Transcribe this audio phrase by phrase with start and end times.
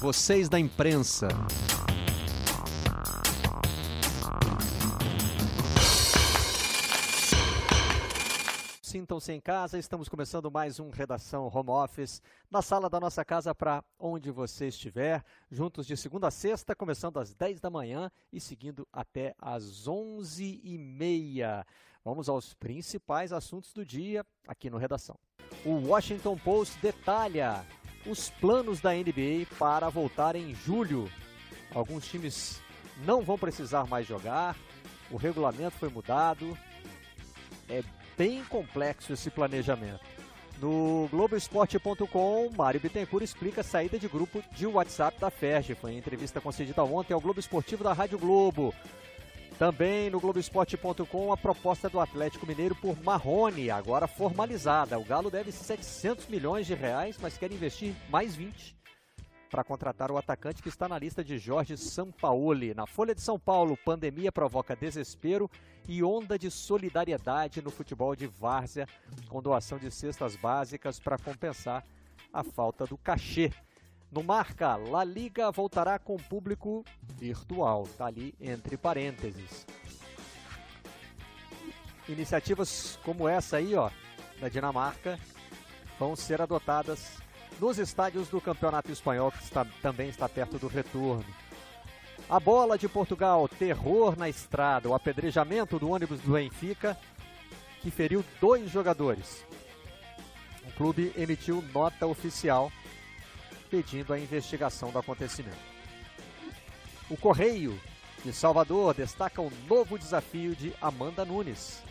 [0.00, 1.28] vocês da imprensa.
[8.80, 13.54] Sintam-se em casa, estamos começando mais um Redação Home Office na sala da nossa casa
[13.54, 18.40] para onde você estiver, juntos de segunda a sexta, começando às 10 da manhã e
[18.40, 21.62] seguindo até às 11h30.
[22.02, 25.18] Vamos aos principais assuntos do dia aqui no Redação.
[25.62, 27.66] O Washington Post detalha
[28.06, 31.10] os planos da NBA para voltar em julho.
[31.74, 32.60] Alguns times
[33.04, 34.56] não vão precisar mais jogar,
[35.10, 36.56] o regulamento foi mudado.
[37.68, 37.82] É
[38.16, 40.00] bem complexo esse planejamento.
[40.60, 45.74] No Globoesporte.com, Mário Bittencourt explica a saída de grupo de WhatsApp da FERJ.
[45.74, 48.74] Foi em entrevista concedida ontem ao Globo Esportivo da Rádio Globo.
[49.60, 54.98] Também no Globoesporte.com a proposta do Atlético Mineiro por Marrone, agora formalizada.
[54.98, 58.74] O Galo deve 700 milhões de reais, mas quer investir mais 20
[59.50, 62.72] para contratar o atacante que está na lista de Jorge Sampaoli.
[62.72, 65.50] Na Folha de São Paulo, pandemia provoca desespero
[65.86, 68.88] e onda de solidariedade no futebol de várzea,
[69.28, 71.84] com doação de cestas básicas para compensar
[72.32, 73.52] a falta do cachê.
[74.10, 76.84] No Marca, La Liga voltará com público
[77.16, 79.64] virtual, está ali entre parênteses.
[82.08, 83.88] Iniciativas como essa aí, ó,
[84.40, 85.16] da Dinamarca,
[85.96, 87.18] vão ser adotadas
[87.60, 91.24] nos estádios do Campeonato Espanhol, que está, também está perto do retorno.
[92.28, 96.98] A bola de Portugal, terror na estrada, o apedrejamento do ônibus do Benfica,
[97.80, 99.46] que feriu dois jogadores.
[100.66, 102.72] O clube emitiu nota oficial
[103.70, 105.56] pedindo a investigação do acontecimento.
[107.08, 107.80] O Correio
[108.24, 111.82] de Salvador destaca o novo desafio de Amanda Nunes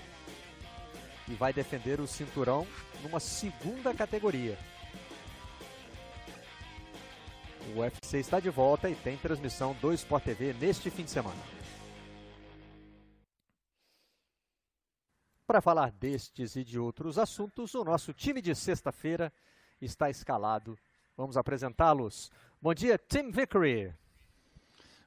[1.28, 2.68] e vai defender o cinturão
[3.02, 4.58] numa segunda categoria.
[7.74, 11.42] O UFC está de volta e tem transmissão do Sport TV neste fim de semana.
[15.46, 19.34] Para falar destes e de outros assuntos, o nosso time de sexta-feira
[19.82, 20.78] está escalado.
[21.20, 22.32] Vamos apresentá-los.
[22.62, 23.94] Bom dia, Tim Vickery.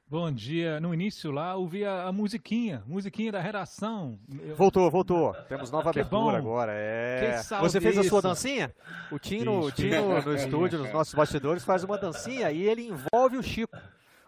[0.07, 0.79] Bom dia.
[0.79, 4.19] No início lá, ouvi a, a musiquinha, musiquinha da redação.
[4.55, 5.33] Voltou, voltou.
[5.49, 6.37] Temos nova que abertura bom.
[6.37, 6.71] agora.
[6.71, 7.41] É.
[7.61, 8.71] Você fez a sua dancinha?
[9.11, 13.37] O Tino, o Tino no estúdio, nos nossos bastidores, faz uma dancinha e ele envolve
[13.37, 13.75] o Chico.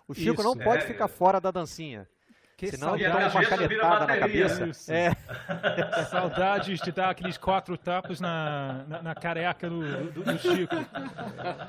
[0.07, 0.87] O Chico Isso, não pode é.
[0.87, 2.09] ficar fora da dancinha.
[2.57, 4.93] Que Senão ele toma uma canetada na cabeça.
[4.93, 5.11] É.
[6.09, 10.75] Saudades de dar aqueles quatro tapas na, na, na careca do, do, do Chico.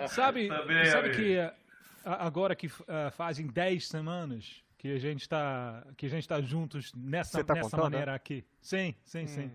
[0.08, 1.38] Sabe, Também, sabe que
[2.04, 6.92] agora que uh, fazem 10 semanas que a gente está que a gente está juntos
[6.94, 8.16] nessa tá nessa contando, maneira né?
[8.16, 8.44] aqui.
[8.60, 9.26] Sim, sim, hum.
[9.26, 9.50] sim.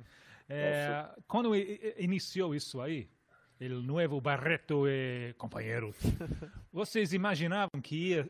[0.50, 1.56] É, quando
[1.98, 3.08] iniciou isso aí,
[3.62, 5.96] o novo Barreto e companheiro,
[6.74, 8.30] vocês imaginavam que ia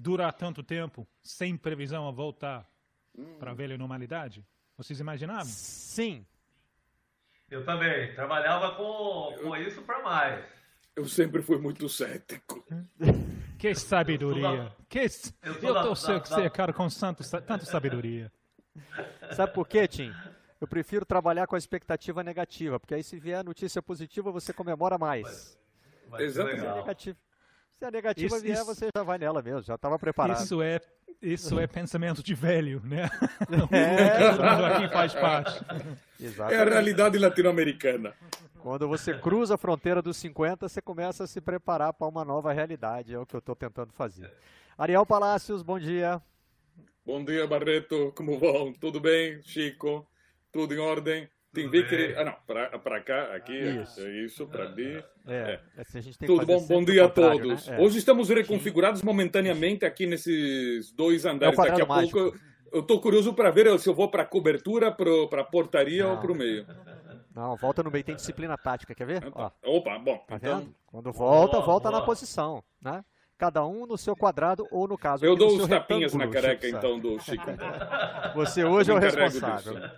[0.00, 2.66] durar tanto tempo sem previsão a voltar
[3.16, 3.36] hum.
[3.38, 4.44] para a velha normalidade?
[4.76, 5.44] Vocês imaginavam?
[5.44, 6.26] Sim.
[7.50, 8.14] Eu também.
[8.14, 10.44] Trabalhava com, com isso para mais.
[10.96, 12.64] Eu sempre fui muito cético.
[13.58, 14.74] Que sabedoria.
[14.88, 15.00] Que...
[15.42, 16.50] Eu, eu tô da, da, da...
[16.50, 18.32] cara com santo, tanto sabedoria.
[19.36, 20.12] Sabe por quê, Tim?
[20.60, 24.52] Eu prefiro trabalhar com a expectativa negativa, porque aí se vier a notícia positiva, você
[24.52, 25.58] comemora mais.
[26.12, 26.18] A
[26.74, 27.18] negativa,
[27.80, 28.66] se a negativa isso, vier, isso...
[28.66, 30.44] você já vai nela mesmo, já estava preparado.
[30.44, 30.82] Isso é,
[31.22, 33.08] isso é pensamento de velho, né?
[33.72, 34.28] É.
[34.66, 35.64] Aqui faz parte.
[36.20, 36.60] Exatamente.
[36.60, 38.14] É a realidade latino-americana.
[38.58, 42.52] Quando você cruza a fronteira dos 50, você começa a se preparar para uma nova
[42.52, 43.14] realidade.
[43.14, 44.30] É o que eu estou tentando fazer.
[44.76, 46.20] Ariel Palácios, bom dia.
[47.06, 48.12] Bom dia, Barreto.
[48.14, 48.74] Como vão?
[48.74, 50.06] Tudo bem, Chico?
[50.52, 51.26] Tudo em ordem?
[51.52, 55.02] Tem ver que Ah, não, para cá, aqui, isso, é isso para ali.
[55.26, 55.80] É, é.
[55.80, 57.66] é Tudo bom, bom dia a todos.
[57.66, 57.76] Né?
[57.76, 57.80] É.
[57.80, 61.58] Hoje estamos reconfigurados momentaneamente aqui nesses dois andares.
[61.58, 62.18] É Daqui a mágico.
[62.18, 62.38] pouco
[62.72, 66.12] eu estou curioso para ver se eu vou para a cobertura, para a portaria não.
[66.12, 66.66] ou para o meio.
[67.34, 69.22] Não, volta no meio, tem disciplina tática, quer ver?
[69.34, 69.50] Ó.
[69.64, 70.18] Opa, bom.
[70.26, 70.58] Tá então...
[70.60, 70.74] vendo?
[70.86, 72.00] Quando volta, boa, volta boa.
[72.00, 73.04] na posição, né?
[73.40, 75.24] Cada um no seu quadrado ou no caso.
[75.24, 77.46] Eu dou os tapinhas na careca, Chico, então, do Chico.
[78.36, 79.90] Você hoje é o responsável.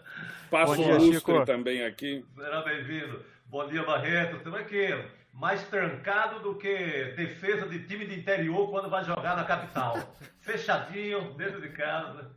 [0.48, 1.44] Passo o lustre Chico.
[1.44, 2.24] também aqui.
[2.36, 3.20] Será bem-vindo.
[3.46, 4.54] Bom dia, Barreto.
[4.54, 4.94] Aqui
[5.32, 6.72] mais trancado do que
[7.16, 9.98] defesa de time de interior quando vai jogar na capital.
[10.38, 12.30] Fechadinho, dentro de casa.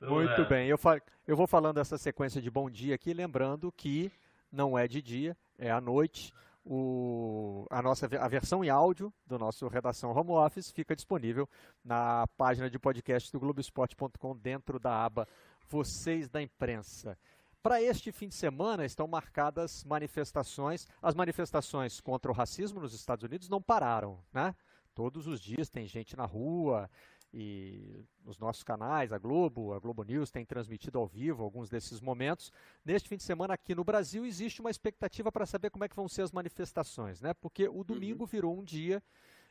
[0.00, 0.66] Muito bem.
[0.66, 4.10] Eu, fa eu vou falando essa sequência de bom dia aqui, lembrando que
[4.50, 6.32] não é de dia, é à noite.
[6.70, 11.48] O, a nossa a versão em áudio do nosso Redação Home Office fica disponível
[11.82, 15.26] na página de podcast do Globoesporte.com dentro da aba
[15.66, 17.16] Vocês da Imprensa.
[17.62, 20.86] Para este fim de semana estão marcadas manifestações.
[21.00, 24.54] As manifestações contra o racismo nos Estados Unidos não pararam, né?
[24.98, 26.90] todos os dias tem gente na rua
[27.32, 32.00] e nos nossos canais, a Globo, a Globo News tem transmitido ao vivo alguns desses
[32.00, 32.50] momentos.
[32.84, 35.96] Neste fim de semana aqui no Brasil existe uma expectativa para saber como é que
[35.96, 37.34] vão ser as manifestações, né?
[37.34, 38.26] Porque o domingo uhum.
[38.26, 39.02] virou um dia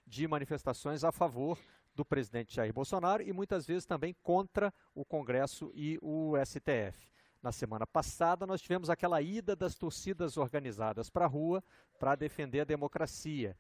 [0.06, 1.60] de manifestações a favor
[1.94, 7.08] do presidente Jair Bolsonaro e muitas vezes também contra o Congresso e o STF.
[7.42, 11.64] Na semana passada, nós tivemos aquela ida das torcidas organizadas para a rua
[12.00, 13.56] para defender a democracia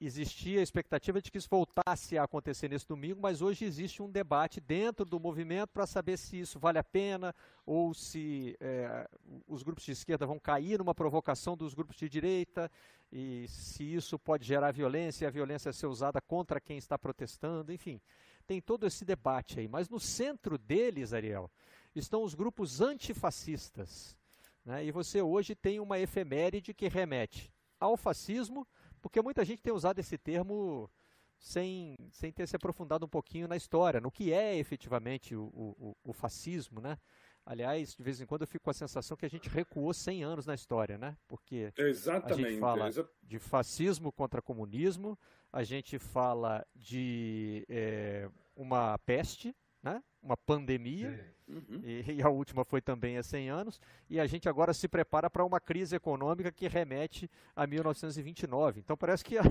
[0.00, 4.10] existia a expectativa de que isso voltasse a acontecer nesse domingo, mas hoje existe um
[4.10, 7.34] debate dentro do movimento para saber se isso vale a pena
[7.66, 9.08] ou se é,
[9.46, 12.70] os grupos de esquerda vão cair numa provocação dos grupos de direita
[13.10, 17.72] e se isso pode gerar violência e a violência ser usada contra quem está protestando,
[17.72, 18.00] enfim.
[18.46, 21.50] Tem todo esse debate aí, mas no centro deles, Ariel,
[21.94, 24.16] estão os grupos antifascistas.
[24.64, 24.86] Né?
[24.86, 28.66] E você hoje tem uma efeméride que remete ao fascismo
[28.98, 30.90] porque muita gente tem usado esse termo
[31.38, 35.96] sem, sem ter se aprofundado um pouquinho na história, no que é efetivamente o, o,
[36.04, 36.98] o fascismo, né?
[37.46, 40.22] Aliás, de vez em quando eu fico com a sensação que a gente recuou 100
[40.22, 41.16] anos na história, né?
[41.26, 42.44] Porque Exatamente.
[42.44, 42.90] a gente fala
[43.22, 45.18] de fascismo contra comunismo,
[45.50, 50.02] a gente fala de é, uma peste, né?
[50.22, 51.80] Uma pandemia, uhum.
[51.82, 53.80] e, e, a última foi também há 100 anos,
[54.10, 58.80] e a gente agora se prepara para uma crise econômica que remete a 1929.
[58.80, 59.42] Então parece que a,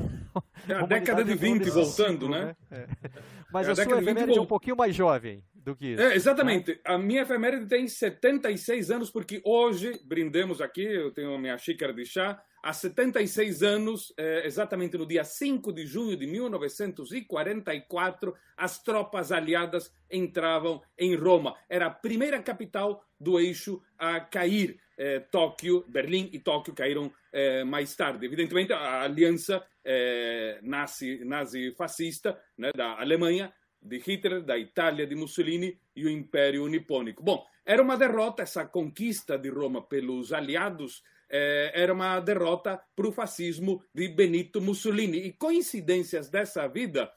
[0.68, 2.46] é a, a década de 20 voltando, ciclo, né?
[2.46, 2.56] né?
[2.72, 2.88] É.
[3.52, 6.02] Mas é a, a sua efeméride é um pouquinho mais jovem do que isso.
[6.02, 6.72] É, exatamente.
[6.72, 6.80] Né?
[6.86, 11.94] A minha efeméride tem 76 anos, porque hoje, brindemos aqui, eu tenho a minha xícara
[11.94, 18.84] de chá, há 76 anos, eh, exatamente no dia 5 de junho de 1944, as
[18.84, 21.56] tropas aliadas entravam em Roma.
[21.70, 24.78] Era a primeira capital do eixo a cair.
[24.98, 28.26] Eh, Tóquio, Berlim e Tóquio caíram eh, mais tarde.
[28.26, 29.66] Evidentemente, a aliança
[30.64, 37.24] nazi, nazi-fascista né, da Alemanha, de Hitler, da Itália de Mussolini e o Império Nipônico.
[37.24, 43.08] Bom, era uma derrota essa conquista de Roma pelos aliados eh, era uma derrota para
[43.08, 45.18] o fascismo de Benito Mussolini.
[45.18, 47.12] E coincidências dessa vida,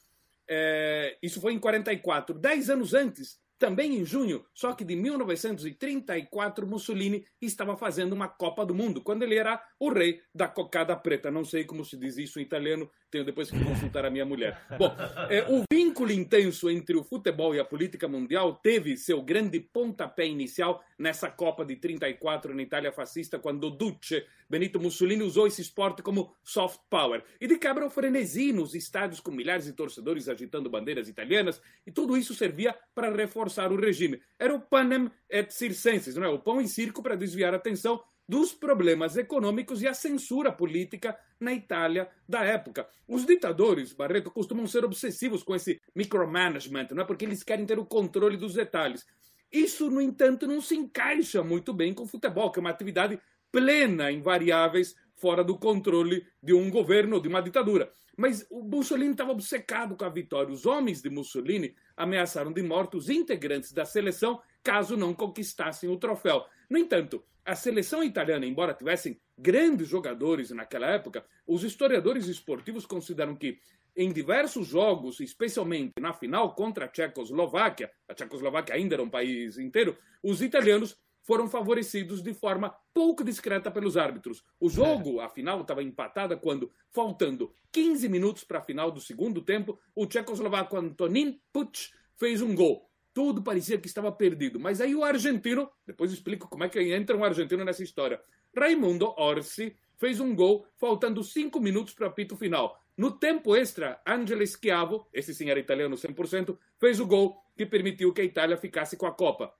[0.48, 2.34] eh, isso foi em 44.
[2.34, 8.64] Dez anos antes, também em junho, só que de 1934, Mussolini estava fazendo uma Copa
[8.64, 11.30] do Mundo, quando ele era o rei da cocada preta.
[11.30, 14.60] Não sei como se diz isso em italiano, tenho depois que consultar a minha mulher.
[14.78, 14.94] Bom,
[15.28, 20.26] é, o vínculo intenso entre o futebol e a política mundial teve seu grande pontapé
[20.26, 26.02] inicial nessa Copa de 34 na Itália fascista, quando Duce, Benito Mussolini, usou esse esporte
[26.02, 27.22] como soft power.
[27.40, 31.90] E de quebra o frenesi nos estádios com milhares de torcedores agitando bandeiras italianas, e
[31.90, 34.20] tudo isso servia para reforçar o regime.
[34.38, 36.28] Era o panem et circenses, não é?
[36.28, 41.18] o pão e circo para desviar a atenção dos problemas econômicos e a censura política
[41.40, 42.88] na Itália da época.
[43.08, 47.04] Os ditadores, Barreto, costumam ser obsessivos com esse micromanagement, não é?
[47.04, 49.04] porque eles querem ter o controle dos detalhes.
[49.50, 53.18] Isso, no entanto, não se encaixa muito bem com o futebol, que é uma atividade
[53.50, 57.90] plena em variáveis fora do controle de um governo ou de uma ditadura.
[58.16, 60.52] Mas o Mussolini estava obcecado com a vitória.
[60.52, 65.96] Os homens de Mussolini ameaçaram de morte os integrantes da seleção caso não conquistassem o
[65.96, 66.44] troféu.
[66.68, 73.34] No entanto, a seleção italiana, embora tivessem grandes jogadores naquela época, os historiadores esportivos consideram
[73.34, 73.58] que
[73.96, 79.58] em diversos jogos, especialmente na final contra a Tchecoslováquia, a Tchecoslováquia ainda era um país
[79.58, 84.42] inteiro, os italianos foram favorecidos de forma pouco discreta pelos árbitros.
[84.58, 89.42] O jogo, a final, estava empatada quando, faltando 15 minutos para a final do segundo
[89.42, 92.89] tempo, o tchecoslovaco Antonin Puch fez um gol.
[93.12, 94.60] Tudo parecia que estava perdido.
[94.60, 98.20] Mas aí o argentino, depois explico como é que entra um argentino nessa história.
[98.56, 102.82] Raimundo Orsi fez um gol faltando cinco minutos para o apito final.
[102.96, 108.12] No tempo extra, Angelo Schiavo, esse sim era italiano 100%, fez o gol que permitiu
[108.12, 109.52] que a Itália ficasse com a Copa.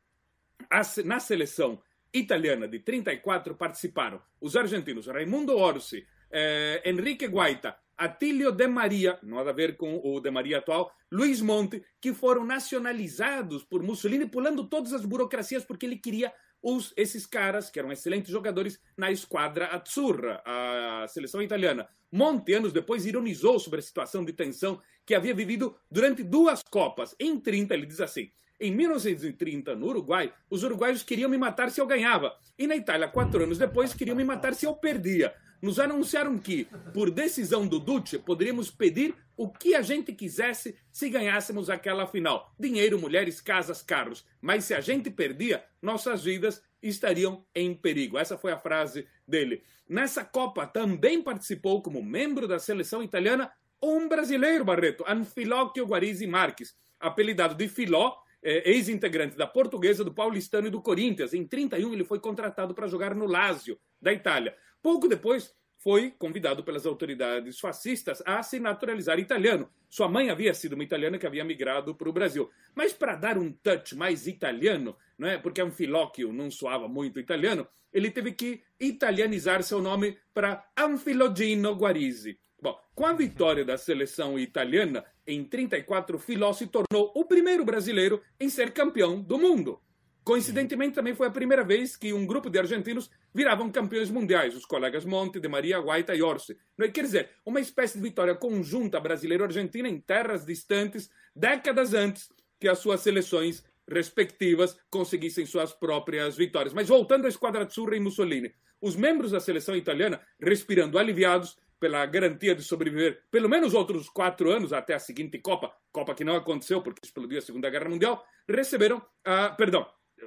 [1.04, 1.80] Na seleção
[2.12, 9.50] italiana de 34 participaram os argentinos Raimundo Orsi, eh, Enrique Guaita, Atílio de Maria, nada
[9.50, 14.66] a ver com o de Maria atual, Luiz Monte, que foram nacionalizados por Mussolini, pulando
[14.66, 19.66] todas as burocracias porque ele queria os, esses caras, que eram excelentes jogadores, na esquadra
[19.66, 21.86] azzurra, a seleção italiana.
[22.10, 27.14] Monte, anos depois, ironizou sobre a situação de tensão que havia vivido durante duas Copas.
[27.20, 31.82] Em 30, ele diz assim: em 1930, no Uruguai, os uruguaios queriam me matar se
[31.82, 32.34] eu ganhava.
[32.58, 36.66] E na Itália, quatro anos depois, queriam me matar se eu perdia nos anunciaram que,
[36.92, 42.52] por decisão do Duce, poderíamos pedir o que a gente quisesse se ganhássemos aquela final:
[42.58, 44.24] dinheiro, mulheres, casas, carros.
[44.40, 48.18] Mas se a gente perdia, nossas vidas estariam em perigo.
[48.18, 49.62] Essa foi a frase dele.
[49.88, 53.50] Nessa Copa também participou como membro da seleção italiana
[53.82, 60.66] um brasileiro, Barreto, Anfilóquio Guarizi Marques, apelidado de Filó, é, ex-integrante da Portuguesa, do Paulistano
[60.66, 61.32] e do Corinthians.
[61.32, 64.54] Em 31 ele foi contratado para jogar no Lazio, da Itália.
[64.82, 69.68] Pouco depois foi convidado pelas autoridades fascistas a se naturalizar italiano.
[69.88, 72.50] Sua mãe havia sido uma italiana que havia migrado para o Brasil.
[72.74, 75.38] Mas para dar um touch mais italiano, não é?
[75.38, 82.38] porque Anfilóquio não soava muito italiano, ele teve que italianizar seu nome para Anfilogino Guarisi.
[82.62, 88.22] Bom, com a vitória da seleção italiana, em 34, Filó se tornou o primeiro brasileiro
[88.38, 89.80] em ser campeão do mundo.
[90.22, 94.66] Coincidentemente, também foi a primeira vez que um grupo de argentinos viravam campeões mundiais, os
[94.66, 96.56] colegas Monte, De Maria, Guaita e Orsi.
[96.92, 102.78] Quer dizer, uma espécie de vitória conjunta brasileiro-argentina em terras distantes, décadas antes que as
[102.78, 106.74] suas seleções respectivas conseguissem suas próprias vitórias.
[106.74, 112.04] Mas voltando à Esquadra Azzurra e Mussolini, os membros da seleção italiana, respirando aliviados pela
[112.04, 116.36] garantia de sobreviver pelo menos outros quatro anos até a seguinte Copa, Copa que não
[116.36, 119.02] aconteceu porque explodiu a Segunda Guerra Mundial, receberam,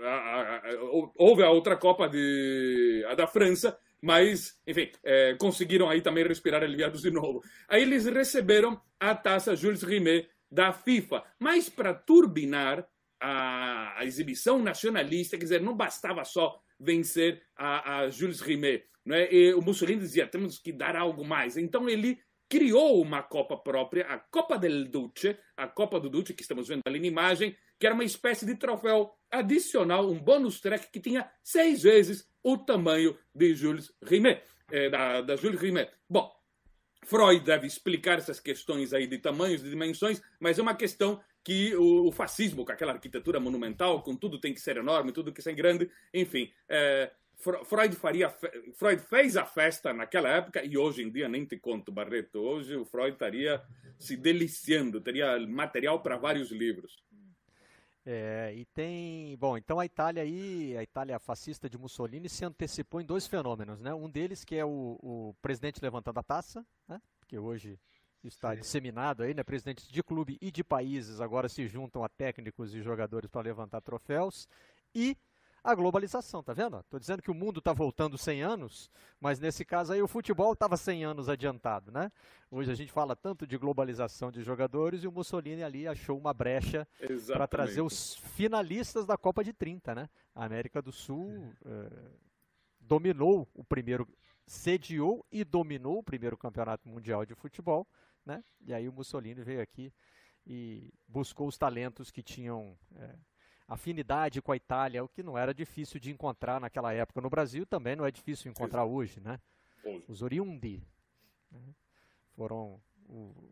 [0.02, 6.02] a, perdão, houve a outra Copa de, a da França, mas, enfim, é, conseguiram aí
[6.02, 7.42] também respirar aliviados de novo.
[7.68, 12.88] Aí eles receberam a taça Jules Rimet da FIFA, mas para turbinar
[13.20, 19.32] a, a, exibição nacionalista, quer dizer, não bastava só vencer a, a Jules Rimet, né?
[19.32, 21.56] E o Mussolini dizia, temos que dar algo mais.
[21.56, 22.20] Então ele
[22.50, 26.82] criou uma Copa própria, a Copa del Duce, a Copa do Duce, que estamos vendo
[26.86, 31.30] ali na imagem, que era uma espécie de troféu adicional, um bônus track que tinha
[31.44, 35.92] seis vezes o tamanho de Jules Rimet, é, da, da Jules Rimet.
[36.10, 36.34] Bom,
[37.04, 41.76] Freud deve explicar essas questões aí de tamanhos, de dimensões, mas é uma questão que
[41.76, 45.54] o, fascismo, com aquela arquitetura monumental, com tudo tem que ser enorme, tudo que ser
[45.54, 47.12] grande, enfim, é,
[47.66, 48.30] Freud faria
[48.76, 52.76] Freud fez a festa naquela época e hoje em dia nem te conto Barreto hoje
[52.78, 53.62] o Freud estaria
[54.00, 57.04] se deliciando teria material para vários livros
[58.06, 63.00] é, e tem bom então a Itália aí a Itália fascista de Mussolini se antecipou
[63.00, 63.94] em dois fenômenos né?
[63.94, 67.02] Um deles que é o, o presidente levantando a taça né?
[67.28, 67.80] Que hoje
[68.24, 68.62] está Sim.
[68.62, 69.44] disseminado aí né?
[69.44, 73.82] Presidentes de clube e de países agora se juntam a técnicos e jogadores para levantar
[73.82, 74.48] troféus.
[74.94, 75.18] E
[75.64, 76.78] a globalização, tá vendo?
[76.80, 80.52] Estou dizendo que o mundo está voltando 100 anos, mas nesse caso aí o futebol
[80.52, 82.12] estava 100 anos adiantado, né?
[82.52, 86.34] Hoje a gente fala tanto de globalização de jogadores e o Mussolini ali achou uma
[86.34, 86.86] brecha
[87.28, 90.10] para trazer os finalistas da Copa de 30, né?
[90.36, 91.90] A América do Sul é,
[92.82, 94.06] dominou o primeiro,
[94.46, 97.88] sediou e dominou o primeiro campeonato mundial de futebol,
[98.26, 98.44] né?
[98.60, 99.94] E aí o Mussolini veio aqui
[100.46, 103.16] e buscou os talentos que tinham é,
[103.68, 107.22] afinidade com a Itália, o que não era difícil de encontrar naquela época.
[107.22, 109.40] No Brasil também não é difícil encontrar hoje, né?
[110.08, 110.82] Os oriundi
[111.52, 111.60] né?
[112.36, 112.82] foram,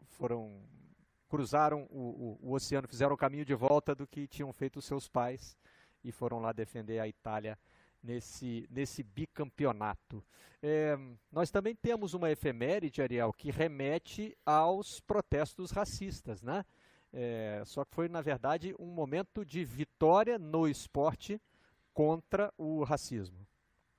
[0.08, 0.62] foram
[1.28, 4.86] cruzaram o, o, o, oceano, fizeram o caminho de volta do que tinham feito os
[4.86, 5.58] seus pais
[6.04, 7.58] e foram lá defender a Itália
[8.04, 10.24] nesse, nesse bicampeonato.
[10.62, 10.98] É,
[11.32, 16.66] nós também temos uma efeméride, Ariel, que remete aos protestos racistas, né?
[17.14, 21.40] É, só que foi, na verdade, um momento de vitória no esporte
[21.94, 23.46] contra o racismo.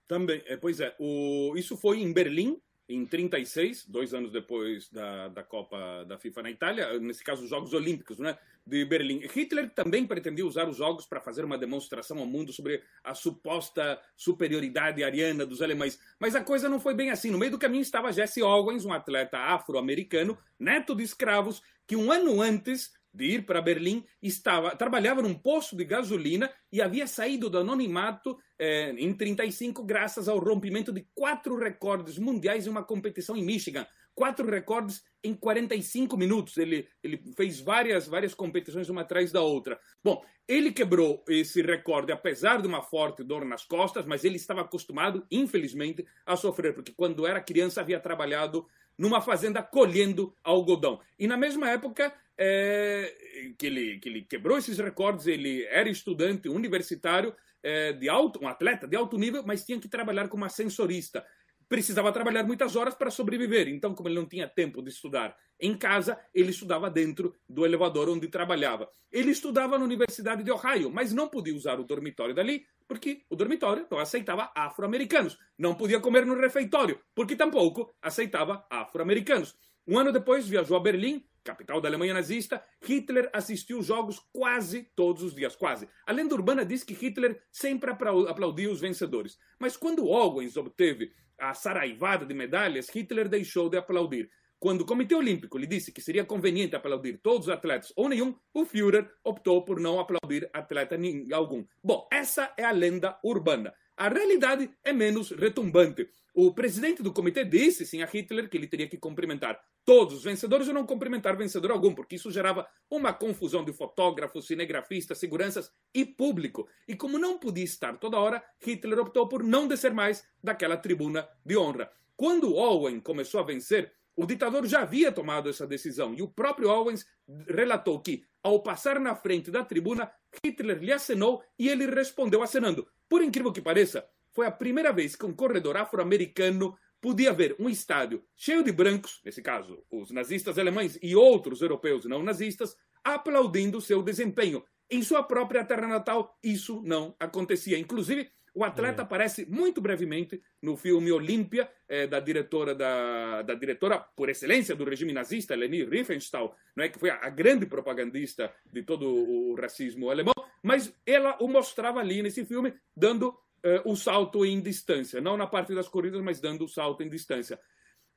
[0.09, 0.95] Também, é, pois é.
[0.99, 6.43] O, isso foi em Berlim, em 36, dois anos depois da, da Copa da FIFA
[6.43, 9.21] na Itália, nesse caso os Jogos Olímpicos né, de Berlim.
[9.27, 14.01] Hitler também pretendia usar os Jogos para fazer uma demonstração ao mundo sobre a suposta
[14.17, 15.99] superioridade ariana dos alemães.
[16.19, 17.31] Mas a coisa não foi bem assim.
[17.31, 22.11] No meio do caminho estava Jesse Owens, um atleta afro-americano, neto de escravos, que um
[22.11, 27.51] ano antes de ir para Berlim, estava trabalhava num posto de gasolina e havia saído
[27.51, 33.37] do anonimato eh, em 35 graças ao rompimento de quatro recordes mundiais em uma competição
[33.37, 33.87] em Michigan.
[34.15, 36.59] Quatro recordes em 45 minutos.
[36.59, 39.81] Ele, ele fez várias, várias competições uma atrás da outra.
[40.05, 44.61] Bom, ele quebrou esse recorde apesar de uma forte dor nas costas, mas ele estava
[44.61, 48.67] acostumado, infelizmente, a sofrer, porque quando era criança havia trabalhado
[48.99, 51.01] numa fazenda colhendo algodão.
[51.19, 53.15] E na mesma época é,
[53.59, 58.49] que, ele, que ele quebrou esses recordes, ele era estudante universitário, é, de alto, um
[58.49, 61.25] atleta de alto nível, mas tinha que trabalhar como ascensorista.
[61.69, 65.77] Precisava trabalhar muitas horas para sobreviver, então, como ele não tinha tempo de estudar em
[65.77, 68.91] casa, ele estudava dentro do elevador onde trabalhava.
[69.11, 73.37] Ele estudava na Universidade de Ohio, mas não podia usar o dormitório dali, porque o
[73.37, 75.39] dormitório não aceitava afro-americanos.
[75.57, 79.57] Não podia comer no refeitório, porque tampouco aceitava afro-americanos.
[79.87, 85.23] Um ano depois, viajou a Berlim, capital da Alemanha nazista, Hitler assistiu jogos quase todos
[85.23, 85.89] os dias, quase.
[86.07, 89.39] A lenda urbana diz que Hitler sempre aplaudia os vencedores.
[89.59, 94.31] Mas quando Owens obteve a saraivada de medalhas, Hitler deixou de aplaudir.
[94.61, 98.37] Quando o Comitê Olímpico lhe disse que seria conveniente aplaudir todos os atletas ou nenhum,
[98.55, 100.97] o Führer optou por não aplaudir atleta
[101.33, 101.65] algum.
[101.83, 103.75] Bom, essa é a lenda urbana.
[103.97, 106.09] A realidade é menos retumbante.
[106.35, 110.25] O presidente do comitê disse sim a Hitler que ele teria que cumprimentar todos os
[110.25, 115.71] vencedores ou não cumprimentar vencedor algum, porque isso gerava uma confusão de fotógrafos, cinegrafistas, seguranças
[115.95, 116.67] e público.
[116.89, 121.29] E como não podia estar toda hora, Hitler optou por não descer mais daquela tribuna
[121.45, 121.91] de honra.
[122.17, 126.71] Quando Owen começou a vencer, o ditador já havia tomado essa decisão e o próprio
[126.71, 127.07] Owens
[127.49, 130.11] relatou que, ao passar na frente da tribuna,
[130.43, 132.87] Hitler lhe acenou e ele respondeu acenando.
[133.09, 137.69] Por incrível que pareça, foi a primeira vez que um corredor afro-americano podia ver um
[137.69, 143.81] estádio cheio de brancos, nesse caso, os nazistas alemães e outros europeus não nazistas, aplaudindo
[143.81, 144.65] seu desempenho.
[144.89, 147.79] Em sua própria terra natal, isso não acontecia.
[147.79, 149.05] Inclusive, o atleta é.
[149.05, 154.85] aparece muito brevemente no filme Olímpia, é, da diretora da, da, diretora por excelência do
[154.85, 159.55] regime nazista, Leni Riefenstahl, não é que foi a, a, grande propagandista de todo o
[159.55, 165.21] racismo alemão, mas ela o mostrava ali nesse filme dando uh, o salto em distância,
[165.21, 167.59] não na parte das corridas, mas dando o salto em distância.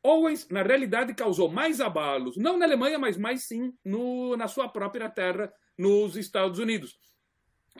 [0.03, 4.69] Owens, na realidade, causou mais abalos, não na Alemanha, mas mais sim no, na sua
[4.69, 6.97] própria terra, nos Estados Unidos.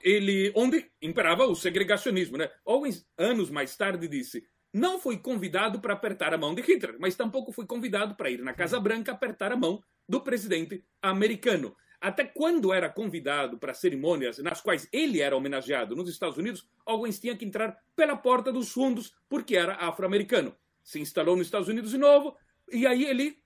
[0.04, 2.38] Ele, onde imperava o segregacionismo.
[2.38, 2.50] Né?
[2.66, 4.44] Owens, anos mais tarde, disse:
[4.74, 8.42] não foi convidado para apertar a mão de Hitler, mas tampouco foi convidado para ir
[8.42, 11.74] na Casa Branca apertar a mão do presidente americano.
[12.06, 17.20] Até quando era convidado para cerimônias nas quais ele era homenageado nos Estados Unidos, Owens
[17.20, 20.56] tinha que entrar pela porta dos fundos porque era afro-americano.
[20.84, 22.38] Se instalou nos Estados Unidos de novo
[22.72, 23.40] e aí ele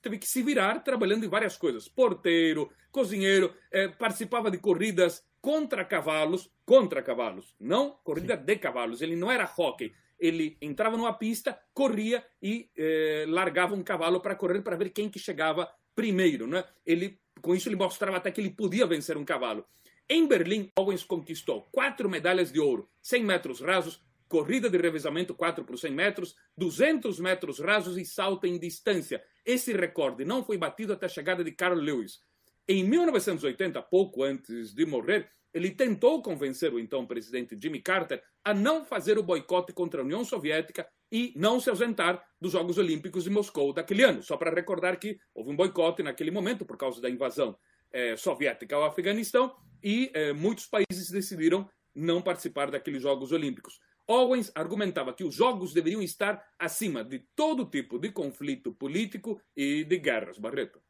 [0.00, 1.88] teve que se virar trabalhando em várias coisas.
[1.88, 9.02] Porteiro, cozinheiro, eh, participava de corridas contra cavalos, contra cavalos, não corrida de cavalos.
[9.02, 9.92] Ele não era hockey.
[10.18, 15.10] Ele entrava numa pista, corria e eh, largava um cavalo para correr para ver quem
[15.10, 16.46] que chegava primeiro.
[16.46, 16.64] Né?
[16.86, 19.64] Ele com isso, ele mostrava até que ele podia vencer um cavalo.
[20.10, 25.64] Em Berlim, Owens conquistou quatro medalhas de ouro: 100 metros rasos, corrida de revezamento 4
[25.64, 29.22] por 100 metros, 200 metros rasos e salto em distância.
[29.44, 32.20] Esse recorde não foi batido até a chegada de Carl Lewis.
[32.68, 38.52] Em 1980, pouco antes de morrer, ele tentou convencer o então presidente Jimmy Carter a
[38.52, 43.24] não fazer o boicote contra a União Soviética e não se ausentar dos Jogos Olímpicos
[43.24, 44.22] de Moscou daquele ano.
[44.22, 47.56] Só para recordar que houve um boicote naquele momento por causa da invasão
[47.92, 53.78] é, soviética ao Afeganistão e é, muitos países decidiram não participar daqueles Jogos Olímpicos.
[54.08, 59.84] Owens argumentava que os Jogos deveriam estar acima de todo tipo de conflito político e
[59.84, 60.38] de guerras.
[60.38, 60.80] Barreto.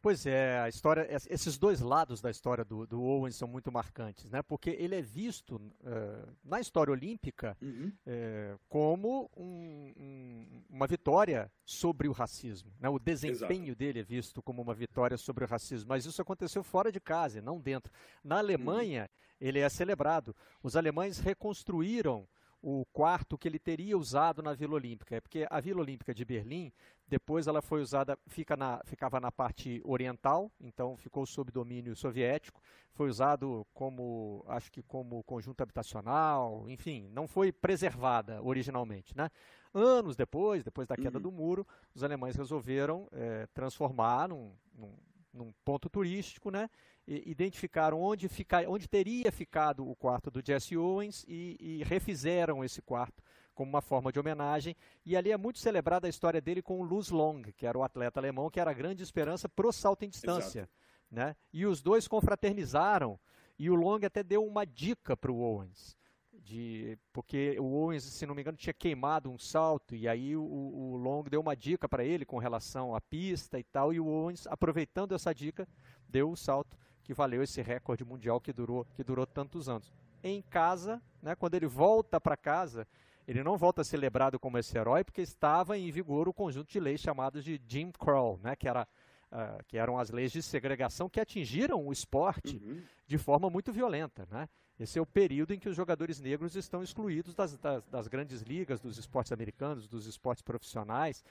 [0.00, 4.30] Pois é, a história, esses dois lados da história do, do Owen são muito marcantes,
[4.30, 4.42] né?
[4.42, 7.92] Porque ele é visto uh, na história olímpica uhum.
[8.06, 12.72] uh, como um, um, uma vitória sobre o racismo.
[12.78, 12.88] Né?
[12.88, 13.78] O desempenho Exato.
[13.78, 17.40] dele é visto como uma vitória sobre o racismo, mas isso aconteceu fora de casa,
[17.40, 17.92] não dentro.
[18.22, 19.46] Na Alemanha, uhum.
[19.48, 20.34] ele é celebrado.
[20.62, 22.26] Os alemães reconstruíram
[22.62, 25.16] o quarto que ele teria usado na Vila Olímpica.
[25.16, 26.72] É porque a Vila Olímpica de Berlim,
[27.08, 32.60] depois ela foi usada, fica na, ficava na parte oriental, então ficou sob domínio soviético.
[32.92, 39.16] Foi usado como, acho que como conjunto habitacional, enfim, não foi preservada originalmente.
[39.16, 39.30] Né?
[39.72, 41.22] Anos depois, depois da queda uhum.
[41.22, 44.96] do muro, os alemães resolveram é, transformar num, num,
[45.32, 46.68] num ponto turístico, né?
[47.06, 52.82] identificaram onde, fica, onde teria ficado o quarto do Jesse Owens e, e, refizeram esse
[52.82, 53.22] quarto
[53.56, 54.76] como uma forma de homenagem.
[55.04, 57.82] E ali é muito celebrada a história dele com o Luz Long, que era o
[57.82, 60.68] atleta alemão, que era a grande esperança para o salto em distância.
[61.10, 61.34] Né?
[61.52, 63.18] E os dois confraternizaram,
[63.58, 65.96] e o Long até deu uma dica para o Owens.
[66.32, 70.42] De, porque o Owens, se não me engano, tinha queimado um salto, e aí o,
[70.44, 74.06] o Long deu uma dica para ele com relação à pista e tal, e o
[74.06, 75.66] Owens, aproveitando essa dica,
[76.08, 79.92] deu o salto que valeu esse recorde mundial que durou, que durou tantos anos.
[80.22, 82.86] Em casa, né, quando ele volta para casa,
[83.26, 87.00] ele não volta celebrado como esse herói, porque estava em vigor o conjunto de leis
[87.00, 88.86] chamados de Jim Crow, né, que, era,
[89.32, 92.82] uh, que eram as leis de segregação que atingiram o esporte uhum.
[93.06, 94.26] de forma muito violenta.
[94.30, 94.48] Né?
[94.78, 98.42] Esse é o período em que os jogadores negros estão excluídos das, das, das grandes
[98.42, 101.24] ligas, dos esportes americanos, dos esportes profissionais,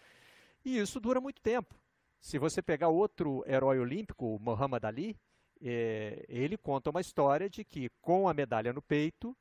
[0.66, 1.76] e isso dura muito tempo.
[2.20, 5.16] Se você pegar outro herói olímpico, o Muhammad Ali,
[5.62, 9.38] é, ele conta uma história de que com a medalha no peito,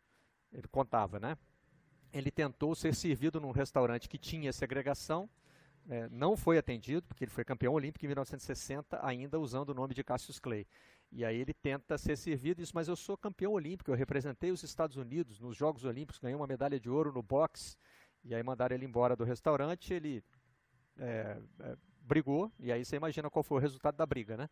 [0.52, 1.36] ele contava, né?
[2.14, 5.28] Ele tentou ser servido num restaurante que tinha segregação,
[5.88, 9.94] é, não foi atendido, porque ele foi campeão olímpico em 1960, ainda usando o nome
[9.94, 10.66] de Cassius Clay.
[11.10, 14.62] E aí ele tenta ser servido diz, mas eu sou campeão olímpico, eu representei os
[14.62, 17.76] Estados Unidos nos Jogos Olímpicos, ganhei uma medalha de ouro no boxe.
[18.24, 20.24] E aí mandaram ele embora do restaurante, ele
[20.96, 24.48] é, é, brigou, e aí você imagina qual foi o resultado da briga, né?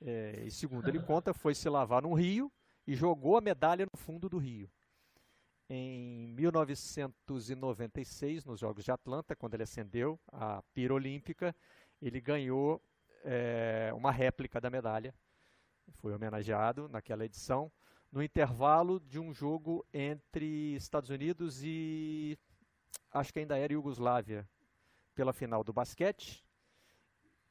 [0.00, 2.50] É, e segundo ele conta, foi se lavar num rio
[2.86, 4.70] e jogou a medalha no fundo do rio.
[5.72, 11.54] Em 1996, nos Jogos de Atlanta, quando ele acendeu a pira olímpica,
[12.02, 12.82] ele ganhou
[13.22, 15.14] é, uma réplica da medalha.
[15.92, 17.70] Foi homenageado naquela edição,
[18.10, 22.36] no intervalo de um jogo entre Estados Unidos e
[23.12, 24.50] acho que ainda era Iugoslávia,
[25.14, 26.44] pela final do basquete,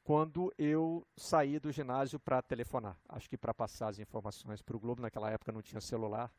[0.04, 2.98] quando eu saí do ginásio para telefonar.
[3.08, 6.30] Acho que para passar as informações para o Globo, naquela época não tinha celular,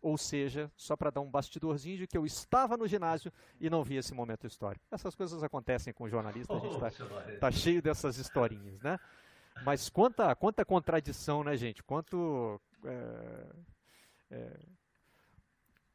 [0.00, 3.82] ou seja, só para dar um bastidorzinho de que eu estava no ginásio e não
[3.82, 4.84] vi esse momento histórico.
[4.90, 8.98] Essas coisas acontecem com jornalistas, a gente está tá cheio dessas historinhas, né?
[9.64, 11.82] Mas quanta, quanta contradição, né, gente?
[11.82, 13.46] Quanto, é,
[14.30, 14.60] é,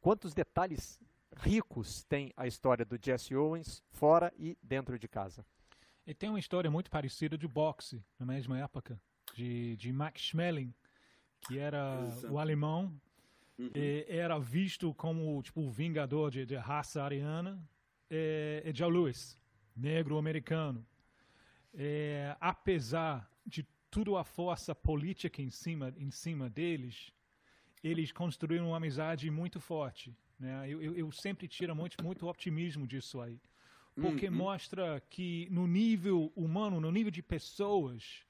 [0.00, 0.98] quantos detalhes
[1.36, 5.44] ricos tem a história do Jesse Owens fora e dentro de casa?
[6.06, 9.00] E tem uma história muito parecida de boxe, na mesma época,
[9.34, 10.74] de, de Max Schmeling,
[11.42, 12.32] que era Exato.
[12.32, 12.92] o alemão
[13.60, 13.70] Uhum.
[14.08, 17.62] era visto como tipo o vingador de, de raça ariana.
[18.08, 19.38] É, é Joe Lewis,
[19.76, 20.86] negro americano.
[21.74, 27.12] É, apesar de tudo a força política em cima em cima deles,
[27.82, 30.16] eles construíram uma amizade muito forte.
[30.38, 30.68] Né?
[30.68, 33.40] Eu, eu, eu sempre tiro muito, muito optimismo disso aí.
[33.94, 34.34] Porque uhum.
[34.34, 38.24] mostra que no nível humano, no nível de pessoas,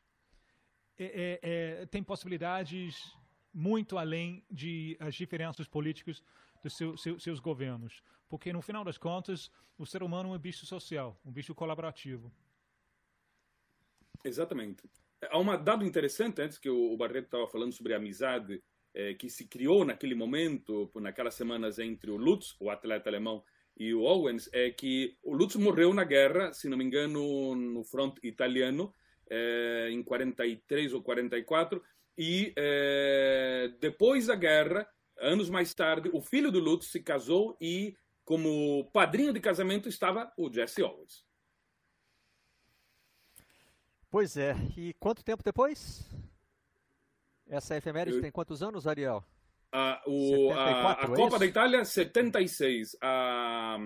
[0.98, 1.40] é, é,
[1.82, 3.16] é, tem possibilidades
[3.52, 6.22] muito além de as diferenças políticas
[6.62, 8.02] dos seu, seu, seus governos.
[8.28, 12.32] Porque, no final das contas, o ser humano é um bicho social, um bicho colaborativo.
[14.24, 14.82] Exatamente.
[15.30, 18.62] Há um dado interessante, antes que o Barreto estava falando sobre a amizade
[18.94, 23.42] eh, que se criou naquele momento, naquelas semanas entre o Lutz, o atleta alemão,
[23.76, 27.84] e o Owens, é que o Lutz morreu na guerra, se não me engano, no
[27.84, 28.92] front italiano,
[29.30, 31.82] eh, em 43 ou 44,
[32.22, 34.86] e é, depois da guerra,
[35.18, 40.30] anos mais tarde, o filho do Lutz se casou e, como padrinho de casamento, estava
[40.36, 41.24] o Jesse Owens.
[44.10, 44.54] Pois é.
[44.76, 46.06] E quanto tempo depois?
[47.48, 48.22] Essa efeméride Eu...
[48.22, 49.24] tem quantos anos, Ariel?
[49.72, 52.98] Ah, o, a, a é Copa da Itália, 76.
[53.00, 53.78] Ah,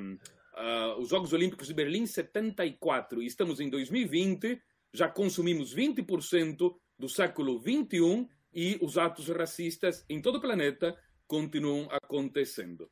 [0.56, 3.22] ah, os Jogos Olímpicos de Berlim, 74.
[3.22, 4.60] E estamos em 2020,
[4.92, 11.88] já consumimos 20% do século XXI e os atos racistas em todo o planeta continuam
[11.90, 12.90] acontecendo.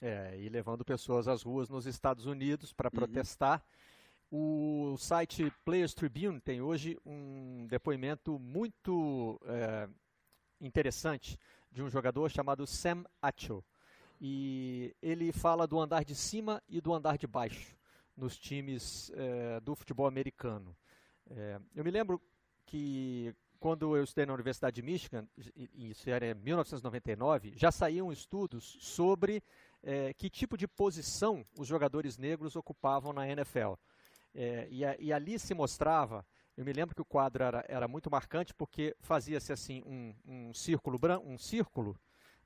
[0.00, 2.98] É, e levando pessoas às ruas nos Estados Unidos para uhum.
[2.98, 3.62] protestar.
[4.32, 9.88] O site Players Tribune tem hoje um depoimento muito é,
[10.60, 11.36] interessante
[11.70, 13.62] de um jogador chamado Sam Acho.
[14.20, 17.76] E ele fala do andar de cima e do andar de baixo
[18.16, 20.76] nos times é, do futebol americano.
[21.30, 22.20] É, eu me lembro
[22.70, 25.26] que quando eu estudei na Universidade de Michigan,
[25.74, 29.42] isso era em 1999, já saíam estudos sobre
[29.82, 33.74] é, que tipo de posição os jogadores negros ocupavam na NFL.
[34.32, 36.24] É, e, a, e, ali se mostrava,
[36.56, 40.54] eu me lembro que o quadro era, era muito marcante porque fazia-se assim um, um
[40.54, 41.98] círculo branco, um círculo,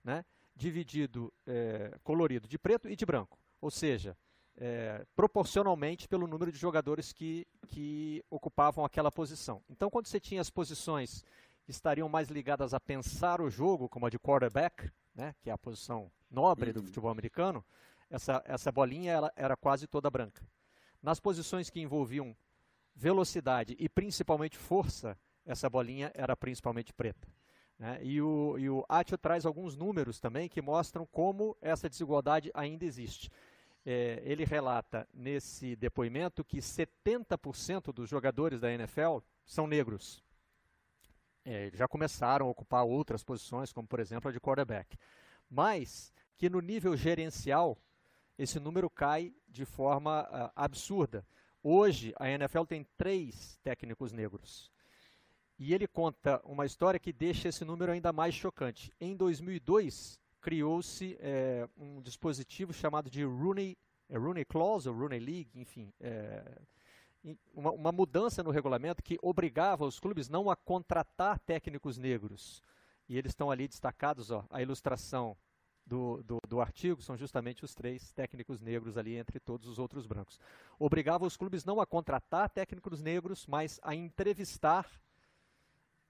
[0.03, 0.25] né,
[0.57, 3.39] dividido, é, colorido de preto e de branco.
[3.61, 4.17] Ou seja,
[4.57, 9.63] é, proporcionalmente pelo número de jogadores que, que ocupavam aquela posição.
[9.69, 11.25] Então, quando você tinha as posições
[11.65, 15.53] que estariam mais ligadas a pensar o jogo, como a de quarterback, né, que é
[15.53, 16.75] a posição nobre uhum.
[16.75, 17.65] do futebol americano,
[18.11, 20.47] essa, essa bolinha ela, era quase toda branca.
[21.03, 22.37] Nas posições que envolviam
[22.95, 27.27] velocidade e principalmente força, essa bolinha era principalmente preta.
[27.79, 27.99] Né?
[28.03, 32.85] E o, e o Atio traz alguns números também que mostram como essa desigualdade ainda
[32.85, 33.31] existe
[33.85, 40.23] é, ele relata nesse depoimento que 70% dos jogadores da NFL são negros.
[41.45, 44.97] É, já começaram a ocupar outras posições, como por exemplo a de quarterback.
[45.51, 47.79] Mas que no nível gerencial
[48.39, 51.25] esse número cai de forma uh, absurda.
[51.63, 54.73] Hoje a NFL tem três técnicos negros.
[55.59, 58.93] E ele conta uma história que deixa esse número ainda mais chocante.
[59.01, 63.79] Em 2002, criou-se é, um dispositivo chamado de Rooney,
[64.11, 66.61] é Rooney Clause, ou Rooney League, enfim, é,
[67.55, 72.63] uma, uma, mudança no regulamento que obrigava os clubes não a contratar técnicos negros.
[73.09, 75.35] E eles estão ali destacados, ó, a ilustração
[75.87, 80.07] do, do, do, artigo são justamente os três técnicos negros ali entre todos os outros
[80.07, 80.39] brancos.
[80.79, 84.87] Obrigava os clubes não a contratar técnicos negros, mas a entrevistar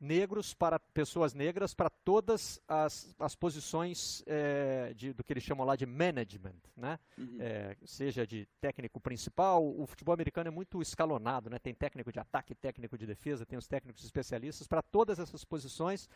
[0.04, 5.66] negros para pessoas negras para todas as, as posições é, de, do que eles chamam
[5.66, 6.98] lá de management, né?
[7.16, 7.38] Uhum.
[7.40, 9.64] É, seja de técnico principal.
[9.64, 11.58] O futebol americano é muito escalonado, né?
[11.58, 14.68] Tem técnico de ataque, técnico de defesa, tem os técnicos especialistas.
[14.68, 16.08] Para todas essas posições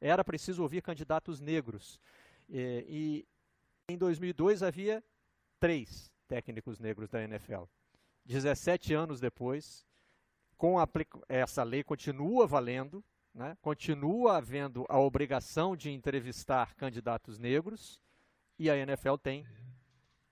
[0.00, 2.00] era preciso ouvir candidatos negros.
[2.50, 3.26] É, e
[3.88, 5.02] em 2002 havia
[5.60, 7.62] três técnicos negros da NFL.
[8.24, 9.86] 17 anos depois,
[10.56, 10.88] com a,
[11.28, 13.04] essa lei continua valendo,
[13.36, 13.54] né?
[13.60, 18.00] Continua havendo a obrigação de entrevistar candidatos negros
[18.58, 19.46] e a NFL tem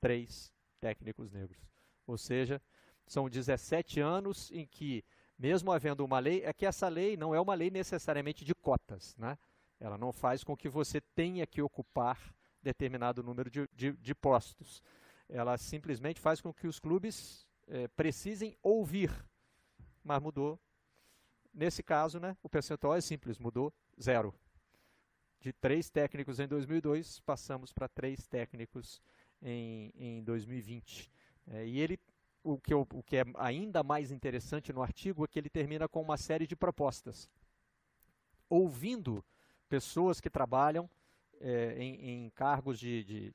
[0.00, 1.58] três técnicos negros.
[2.06, 2.62] Ou seja,
[3.06, 5.04] são 17 anos em que,
[5.38, 9.14] mesmo havendo uma lei, é que essa lei não é uma lei necessariamente de cotas.
[9.18, 9.36] Né?
[9.78, 14.82] Ela não faz com que você tenha que ocupar determinado número de, de, de postos.
[15.28, 19.10] Ela simplesmente faz com que os clubes é, precisem ouvir.
[20.02, 20.58] Mas mudou
[21.54, 24.34] Nesse caso, né, o percentual é simples, mudou zero.
[25.40, 29.00] De três técnicos em 2002, passamos para três técnicos
[29.40, 31.08] em, em 2020.
[31.46, 32.00] É, e ele,
[32.42, 35.86] o que, eu, o que é ainda mais interessante no artigo é que ele termina
[35.86, 37.30] com uma série de propostas.
[38.48, 39.24] Ouvindo
[39.68, 40.90] pessoas que trabalham
[41.40, 43.34] é, em, em, cargos de, de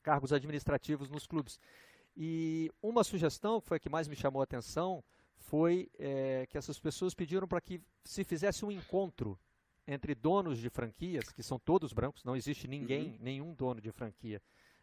[0.00, 1.58] cargos administrativos nos clubes.
[2.16, 5.02] E uma sugestão que foi a que mais me chamou a atenção
[5.42, 9.38] foi é, que essas pessoas pediram para que se fizesse um encontro
[9.86, 13.18] entre donos de franquias, que são todos brancos, não existe ninguém, uhum.
[13.20, 14.40] nenhum dono de franquia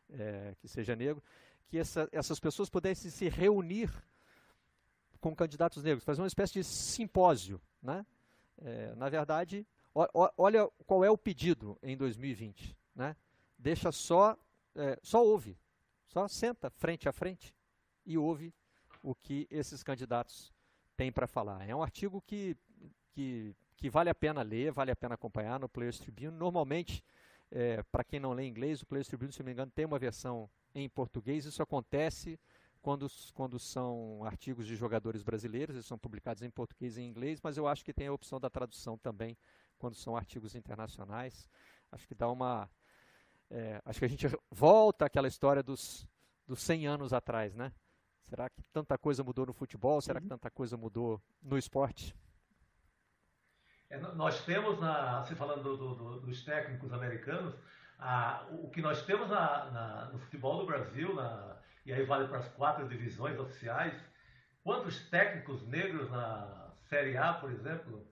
[0.10, 1.24] é, que seja negro,
[1.68, 3.90] que essa, essas pessoas pudessem se reunir
[5.20, 7.62] com candidatos negros, fazer uma espécie de simpósio.
[7.82, 8.06] Né?
[8.58, 12.76] É, na verdade, o, o, olha qual é o pedido em 2020.
[12.96, 13.16] Né?
[13.58, 14.38] Deixa só,
[14.76, 15.58] é, só ouve,
[16.08, 17.54] só senta frente a frente
[18.06, 18.54] e ouve
[19.02, 20.52] o que esses candidatos
[20.96, 21.68] têm para falar.
[21.68, 22.58] É um artigo que,
[23.12, 26.32] que, que, vale a pena ler, vale a pena acompanhar no Players Tribune.
[26.32, 27.04] Normalmente,
[27.50, 29.98] é, para quem não lê inglês, o Players Tribune, se não me engano, tem uma
[29.98, 31.46] versão em português.
[31.46, 32.40] Isso acontece
[32.82, 37.40] quando, quando são artigos de jogadores brasileiros, eles são publicados em português e em inglês,
[37.42, 39.38] mas eu acho que tem a opção da tradução também
[39.78, 41.48] quando são artigos internacionais.
[41.92, 42.70] Acho que dá uma.
[43.50, 46.06] É, acho que a gente volta àquela história dos,
[46.46, 47.72] dos 100 anos atrás, né?
[48.30, 50.00] Será que tanta coisa mudou no futebol?
[50.00, 50.24] Será uhum.
[50.24, 52.16] que tanta coisa mudou no esporte?
[53.90, 57.56] É, nós temos, na, se falando do, do, dos técnicos americanos,
[57.98, 61.16] a, o que nós temos na, na, no futebol do Brasil,
[61.88, 64.00] e aí vale para as quatro divisões oficiais,
[64.64, 68.08] quantos técnicos negros na Série A, por exemplo?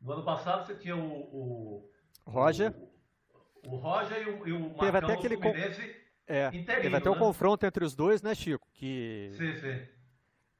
[0.00, 1.90] No ano passado você tinha o.
[2.24, 2.74] o Roger.
[3.66, 5.97] O, o Roger e o, e o Marcão até aquele Fluminense
[6.28, 7.16] é, interino, teve até né?
[7.16, 8.68] um confronto entre os dois, né, Chico?
[8.74, 9.86] Que, sim, sim.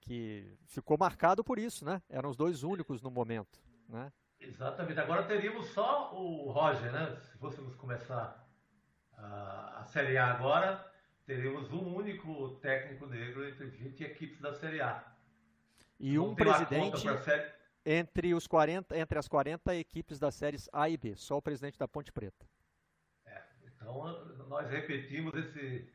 [0.00, 2.02] que ficou marcado por isso, né?
[2.09, 4.11] Eram os dois únicos no momento, né?
[4.40, 4.98] Exatamente.
[4.98, 7.16] Agora teríamos só o Roger, né?
[7.20, 8.48] Se fôssemos começar
[9.16, 10.85] a, a Série A agora,
[11.26, 15.04] teríamos um único técnico negro entre 20 equipes da Série A.
[16.00, 17.52] E um presidente série...
[17.85, 21.78] entre, os 40, entre as 40 equipes das séries A e B, só o presidente
[21.78, 22.46] da Ponte Preta.
[23.88, 25.88] Então, nós repetimos esse,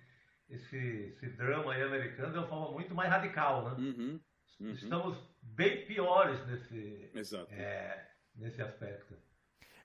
[0.50, 3.76] esse, esse drama aí americano de uma forma muito mais radical, né?
[3.78, 4.20] Uhum,
[4.60, 4.72] uhum.
[4.72, 7.12] Estamos bem piores nesse,
[7.50, 9.16] é, nesse aspecto.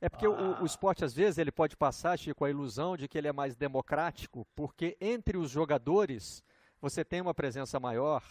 [0.00, 0.30] É porque ah.
[0.30, 3.32] o, o, esporte, às vezes, ele pode passar, Chico, a ilusão de que ele é
[3.32, 6.42] mais democrático, porque entre os jogadores
[6.80, 8.22] você tem uma presença maior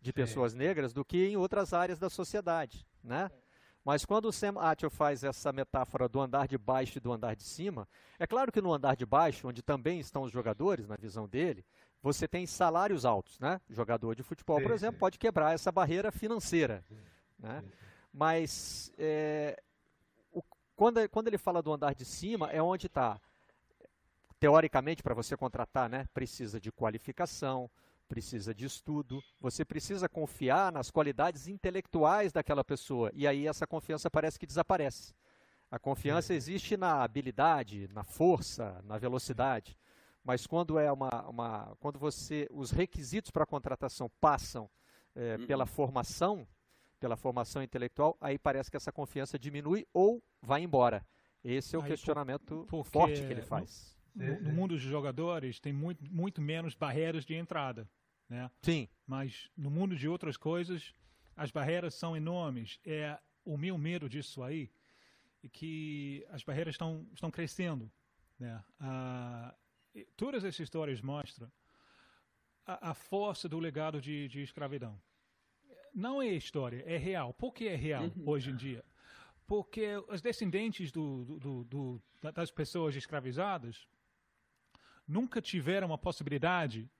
[0.00, 0.14] de Sim.
[0.14, 3.30] pessoas negras do que em outras áreas da sociedade, né?
[3.86, 7.36] Mas quando o Sam Atchell faz essa metáfora do andar de baixo e do andar
[7.36, 7.86] de cima,
[8.18, 11.64] é claro que no andar de baixo, onde também estão os jogadores, na visão dele,
[12.02, 13.60] você tem salários altos, né?
[13.70, 16.84] jogador de futebol, por exemplo, pode quebrar essa barreira financeira,
[17.38, 17.62] né?
[18.12, 19.62] Mas é,
[20.32, 20.42] o,
[20.74, 23.20] quando, quando ele fala do andar de cima, é onde está,
[24.40, 26.08] teoricamente, para você contratar, né?
[26.12, 27.70] Precisa de qualificação,
[28.06, 33.10] precisa de estudo, você precisa confiar nas qualidades intelectuais daquela pessoa.
[33.14, 35.14] E aí essa confiança parece que desaparece.
[35.70, 36.36] A confiança uhum.
[36.36, 39.76] existe na habilidade, na força, na velocidade.
[40.22, 44.68] Mas quando é uma, uma quando você os requisitos para a contratação passam
[45.14, 46.46] é, pela formação,
[46.98, 51.04] pela formação intelectual, aí parece que essa confiança diminui ou vai embora.
[51.44, 53.95] Esse é o aí, questionamento por, forte que ele faz.
[54.16, 57.88] No, no, mundo dos jogadores tem muito, muito menos barreiras de entrada.
[58.28, 58.50] Né?
[58.62, 58.88] Sim.
[59.06, 60.94] Mas no mundo de outras coisas,
[61.36, 62.80] as barreiras são enormes.
[62.84, 64.70] É o meu medo disso aí
[65.44, 67.90] é que as barreiras estão, estão crescendo.
[68.38, 68.62] Né?
[68.80, 69.54] Ah,
[70.16, 71.50] todas essas histórias mostram
[72.66, 75.00] a, a força do legado de, de, escravidão.
[75.94, 77.32] Não é história, é real.
[77.34, 78.28] Por que é real uhum.
[78.28, 78.84] hoje em dia?
[79.46, 82.02] porque os descendentes do, do, do,
[82.34, 83.86] das pessoas escravizadas
[85.06, 86.90] nunca tiveram a possibilidade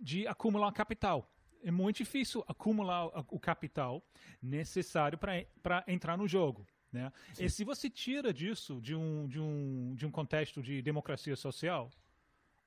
[0.00, 1.28] de acumular capital.
[1.62, 4.04] É muito difícil acumular o capital
[4.40, 6.66] necessário para entrar no jogo.
[6.90, 7.10] Né?
[7.38, 11.90] E se você tira disso de um, de, um, de um contexto de democracia social,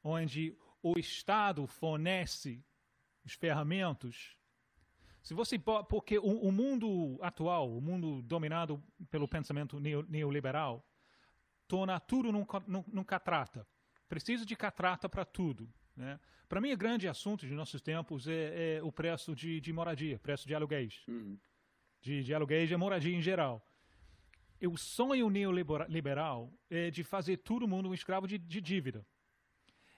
[0.03, 2.63] onde o Estado fornece
[3.23, 4.35] os ferramentas,
[5.21, 10.87] se você porque o, o mundo atual, o mundo dominado pelo pensamento neoliberal,
[11.67, 13.67] torna tudo num, num, num catrata.
[14.07, 15.69] Precisa de catrata para tudo.
[15.95, 16.19] Né?
[16.47, 20.19] Para mim, o grande assunto de nossos tempos é, é o preço de, de, moradia,
[20.19, 21.03] preço de aluguéis.
[21.07, 21.37] Uhum.
[22.01, 23.65] De, de aluguéis e moradia em geral.
[24.61, 29.05] E o sonho neoliberal é de fazer todo mundo um escravo de, de dívida.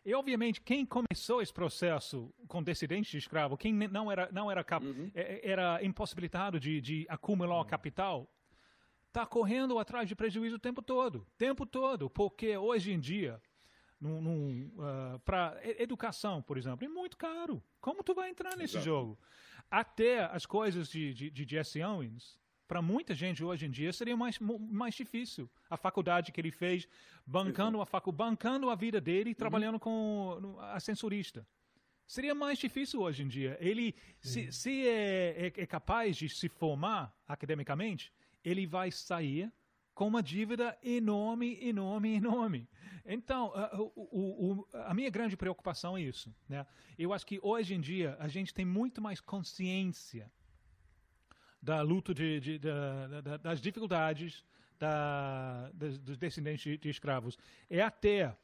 [0.07, 4.63] E, obviamente, quem começou esse processo com descendentes de escravo, quem não era, não era,
[4.63, 5.11] cap, uhum.
[5.13, 7.65] É, é, era impossibilitado de, de acumular uhum.
[7.65, 8.33] capital,
[9.07, 11.27] está correndo atrás de prejuízo o tempo todo.
[11.37, 12.09] tempo todo.
[12.09, 13.41] Porque hoje em dia,
[13.99, 17.61] num, num, uh, para educação, por exemplo, é muito caro.
[17.81, 18.85] Como tu vai entrar nesse Exato.
[18.85, 19.19] jogo?
[19.69, 24.15] Até as coisas de, de, de Jesse Owens, para muita gente hoje em dia seria
[24.15, 25.49] mais, mais difícil.
[25.69, 26.87] A faculdade que ele fez,
[27.25, 29.35] bancando a facu, bancando a vida dele, uhum.
[29.35, 31.47] trabalhando com ascensorista.
[32.05, 33.57] Seria mais difícil hoje em dia.
[33.59, 39.51] Ele, se, se é, é, é, capaz de se formar academicamente, ele vai sair
[39.97, 42.69] com uma dívida enorme, enorme, enorme.
[43.03, 46.31] Então, a, o, o, a minha grande preocupação é isso.
[46.47, 46.67] Né?
[46.99, 50.31] Eu acho que hoje em dia a gente tem muito mais consciência
[51.59, 54.45] da luta de, de, da, das dificuldades
[54.77, 57.35] da, dos descendentes de, de, escravos.
[57.67, 58.37] É até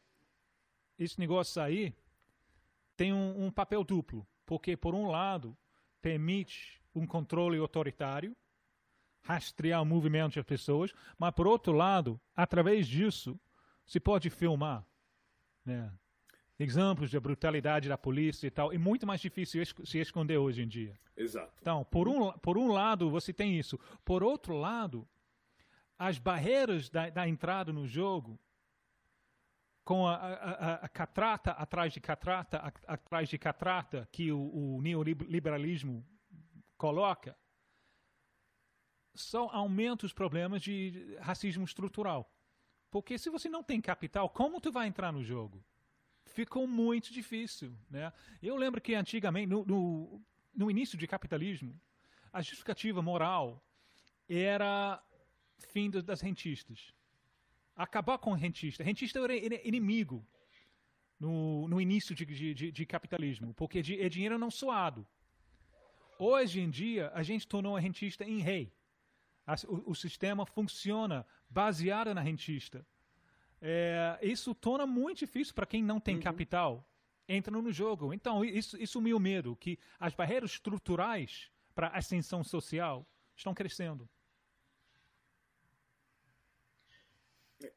[0.97, 1.95] esse negócio sair
[2.97, 5.55] tem um, um papel duplo, porque por um lado
[6.01, 8.35] permite um controle autoritário,
[9.23, 13.39] rastrear o movimento das pessoas, mas por outro lado, através disso,
[13.85, 14.85] se pode filmar,
[15.65, 15.91] né?
[16.59, 20.67] exemplos de brutalidade da polícia e tal, é muito mais difícil se esconder hoje em
[20.67, 20.97] dia.
[21.15, 21.53] Exato.
[21.61, 23.79] Então, por um, por um lado, você tem isso.
[24.05, 25.07] Por outro lado,
[25.97, 28.39] as barreiras da, da entrada no jogo,
[29.83, 36.05] com a, a, a, catrata atrás de catrata, atrás de catrata, que o, o neoliberalismo
[36.77, 37.35] coloca,
[39.13, 42.31] só aumenta os problemas de racismo estrutural.
[42.89, 45.63] Porque se você não tem capital, como tu vai entrar no jogo?
[46.33, 47.75] ficou muito difícil.
[47.89, 48.11] Né?
[48.41, 50.21] Eu lembro que antigamente, no, no,
[50.53, 51.79] no início de capitalismo,
[52.31, 53.63] a justificativa moral
[54.27, 55.01] era
[55.71, 56.93] fim das rentistas.
[57.75, 58.83] Acabar com o rentista.
[58.83, 59.35] Rentista era
[59.67, 60.25] inimigo
[61.19, 65.07] no, no início de, de, de capitalismo, porque é dinheiro não suado.
[66.19, 68.71] Hoje em dia, a gente tornou a rentista em rei.
[69.67, 72.85] O, o sistema funciona baseado na rentista.
[73.61, 76.21] É, isso torna muito difícil para quem não tem uhum.
[76.21, 76.89] capital
[77.27, 78.13] entrando no jogo.
[78.13, 83.53] Então, isso, isso me o medo, que as barreiras estruturais para a ascensão social estão
[83.53, 84.09] crescendo.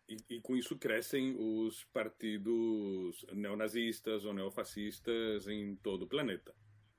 [0.08, 6.54] E, e, com isso crescem os partidos neonazistas ou neofascistas em todo o planeta.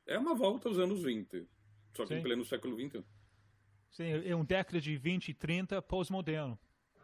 [0.05, 1.45] É uma volta aos anos 20,
[1.93, 2.19] só que Sim.
[2.19, 3.03] em pleno século XXI.
[3.91, 6.57] Sim, é um década de 20 e 30 pós-moderno.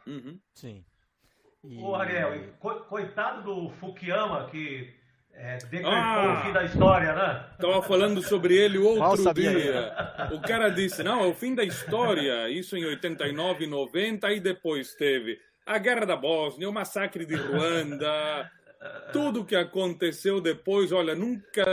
[0.05, 0.39] Uhum.
[0.53, 0.83] Sim.
[1.63, 1.77] E...
[1.79, 4.93] Ô, Ariel, coitado do Fukuyama que
[5.35, 7.45] é, decretou ah, o fim da história, né?
[7.53, 9.91] Estava falando sobre ele outro dia.
[10.31, 12.49] O cara disse: não, é o fim da história.
[12.49, 18.51] Isso em 89, 90, e depois teve a Guerra da Bósnia, o massacre de Ruanda,
[19.11, 20.91] tudo que aconteceu depois.
[20.91, 21.63] Olha, nunca.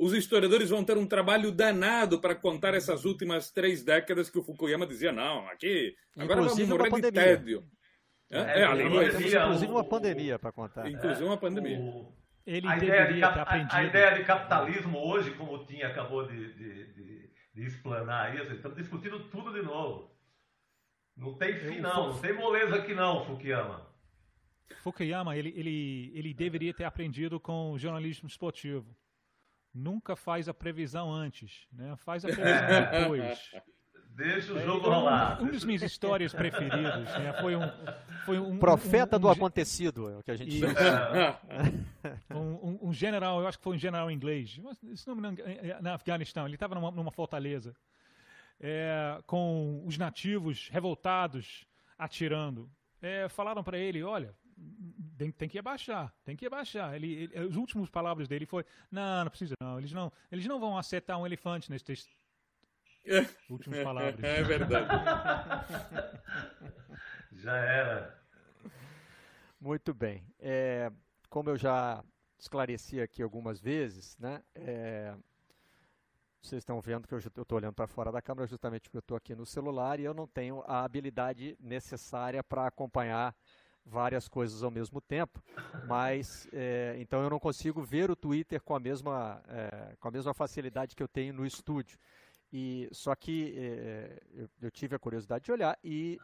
[0.00, 4.42] Os historiadores vão ter um trabalho danado para contar essas últimas três décadas que o
[4.42, 7.64] Fukuyama dizia: não, aqui, agora Inclusive vamos morrer de tédio.
[8.30, 10.90] É, é, é inclusive uma pandemia para contar.
[10.90, 11.78] Inclusive uma pandemia.
[11.78, 12.14] O,
[12.46, 16.54] ele a, ideia de, a, a, ideia de capitalismo hoje, como o Tim acabou de,
[16.54, 20.10] de, de, de explanar isso, estamos discutindo tudo de novo.
[21.14, 23.86] Não tem fim não, não tem moleza aqui não, Fukuyama.
[24.78, 28.96] Fukuyama, ele, ele, ele deveria ter aprendido com o jornalismo esportivo.
[29.72, 31.94] Nunca faz a previsão antes, né?
[31.96, 33.50] faz a previsão depois.
[34.20, 35.40] Deixa o é, jogo rolar.
[35.40, 37.62] Um, um das minhas histórias preferidas né, foi um.
[38.26, 41.40] Foi um Profeta um, do acontecido, é o que a gente chama.
[42.82, 44.60] um, general, eu acho que foi um general inglês,
[44.94, 45.38] se não me engano,
[45.80, 47.74] na Afeganistão, ele estava numa, numa, fortaleza,
[48.60, 51.64] é, com os nativos revoltados
[51.98, 52.70] atirando.
[53.00, 54.34] É, falaram para ele: olha,
[55.16, 56.94] tem, tem, que abaixar, tem que abaixar.
[56.94, 59.78] Ele, ele, as últimas palavras dele foi: não, não precisa não.
[59.78, 61.84] Eles não, eles não vão acertar um elefante nesse
[63.50, 64.22] Últimas palavras.
[64.22, 64.88] É verdade.
[67.32, 68.20] Já era.
[69.60, 70.24] Muito bem.
[70.38, 70.90] É,
[71.28, 72.02] como eu já
[72.38, 74.42] esclareci aqui algumas vezes, né?
[74.54, 75.14] É,
[76.40, 79.16] vocês estão vendo que eu estou olhando para fora da câmera justamente porque eu estou
[79.16, 83.36] aqui no celular e eu não tenho a habilidade necessária para acompanhar
[83.84, 85.42] várias coisas ao mesmo tempo,
[85.86, 90.10] mas é, então eu não consigo ver o Twitter com a mesma é, com a
[90.10, 91.98] mesma facilidade que eu tenho no estúdio.
[92.52, 96.18] E só que é, eu, eu, tive a curiosidade de olhar e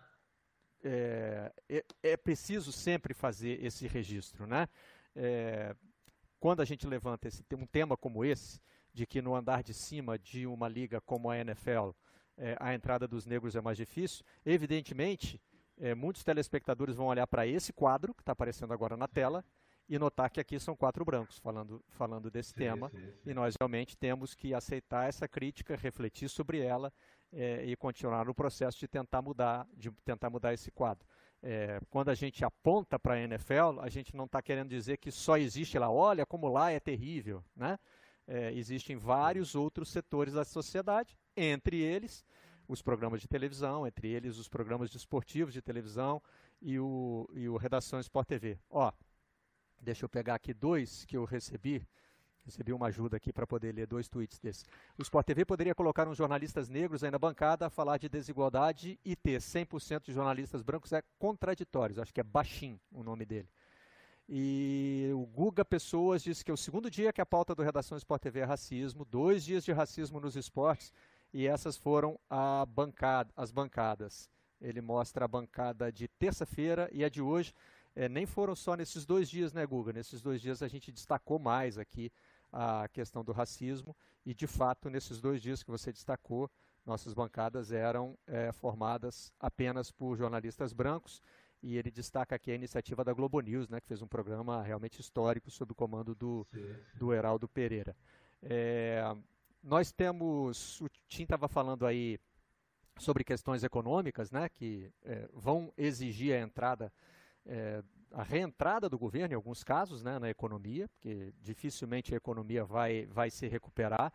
[0.82, 4.68] é, é, é preciso sempre fazer esse registro, né?
[5.14, 5.74] É,
[6.40, 8.60] quando a gente levanta esse, um tema como esse,
[8.92, 11.90] de que no andar de cima de uma liga como a NFL
[12.60, 15.40] a entrada dos negros é mais difícil, evidentemente
[15.78, 19.44] é, muitos telespectadores vão olhar para esse quadro que está aparecendo agora na tela
[19.88, 23.30] e notar que aqui são quatro brancos falando, falando desse sim, tema sim, sim.
[23.30, 26.92] e nós realmente temos que aceitar essa crítica, refletir sobre ela
[27.32, 31.06] é, e continuar no processo de tentar mudar, de tentar mudar esse quadro.
[31.42, 35.10] É, quando a gente aponta para a NFL, a gente não está querendo dizer que
[35.10, 37.78] só existe lá, olha como lá é terrível, né?
[38.26, 42.24] É, existem vários outros setores da sociedade, entre eles
[42.68, 46.22] os programas de televisão, entre eles os programas de esportivos de televisão
[46.60, 48.58] e o, e o Redação Sport TV.
[48.70, 48.92] Ó,
[49.80, 51.86] deixa eu pegar aqui dois que eu recebi
[52.46, 54.64] Recebi uma ajuda aqui para poder ler dois tweets desses.
[54.96, 59.00] O Sport TV poderia colocar uns jornalistas negros aí na bancada a falar de desigualdade
[59.04, 62.00] e ter 100% de jornalistas brancos é contraditório.
[62.00, 63.48] Acho que é Baixim o nome dele.
[64.28, 67.98] E o Guga Pessoas disse que é o segundo dia que a pauta do Redação
[67.98, 70.92] Sport TV é racismo, dois dias de racismo nos esportes,
[71.36, 72.18] e essas foram
[72.66, 74.30] bancada, as bancadas.
[74.58, 77.52] Ele mostra a bancada de terça-feira e a de hoje.
[77.94, 79.92] É, nem foram só nesses dois dias, né, Guga?
[79.92, 82.10] Nesses dois dias a gente destacou mais aqui
[82.50, 86.50] a questão do racismo e, de fato, nesses dois dias que você destacou,
[86.86, 91.20] nossas bancadas eram é, formadas apenas por jornalistas brancos
[91.62, 95.02] e ele destaca aqui a iniciativa da Globo News, né, que fez um programa realmente
[95.02, 96.46] histórico sob o comando do,
[96.94, 97.94] do Heraldo Pereira.
[98.42, 99.02] É,
[99.66, 102.18] nós temos, o Tim estava falando aí
[102.98, 106.92] sobre questões econômicas, né, que é, vão exigir a entrada
[107.44, 112.64] é, a reentrada do governo, em alguns casos, né, na economia, porque dificilmente a economia
[112.64, 114.12] vai, vai se recuperar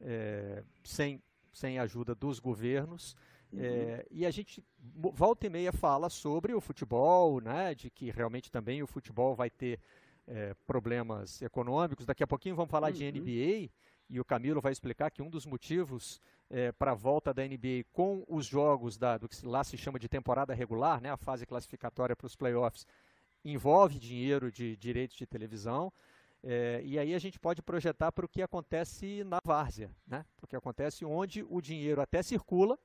[0.00, 1.22] é, sem,
[1.52, 3.14] sem ajuda dos governos.
[3.52, 3.60] Uhum.
[3.62, 8.50] É, e a gente volta e meia fala sobre o futebol, né, de que realmente
[8.50, 9.78] também o futebol vai ter
[10.26, 12.06] é, problemas econômicos.
[12.06, 12.94] Daqui a pouquinho vamos falar uhum.
[12.94, 13.70] de NBA
[14.08, 17.84] e o Camilo vai explicar que um dos motivos é, para a volta da NBA
[17.92, 21.44] com os jogos da, do que lá se chama de temporada regular, né, a fase
[21.44, 22.86] classificatória para os playoffs,
[23.44, 25.92] envolve dinheiro de direitos de televisão.
[26.42, 30.24] É, e aí a gente pode projetar para o que acontece na várzea, né?
[30.36, 32.78] Porque acontece onde o dinheiro até circula,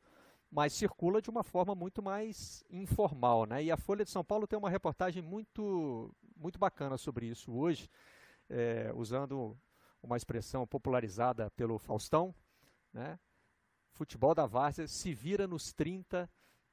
[0.49, 3.63] mas circula de uma forma muito mais informal, né?
[3.63, 7.87] E a Folha de São Paulo tem uma reportagem muito, muito bacana sobre isso hoje,
[8.49, 9.55] é, usando
[10.01, 12.33] uma expressão popularizada pelo Faustão,
[12.93, 13.19] né?
[13.93, 16.29] Futebol da várzea se vira nos 30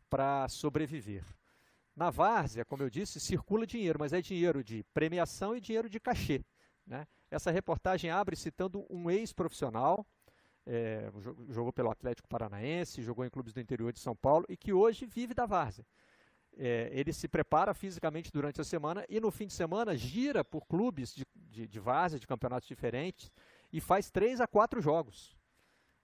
[0.09, 1.25] para sobreviver.
[1.95, 5.99] Na várzea, como eu disse, circula dinheiro, mas é dinheiro de premiação e dinheiro de
[5.99, 6.45] cachê.
[6.87, 7.07] Né?
[7.31, 10.07] Essa reportagem abre citando um ex-profissional,
[10.65, 11.11] é,
[11.49, 15.07] jogou pelo Atlético Paranaense, jogou em clubes do interior de São Paulo e que hoje
[15.07, 15.85] vive da várzea.
[16.57, 20.67] É, ele se prepara fisicamente durante a semana e no fim de semana gira por
[20.67, 21.27] clubes de,
[21.59, 23.31] de, de várzea, de campeonatos diferentes
[23.73, 25.37] e faz três a quatro jogos.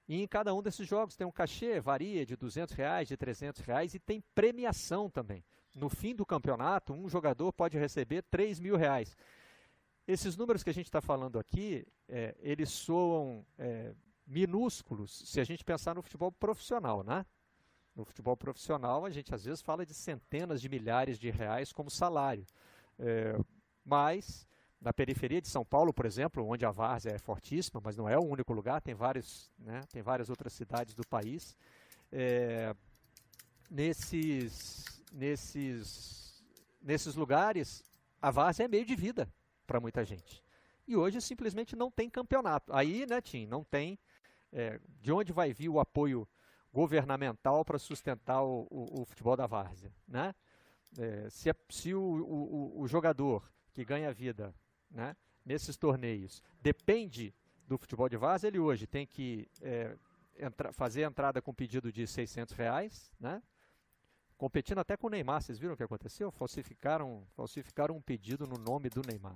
[0.07, 3.63] E em cada um desses jogos tem um cachê, varia de 200 reais, de 300
[3.63, 5.45] reais e tem premiação também
[5.75, 9.17] no fim do campeonato, um jogador pode receber 3 mil reais.
[10.07, 13.95] Esses números que a gente está falando aqui, é, eles soam é,
[14.27, 17.27] minúsculos se a gente pensar no futebol profissional, né?
[17.95, 21.91] No futebol profissional, a gente às vezes fala de centenas de milhares de reais como
[21.91, 22.45] salário.
[22.99, 23.39] É,
[23.85, 24.47] mas,
[24.85, 28.19] na periferia de São Paulo, por exemplo, onde a várzea é fortíssima, mas não é
[28.19, 31.57] o único lugar, tem, vários, né, tem várias outras cidades do país,
[32.13, 32.75] é,
[33.71, 36.45] nesses nesses,
[36.83, 37.83] nesses lugares,
[38.21, 39.33] a várzea é meio de vida
[39.67, 40.43] para muita gente.
[40.87, 42.75] E hoje simplesmente não tem campeonato.
[42.75, 43.99] Aí, né, Tim, não tem
[44.53, 46.29] é, de onde vai vir o apoio
[46.73, 50.35] governamental para sustentar o, o, o, futebol da várzea, né?
[50.99, 54.55] É, se, se o, o, jogador que ganha vida
[54.95, 55.15] né,
[55.45, 57.35] nesses torneios depende
[57.67, 59.97] do futebol de várzea, ele hoje tem que é,
[60.39, 63.43] entra, fazer a entrada com pedido de 600 reais, né?
[64.37, 65.43] competindo até com o Neymar.
[65.43, 66.31] Vocês viram o que aconteceu?
[66.31, 69.35] Falsificaram, falsificaram um pedido no nome do Neymar.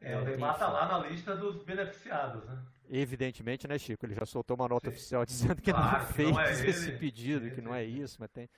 [0.00, 2.62] É, o Neymar está lá na lista dos beneficiados, né?
[2.88, 4.06] Evidentemente, né, Chico?
[4.06, 4.96] Ele já soltou uma nota Sim.
[4.96, 8.30] oficial dizendo que claro, não fez não é esse pedido, que não é isso, mas
[8.30, 8.48] tem.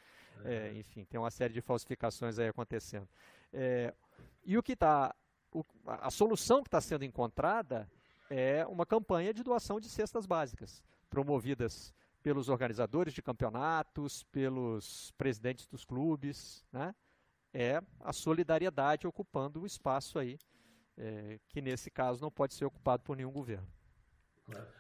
[0.45, 0.55] É.
[0.55, 3.09] é, enfim, tem uma série de falsificações aí acontecendo.
[3.53, 3.93] É,
[4.45, 5.15] e o que está.
[5.87, 7.91] A solução que está sendo encontrada
[8.31, 11.93] é uma campanha de doação de cestas básicas, promovidas
[12.23, 16.95] pelos organizadores de campeonatos, pelos presidentes dos clubes, né?
[17.53, 20.39] É a solidariedade ocupando o espaço aí,
[20.97, 23.69] é, que nesse caso não pode ser ocupado por nenhum governo.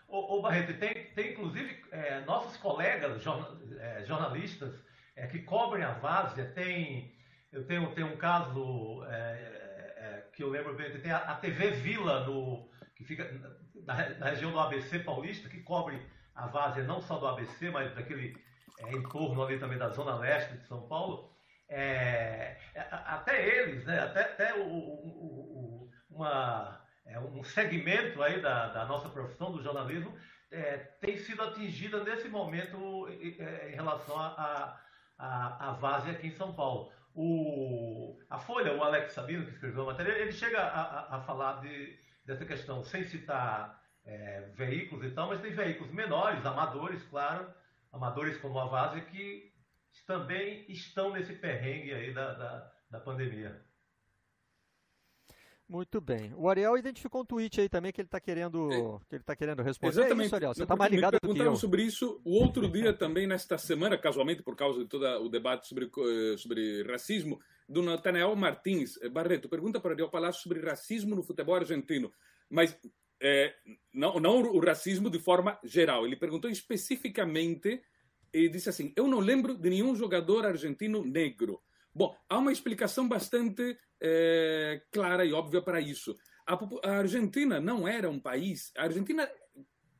[0.08, 3.22] Ô, ô Barreto, tem, tem inclusive é, nossos colegas
[3.78, 4.74] é, jornalistas
[5.14, 7.14] é, que cobrem a várzea, tem,
[7.50, 9.61] eu tenho, tenho um caso é,
[10.32, 13.30] que eu lembro bem, tem a, a, TV Vila, no, que fica
[13.86, 16.00] na, na, região do ABC paulista, que cobre
[16.34, 18.36] a várzea não só do ABC, mas daquele
[18.80, 21.30] é, entorno ali também da zona leste de São Paulo.
[22.74, 28.84] até eles, né, até, até o, o, o, uma é, um segmento aí da, da
[28.84, 30.14] nossa profissão, do jornalismo,
[30.50, 34.78] é, tem sido atingida nesse momento é, em relação à
[35.18, 36.92] a, a, a, Vase aqui em São Paulo.
[37.14, 41.60] O, a Folha, o Alex Sabino, que escreveu a matéria, ele chega a, a falar
[41.60, 47.52] de, dessa questão sem citar é, veículos e tal, mas tem veículos menores, amadores, claro,
[47.92, 49.52] amadores como a Vase, que
[50.06, 53.62] também estão nesse perrengue aí da, da, da pandemia.
[55.72, 56.34] Muito bem.
[56.36, 59.08] O Ariel identificou um tweet aí também que ele está querendo, é.
[59.08, 59.94] que ele tá querendo responder.
[59.94, 60.24] Exatamente.
[60.24, 60.54] É isso, Ariel.
[60.54, 61.56] Você está mais ligado do que eu.
[61.56, 65.66] sobre isso o outro dia também, nesta semana, casualmente por causa de todo o debate
[65.66, 69.00] sobre, eh, sobre racismo, do Nathanael Martins.
[69.00, 72.12] Eh, Barreto, pergunta para Ariel Palácio sobre racismo no futebol argentino.
[72.50, 72.78] Mas
[73.18, 73.54] é,
[73.94, 76.04] não, não o racismo de forma geral.
[76.04, 77.80] Ele perguntou especificamente
[78.30, 81.62] e disse assim: Eu não lembro de nenhum jogador argentino negro.
[81.94, 86.18] Bom, há uma explicação bastante é, clara e óbvia para isso.
[86.44, 88.72] A, a, Argentina não era um país.
[88.76, 89.30] A Argentina,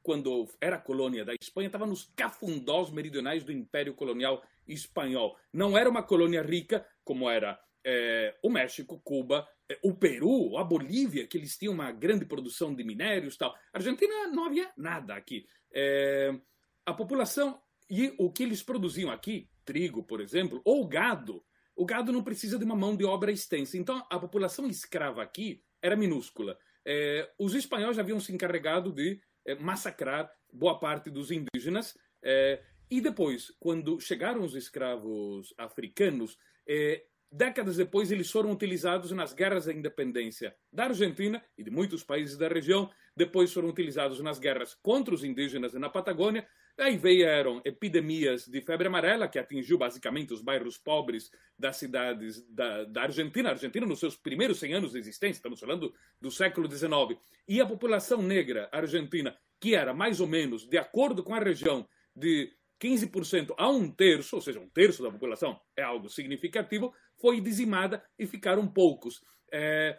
[0.03, 5.38] quando era colônia da Espanha, estava nos cafundós meridionais do Império Colonial Espanhol.
[5.53, 10.64] Não era uma colônia rica como era é, o México, Cuba, é, o Peru, a
[10.64, 13.55] Bolívia, que eles tinham uma grande produção de minérios tal.
[13.72, 15.46] A Argentina não havia nada aqui.
[15.72, 16.34] É,
[16.84, 21.44] a população e o que eles produziam aqui, trigo, por exemplo, ou gado,
[21.83, 23.76] o gado não precisa de uma mão de obra extensa.
[23.76, 26.57] Então, a população escrava aqui era minúscula.
[26.87, 31.99] É, os espanhóis haviam se encarregado de é, massacrar boa parte dos indígenas.
[32.22, 39.33] É, e depois, quando chegaram os escravos africanos, é, décadas depois eles foram utilizados nas
[39.33, 42.89] guerras da independência da Argentina e de muitos países da região.
[43.16, 46.47] Depois foram utilizados nas guerras contra os indígenas na Patagônia
[46.79, 52.85] Aí vieram epidemias de febre amarela, que atingiu basicamente os bairros pobres das cidades da,
[52.85, 53.51] da Argentina.
[53.51, 57.20] A Argentina, nos seus primeiros 100 anos de existência, estamos falando do século XIX.
[57.47, 61.87] E a população negra argentina, que era mais ou menos, de acordo com a região,
[62.16, 62.53] de
[62.83, 68.03] 15% a um terço, ou seja, um terço da população é algo significativo, foi dizimada
[68.18, 69.23] e ficaram poucos.
[69.53, 69.99] É,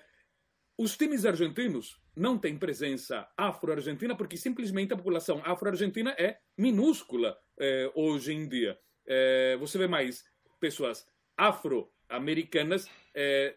[0.78, 7.92] os times argentinos não têm presença afro-argentina porque simplesmente a população afro-argentina é minúscula é,
[7.96, 8.78] hoje em dia.
[9.06, 10.24] É, você vê mais
[10.60, 11.06] pessoas
[11.38, 13.56] afro-americanas, é,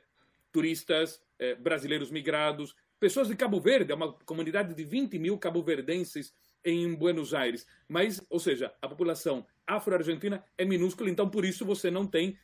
[0.51, 1.21] turistas,
[1.61, 6.33] brasileiros migrados, pessoas de Cabo Verde, é uma comunidade de 20 mil cabo-verdenses
[6.65, 7.67] em Buenos Aires.
[7.87, 12.39] Mas, ou seja, a população afro-argentina é minúscula, então por isso você não tem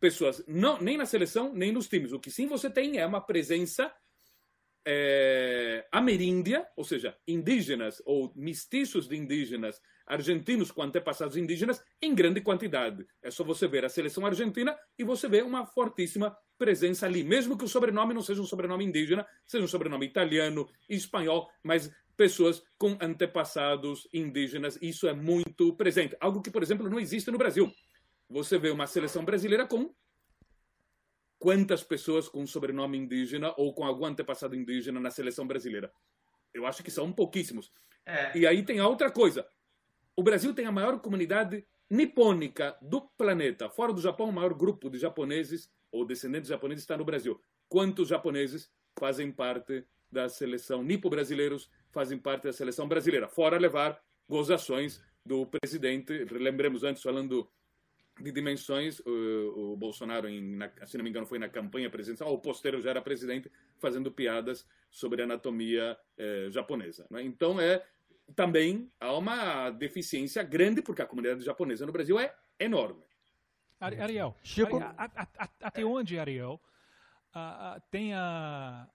[0.00, 2.12] pessoas não, nem na seleção, nem nos times.
[2.12, 3.92] O que sim você tem é uma presença
[4.86, 12.40] é, ameríndia, ou seja, indígenas ou mestiços de indígenas argentinos com antepassados indígenas em grande
[12.40, 13.06] quantidade.
[13.22, 17.56] É só você ver a seleção argentina e você vê uma fortíssima presença ali, mesmo
[17.56, 22.62] que o sobrenome não seja um sobrenome indígena, seja um sobrenome italiano, espanhol, mas pessoas
[22.76, 24.78] com antepassados indígenas.
[24.82, 26.16] Isso é muito presente.
[26.18, 27.70] Algo que, por exemplo, não existe no Brasil.
[28.28, 29.94] Você vê uma seleção brasileira com
[31.38, 35.92] quantas pessoas com sobrenome indígena ou com algum antepassado indígena na seleção brasileira?
[36.52, 37.72] Eu acho que são pouquíssimos.
[38.04, 38.36] É.
[38.36, 39.46] E aí tem a outra coisa.
[40.16, 43.68] O Brasil tem a maior comunidade nipônica do planeta.
[43.70, 47.40] Fora do Japão, o maior grupo de japoneses ou descendentes japoneses está no Brasil.
[47.68, 53.28] Quantos japoneses fazem parte da seleção nipo-brasileiros, fazem parte da seleção brasileira?
[53.28, 57.48] Fora levar gozações do presidente, lembremos antes falando
[58.20, 59.00] de dimensões.
[59.00, 62.80] O, o Bolsonaro, em, na, se não me engano, foi na campanha presidencial, o posteiro
[62.80, 67.06] já era presidente, fazendo piadas sobre anatomia eh, japonesa.
[67.10, 67.22] Né?
[67.22, 67.84] Então, é
[68.34, 73.02] também há uma deficiência grande, porque a comunidade japonesa no Brasil é enorme.
[73.80, 74.76] Ariel, Chico...
[74.76, 74.94] Ariel
[75.60, 76.60] até onde, Ariel,
[77.34, 78.88] uh, tem a,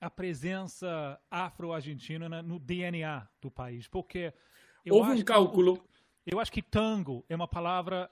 [0.00, 3.88] a presença afro-argentina no DNA do país?
[3.88, 4.32] Porque
[4.88, 5.84] houve um cálculo.
[6.24, 8.08] eu acho que tango é uma palavra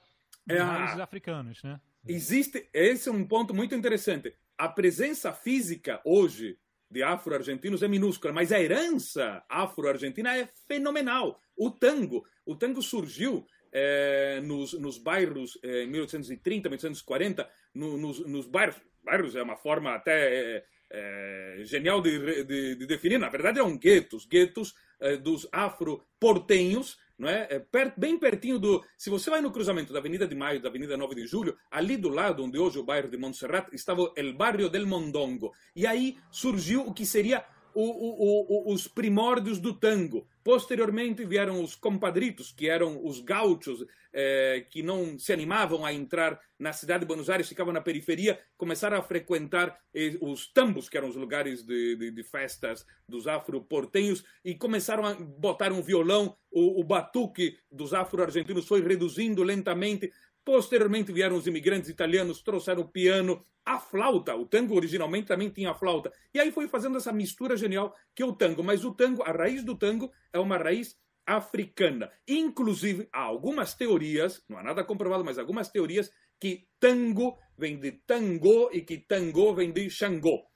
[0.48, 1.80] é, raízes africanas, né?
[2.08, 4.32] Existe, esse é um ponto muito interessante.
[4.56, 6.58] A presença física hoje
[6.90, 11.40] de afro-argentinos é minúscula, mas a herança afro-argentina é fenomenal.
[11.56, 18.26] O tango, o tango surgiu é, nos, nos bairros é, em 1830, 1840, no, nos,
[18.26, 23.58] nos bairros, bairros é uma forma até é, genial de, de, de, definir, na verdade
[23.58, 24.74] eram guetos, guetos
[25.22, 27.48] dos afro-portenhos, não é?
[27.50, 28.84] é bem pertinho do.
[28.96, 31.96] Se você vai no cruzamento da Avenida de Maio da Avenida 9 de Julho, ali
[31.96, 35.52] do lado, onde hoje é o bairro de Montserrat, estava o bairro del Mondongo.
[35.74, 37.44] E aí surgiu o que seria
[37.74, 40.26] o, o, o, os primórdios do tango.
[40.46, 46.40] Posteriormente vieram os compadritos, que eram os gauchos, eh, que não se animavam a entrar
[46.56, 50.96] na cidade de Buenos Aires, ficavam na periferia, começaram a frequentar eh, os tambos, que
[50.96, 56.36] eram os lugares de, de, de festas dos afro-portenhos, e começaram a botar um violão,
[56.48, 60.12] o, o batuque dos afro-argentinos foi reduzindo lentamente,
[60.46, 64.36] Posteriormente vieram os imigrantes italianos, trouxeram o piano, a flauta.
[64.36, 66.12] O tango originalmente também tinha a flauta.
[66.32, 68.62] E aí foi fazendo essa mistura genial que é o tango.
[68.62, 72.12] Mas o tango, a raiz do tango é uma raiz africana.
[72.28, 77.90] Inclusive, há algumas teorias, não há nada comprovado, mas algumas teorias que tango vem de
[78.06, 80.46] tango e que tango vem de Xangô.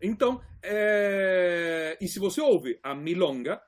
[0.00, 1.98] Então, é...
[2.00, 3.60] e se você ouve a milonga,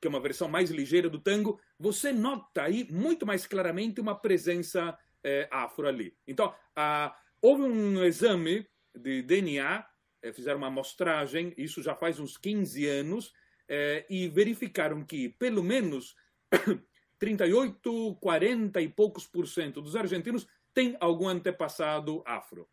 [0.00, 4.14] que é uma versão mais ligeira do tango, você nota aí muito mais claramente uma
[4.14, 4.96] presença
[5.26, 6.16] é, afro ali.
[6.24, 8.64] Então, a, houve um exame
[8.94, 9.84] de DNA,
[10.22, 13.34] é, fizeram uma amostragem, isso já faz uns 15 anos,
[13.68, 16.14] é, e verificaram que pelo menos
[17.18, 22.68] 38, 40 e poucos por cento dos argentinos têm algum antepassado afro.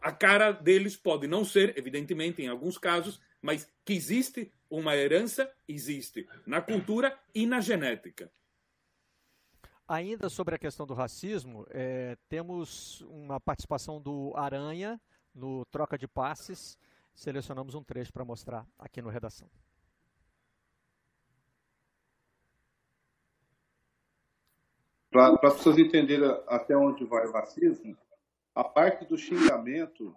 [0.00, 5.50] A cara deles pode não ser, evidentemente, em alguns casos, mas que existe uma herança,
[5.66, 8.30] existe na cultura e na genética.
[9.90, 15.00] Ainda sobre a questão do racismo, é, temos uma participação do Aranha
[15.34, 16.78] no Troca de Passes.
[17.12, 19.50] Selecionamos um trecho para mostrar aqui no Redação.
[25.10, 27.98] Para as pessoas entenderem até onde vai o racismo,
[28.54, 30.16] a parte do xingamento,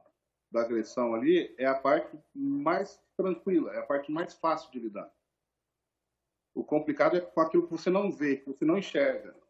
[0.51, 5.11] da agressão ali, é a parte mais tranquila, é a parte mais fácil de lidar.
[6.53, 9.41] O complicado é com aquilo que você não vê, que você não enxerga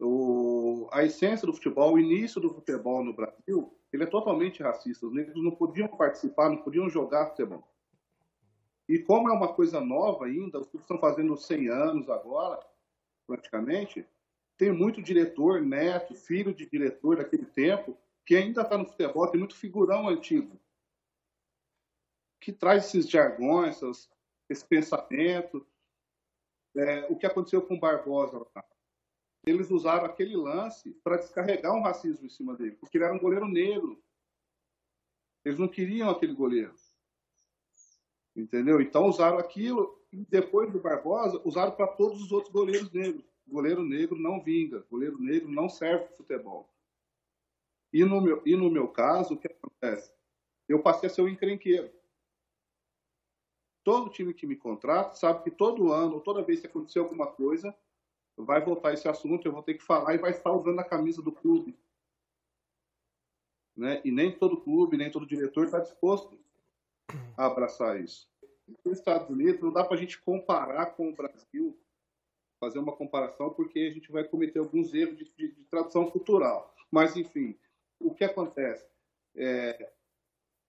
[0.00, 5.06] o, a essência do futebol, o início do futebol no Brasil, ele é totalmente racista.
[5.06, 7.66] Os negros não podiam participar, não podiam jogar futebol.
[8.88, 12.64] E como é uma coisa nova ainda, os clubes estão fazendo 100 anos agora,
[13.26, 14.06] praticamente,
[14.56, 19.38] tem muito diretor, neto, filho de diretor daquele tempo, que ainda está no futebol, tem
[19.38, 20.58] muito figurão antigo,
[22.40, 23.80] que traz esses jargões,
[24.48, 25.66] esse pensamento.
[26.76, 28.64] É, o que aconteceu com Barbosa lá?
[29.46, 33.18] Eles usaram aquele lance para descarregar um racismo em cima dele, porque ele era um
[33.18, 34.02] goleiro negro.
[35.44, 36.74] Eles não queriam aquele goleiro.
[38.34, 38.80] Entendeu?
[38.80, 43.24] Então usaram aquilo e depois do Barbosa, usaram para todos os outros goleiros negros.
[43.46, 46.68] Goleiro negro não vinga, goleiro negro não serve futebol.
[47.92, 50.12] E no, meu, e no meu caso, o que acontece?
[50.68, 51.88] Eu passei a ser um encrenqueiro.
[53.84, 57.74] Todo time que me contrata sabe que todo ano, toda vez que acontecer alguma coisa,
[58.36, 61.22] vai voltar esse assunto, eu vou ter que falar e vai estar usando a camisa
[61.22, 61.76] do clube.
[63.76, 64.00] Né?
[64.04, 66.38] E nem todo clube, nem todo diretor está disposto
[67.36, 68.28] a abraçar isso.
[68.84, 71.78] Nos Estados Unidos, não dá para a gente comparar com o Brasil,
[72.58, 76.74] fazer uma comparação, porque a gente vai cometer alguns erros de, de, de tradução cultural.
[76.90, 77.56] Mas, enfim,
[78.00, 78.86] o que acontece?
[79.34, 79.92] É,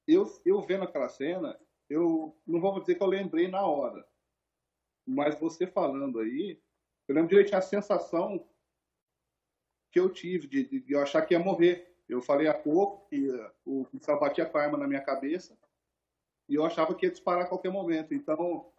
[0.08, 1.60] eu, eu vendo aquela cena,
[1.90, 4.08] eu não vou dizer que eu lembrei na hora,
[5.06, 6.62] mas você falando aí,
[7.08, 8.46] eu lembro direitinho a sensação
[9.92, 11.96] que eu tive de, de, de eu achar que ia morrer.
[12.08, 15.58] Eu falei há pouco que uh, o policial batia com a arma na minha cabeça
[16.50, 18.14] e eu achava que ia disparar a qualquer momento.
[18.14, 18.72] Então,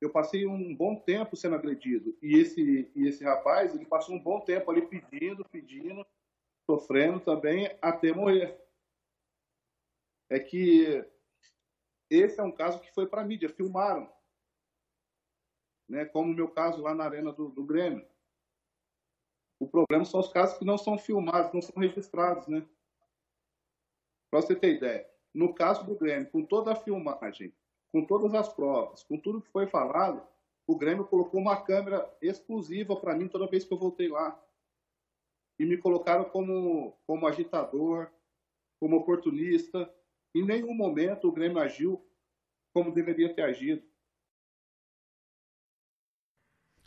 [0.00, 2.16] eu passei um bom tempo sendo agredido.
[2.22, 6.06] E esse, e esse rapaz, ele passou um bom tempo ali pedindo, pedindo,
[6.66, 8.56] sofrendo também até morrer.
[10.30, 11.04] É que
[12.10, 14.08] esse é um caso que foi para mídia, filmaram
[15.88, 18.06] né, como o meu caso lá na arena do, do Grêmio.
[19.58, 22.64] O problema são os casos que não são filmados, não são registrados, né?
[24.30, 27.54] Para você ter ideia, no caso do Grêmio, com toda a filmagem,
[27.90, 30.22] com todas as provas, com tudo que foi falado,
[30.66, 34.38] o Grêmio colocou uma câmera exclusiva para mim toda vez que eu voltei lá.
[35.58, 38.10] E me colocaram como, como agitador,
[38.78, 39.90] como oportunista.
[40.34, 42.06] Em nenhum momento o Grêmio agiu
[42.74, 43.82] como deveria ter agido.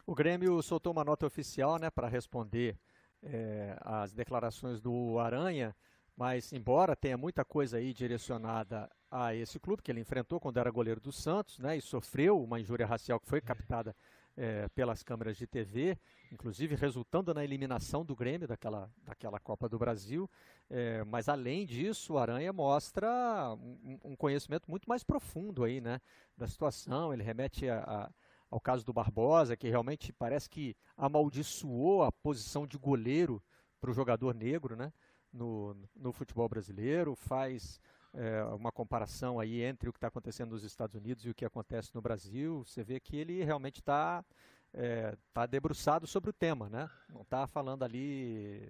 [0.06, 2.78] O Grêmio soltou uma nota oficial né, para responder
[3.24, 5.76] é, às declarações do Aranha,
[6.16, 10.72] mas embora tenha muita coisa aí direcionada a esse clube que ele enfrentou quando era
[10.72, 13.95] goleiro do Santos, né, e sofreu uma injúria racial que foi captada
[14.36, 15.97] é, pelas câmeras de TV,
[16.32, 20.30] inclusive resultando na eliminação do Grêmio daquela, daquela Copa do Brasil.
[20.70, 25.99] É, mas além disso, o Aranha mostra um, um, conhecimento muito mais profundo aí, né,
[26.38, 27.14] da situação.
[27.14, 28.10] Ele remete a, a,
[28.52, 33.41] ao caso do Barbosa, que realmente parece que amaldiçoou a posição de goleiro
[33.80, 34.91] para o jogador negro, né,
[35.32, 37.80] no, no futebol brasileiro, faz
[38.14, 41.45] é, uma comparação aí entre o que está acontecendo nos Estados Unidos e o que
[41.45, 44.24] acontece no Brasil, você vê que ele realmente está
[44.74, 46.89] é, tá debruçado sobre o tema, né?
[47.10, 48.70] Não está falando ali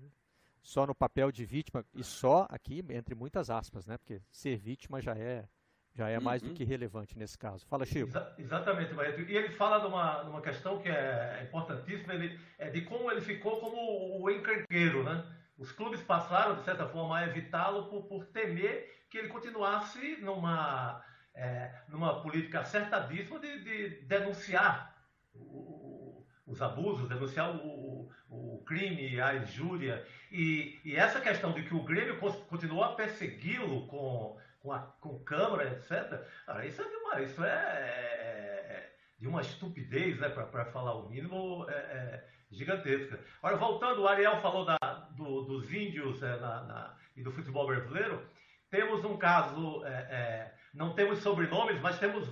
[0.61, 3.97] só no papel de vítima e só aqui entre muitas aspas, né?
[3.97, 5.47] Porque ser vítima já é
[5.93, 6.49] já é mais uhum.
[6.49, 7.65] do que relevante nesse caso.
[7.67, 8.07] Fala, Chico.
[8.07, 9.21] Exa exatamente, Barreto.
[9.21, 13.11] E ele fala de uma, de uma questão que é importantíssima, ele, é de como
[13.11, 15.23] ele ficou como o encrenqueiro, né?
[15.57, 21.03] Os clubes passaram, de certa forma, a evitá-lo por, por temer que ele continuasse numa,
[21.35, 24.95] é, numa política acertadíssima de, de denunciar
[25.35, 30.05] o, os abusos, denunciar o, o, crime, a injúria.
[30.31, 32.17] E, e, essa questão de que o Grêmio
[32.47, 36.21] continuou a persegui-lo com, com, a, com câmara, etc.,
[36.65, 41.09] isso é de uma, isso é, é, é de uma estupidez, né, para falar o
[41.09, 43.19] mínimo, é, é gigantesca.
[43.41, 44.77] Agora, voltando, o Ariel falou da,
[45.15, 48.21] do, dos índios é, na, na, e do futebol brasileiro.
[48.69, 52.29] Temos um caso, é, é, não temos sobrenomes, mas temos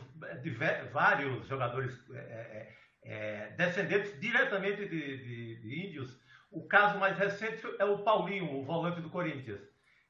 [0.91, 1.97] vários jogadores
[3.57, 6.17] descendentes diretamente de, de, de, índios.
[6.51, 9.61] O caso mais recente é o Paulinho, o volante do Corinthians.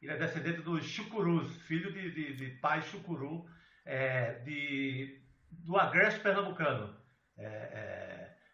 [0.01, 3.45] Ele é descendente dos Chucurus, filho de, de, de pai Chucuru,
[4.45, 5.21] de,
[5.51, 6.95] do Agreste Pernambucano.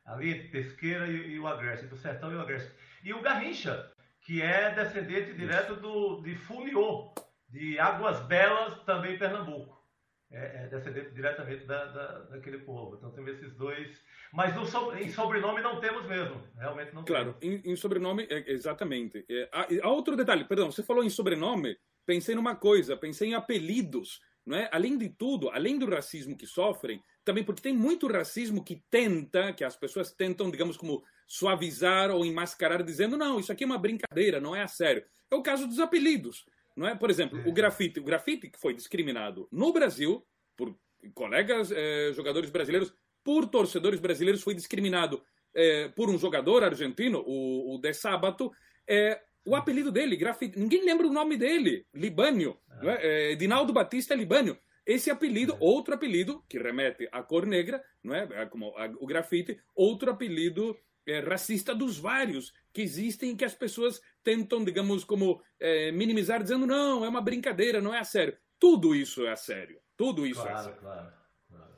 [0.06, 2.72] ali entre Pesqueira e, e o Agreste, do Sertão e o Agreste.
[3.04, 3.92] E o Garrincha,
[4.22, 7.14] que é descendente direto do, de Funiô,
[7.50, 9.85] de Águas Belas, também Pernambuco.
[10.32, 12.96] É, é descendente diretamente da, da, daquele povo.
[12.98, 14.02] Então temos esses dois.
[14.34, 16.42] Mas no, em sobrenome não temos mesmo.
[16.58, 17.38] Realmente não claro.
[17.42, 19.24] Em, em sobrenome, é, exatamente.
[19.30, 23.34] É, há, há outro detalhe, perdão, você falou em sobrenome, pensei numa coisa, pensei em
[23.36, 24.20] apelidos.
[24.46, 24.70] Não é?
[24.72, 29.52] Além de tudo, além do racismo que sofrem, também porque tem muito racismo que tenta,
[29.54, 33.80] que as pessoas tentam, digamos, como suavizar ou enmascarar, dizendo não, isso aqui é uma
[33.80, 35.04] brincadeira, não é a sério.
[35.32, 36.46] É o caso dos apelidos.
[36.76, 36.96] Não é?
[36.96, 37.52] Por exemplo, o é.
[37.52, 38.00] grafite.
[38.00, 40.76] O grafite que foi discriminado no Brasil por
[41.14, 45.24] colegas eh, jogadores brasileiros, por torcedores brasileiros, foi discriminado
[45.54, 48.52] eh, por um jogador argentino, o, o De Sábato.
[48.88, 52.58] Eh, o apelido dele, grafite, ninguém lembra o nome dele, Libânio.
[52.82, 53.32] É?
[53.32, 54.58] É, Dinaldo Batista Libânio.
[54.86, 55.58] Esse apelido, é.
[55.60, 58.46] outro apelido, que remete à cor negra, não é?
[58.48, 60.76] como o grafite, outro apelido
[61.08, 66.44] é, racista dos vários que existem e que as pessoas tentam, digamos, como é, minimizar,
[66.44, 68.38] dizendo não, é uma brincadeira, não é a sério.
[68.60, 69.80] Tudo isso é a sério.
[69.96, 70.80] Tudo isso claro, é sério.
[70.82, 71.14] Claro,
[71.48, 71.76] claro.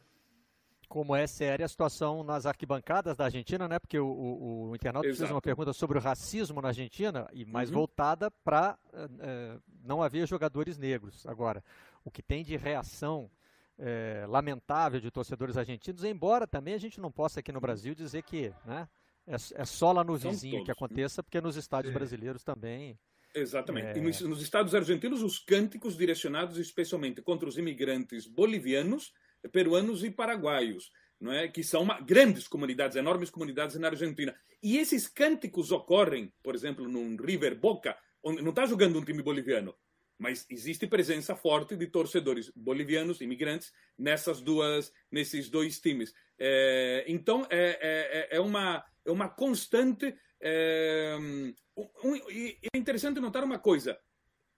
[0.89, 3.78] Como é séria a situação nas arquibancadas da Argentina, né?
[3.78, 5.20] Porque o, o, o internauta Exato.
[5.20, 7.76] fez uma pergunta sobre o racismo na Argentina, e mais uhum.
[7.76, 11.28] voltada para é, é, não haver jogadores negros.
[11.28, 11.64] Agora,
[12.04, 13.30] o que tem de reação
[13.78, 18.24] é, lamentável de torcedores argentinos, embora também a gente não possa aqui no Brasil dizer
[18.24, 18.88] que né,
[19.28, 21.99] é, é só lá no vizinho que aconteça, porque nos estádios Sim.
[21.99, 22.97] brasileiros também.
[23.36, 23.88] Exatamente.
[23.88, 23.97] É...
[23.97, 29.13] E nos, nos estados argentinos, os cânticos direcionados especialmente contra os imigrantes bolivianos,
[29.51, 30.91] peruanos e paraguaios.
[31.19, 31.47] Não é?
[31.47, 34.36] que são uma, grandes comunidades, enormes comunidades na Argentina.
[34.61, 39.23] E esses cânticos ocorrem, por exemplo, num River Boca, onde não está jogando um time
[39.23, 39.73] boliviano,
[40.17, 46.13] mas existe presença forte de torcedores bolivianos, imigrantes, nessas duas, nesses dois times.
[46.39, 50.16] É, então, é, é, é, uma, é uma constante.
[50.39, 53.97] É, um, é interessante notar uma coisa: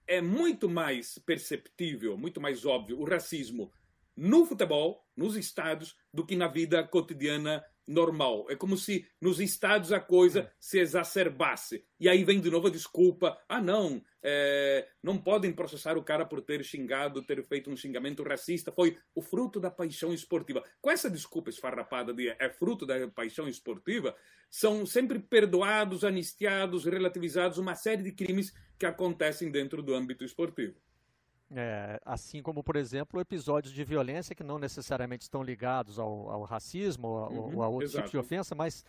[0.06, 3.72] é muito mais perceptível, muito mais óbvio o racismo
[4.16, 8.46] no futebol, nos estádios, do que na vida cotidiana normal.
[8.48, 10.50] É como se nos estados a coisa é.
[10.58, 11.84] se exacerbasse.
[11.98, 16.24] E aí vem de novo a desculpa: ah, não, é, não podem processar o cara
[16.24, 18.72] por ter xingado, ter feito um xingamento racista.
[18.72, 20.62] Foi o fruto da paixão esportiva.
[20.80, 24.16] Com essa desculpa esfarrapada de é fruto da paixão esportiva,
[24.50, 30.74] são sempre perdoados, anistiados, relativizados uma série de crimes que acontecem dentro do âmbito esportivo.
[31.52, 36.44] É, assim como, por exemplo, episódios de violência que não necessariamente estão ligados ao, ao
[36.44, 38.08] racismo ou, uhum, ou a outros exato.
[38.08, 38.84] tipos de ofensa, mas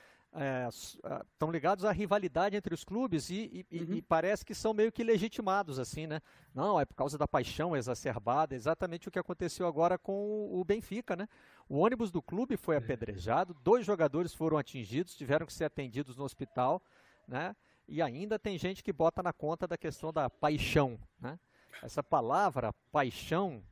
[1.34, 3.96] estão é, ligados à rivalidade entre os clubes e, e, uhum.
[3.96, 6.22] e, parece que são meio que legitimados, assim, né?
[6.54, 11.16] Não, é por causa da paixão exacerbada, exatamente o que aconteceu agora com o Benfica,
[11.16, 11.28] né?
[11.68, 16.24] O ônibus do clube foi apedrejado, dois jogadores foram atingidos, tiveram que ser atendidos no
[16.24, 16.82] hospital,
[17.28, 17.56] né?
[17.88, 21.38] E ainda tem gente que bota na conta da questão da paixão, né?
[21.82, 23.64] Essa palavra paixão,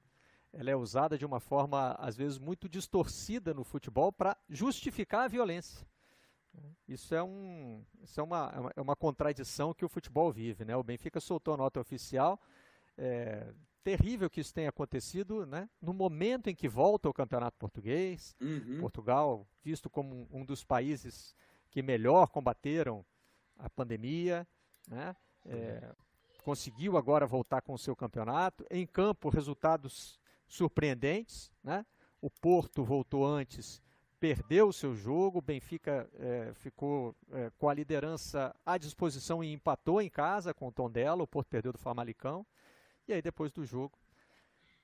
[0.51, 5.27] ela é usada de uma forma às vezes muito distorcida no futebol para justificar a
[5.27, 5.87] violência.
[6.87, 10.65] Isso é, um, isso é uma, é uma contradição que o futebol vive.
[10.65, 10.75] Né?
[10.75, 12.41] O Benfica soltou a nota oficial.
[12.97, 15.69] É, terrível que isso tenha acontecido né?
[15.81, 18.35] no momento em que volta o campeonato português.
[18.41, 18.79] Uhum.
[18.79, 21.35] Portugal, visto como um dos países
[21.69, 23.05] que melhor combateram
[23.57, 24.47] a pandemia,
[24.87, 25.15] né?
[25.45, 25.91] É,
[26.49, 28.65] conseguiu agora voltar com o seu campeonato.
[28.71, 31.51] Em campo, resultados surpreendentes.
[31.63, 31.85] Né?
[32.19, 33.79] O Porto voltou antes
[34.19, 39.53] perdeu o seu jogo, o Benfica é, ficou é, com a liderança à disposição e
[39.53, 42.45] empatou em casa com o Tondela, o Porto perdeu do Famalicão,
[43.07, 43.97] e aí depois do jogo,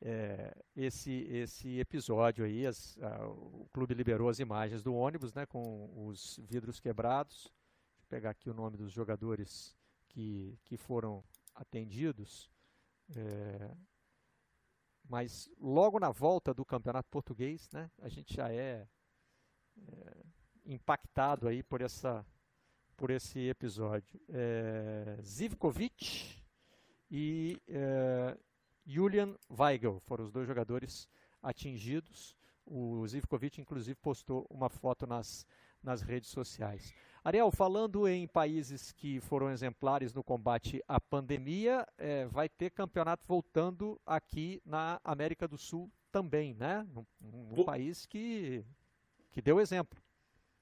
[0.02, 5.46] é, esse, esse episódio aí, as, a, o clube liberou as imagens do ônibus, né,
[5.46, 7.52] com os vidros quebrados,
[8.00, 9.76] eu pegar aqui o nome dos jogadores
[10.08, 11.22] que, que foram
[11.56, 12.50] atendidos,
[13.16, 13.72] é,
[15.08, 18.88] mas logo na volta do campeonato português, né, a gente já é
[19.78, 20.26] é,
[20.66, 22.26] impactado aí por essa
[22.96, 24.20] por esse episódio.
[24.30, 26.42] É, Zivkovic
[27.12, 28.38] e é,
[28.86, 31.10] Julian Weigel foram os dois jogadores
[31.42, 32.36] atingidos.
[32.66, 35.46] O Zivkovic, inclusive, postou uma foto nas,
[35.84, 36.94] nas redes sociais.
[37.26, 43.26] Ariel, falando em países que foram exemplares no combate à pandemia, é, vai ter campeonato
[43.28, 46.86] voltando aqui na América do Sul também, né?
[46.96, 48.64] Um, um país que
[49.32, 50.00] que deu exemplo.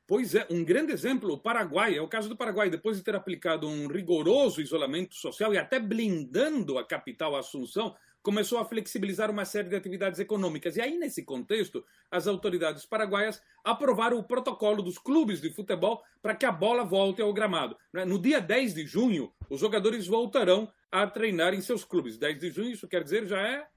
[0.07, 3.13] Pois é, um grande exemplo, o Paraguai, é o caso do Paraguai, depois de ter
[3.13, 7.93] aplicado um rigoroso isolamento social e até blindando a capital Assunção,
[8.23, 10.77] começou a flexibilizar uma série de atividades econômicas.
[10.77, 16.33] E aí, nesse contexto, as autoridades paraguaias aprovaram o protocolo dos clubes de futebol para
[16.33, 17.77] que a bola volte ao gramado.
[17.91, 18.05] Né?
[18.05, 22.17] No dia 10 de junho, os jogadores voltarão a treinar em seus clubes.
[22.17, 23.67] 10 de junho, isso quer dizer, já é.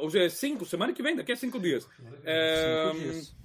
[0.00, 1.86] Hoje é 5, semana que vem, daqui a 5 dias.
[2.24, 3.36] É, cinco dias.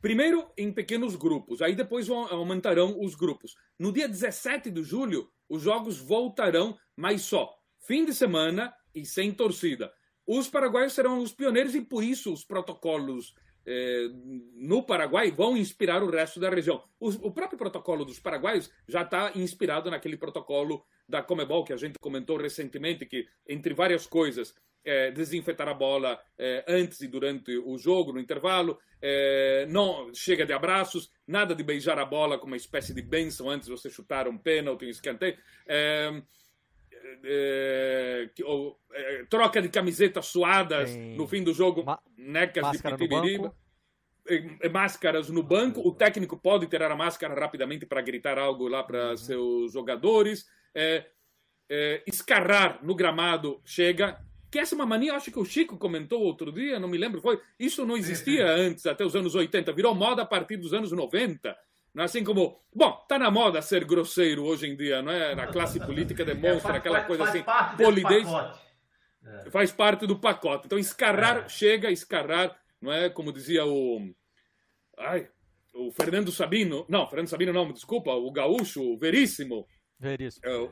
[0.00, 3.54] Primeiro em pequenos grupos, aí depois aumentarão os grupos.
[3.78, 7.54] No dia 17 de julho, os jogos voltarão, mas só
[7.86, 9.92] fim de semana e sem torcida.
[10.26, 13.34] Os paraguaios serão os pioneiros e por isso os protocolos
[13.64, 14.08] eh,
[14.54, 16.82] no Paraguai vão inspirar o resto da região.
[16.98, 21.98] O, próprio protocolo dos paraguaios já está inspirado naquele protocolo da Comebol que a gente
[21.98, 27.78] comentou recentemente, que entre várias coisas é, desinfetar a bola é, antes e durante o
[27.78, 32.56] jogo, no intervalo, é, não chega de abraços, nada de beijar a bola com uma
[32.56, 35.36] espécie de bênção antes de você chutar um pênalti, um escanteio.
[37.24, 41.16] É, é, é, troca de camisetas suadas Tem...
[41.16, 43.54] no fim do jogo, Ma necas de pitibiriba.
[44.72, 49.10] Máscaras no banco, o técnico pode tirar a máscara rapidamente para gritar algo lá para
[49.10, 49.16] uhum.
[49.16, 50.46] seus jogadores.
[52.06, 54.20] escarrar no gramado chega,
[54.52, 57.22] que essa é uma mania, acho que o Chico comentou outro dia, não me lembro,
[57.22, 57.40] foi.
[57.58, 61.56] Isso não existia antes, até os anos 80, virou moda a partir dos anos 90.
[61.94, 65.34] Não é assim como, bom, tá na moda ser grosseiro hoje em dia, não é?
[65.34, 68.28] Na classe política demonstra é, aquela faz, coisa faz assim, parte polidez.
[69.24, 69.50] É.
[69.50, 70.66] Faz parte do pacote.
[70.66, 71.48] Então, escarrar, é.
[71.48, 73.10] chega a escarrar, não é?
[73.10, 74.00] Como dizia o.
[74.98, 75.28] Ai,
[75.74, 76.86] o Fernando Sabino.
[76.88, 79.66] Não, Fernando Sabino não, desculpa, o gaúcho, o Veríssimo.
[80.00, 80.46] Veríssimo.
[80.46, 80.70] É, o,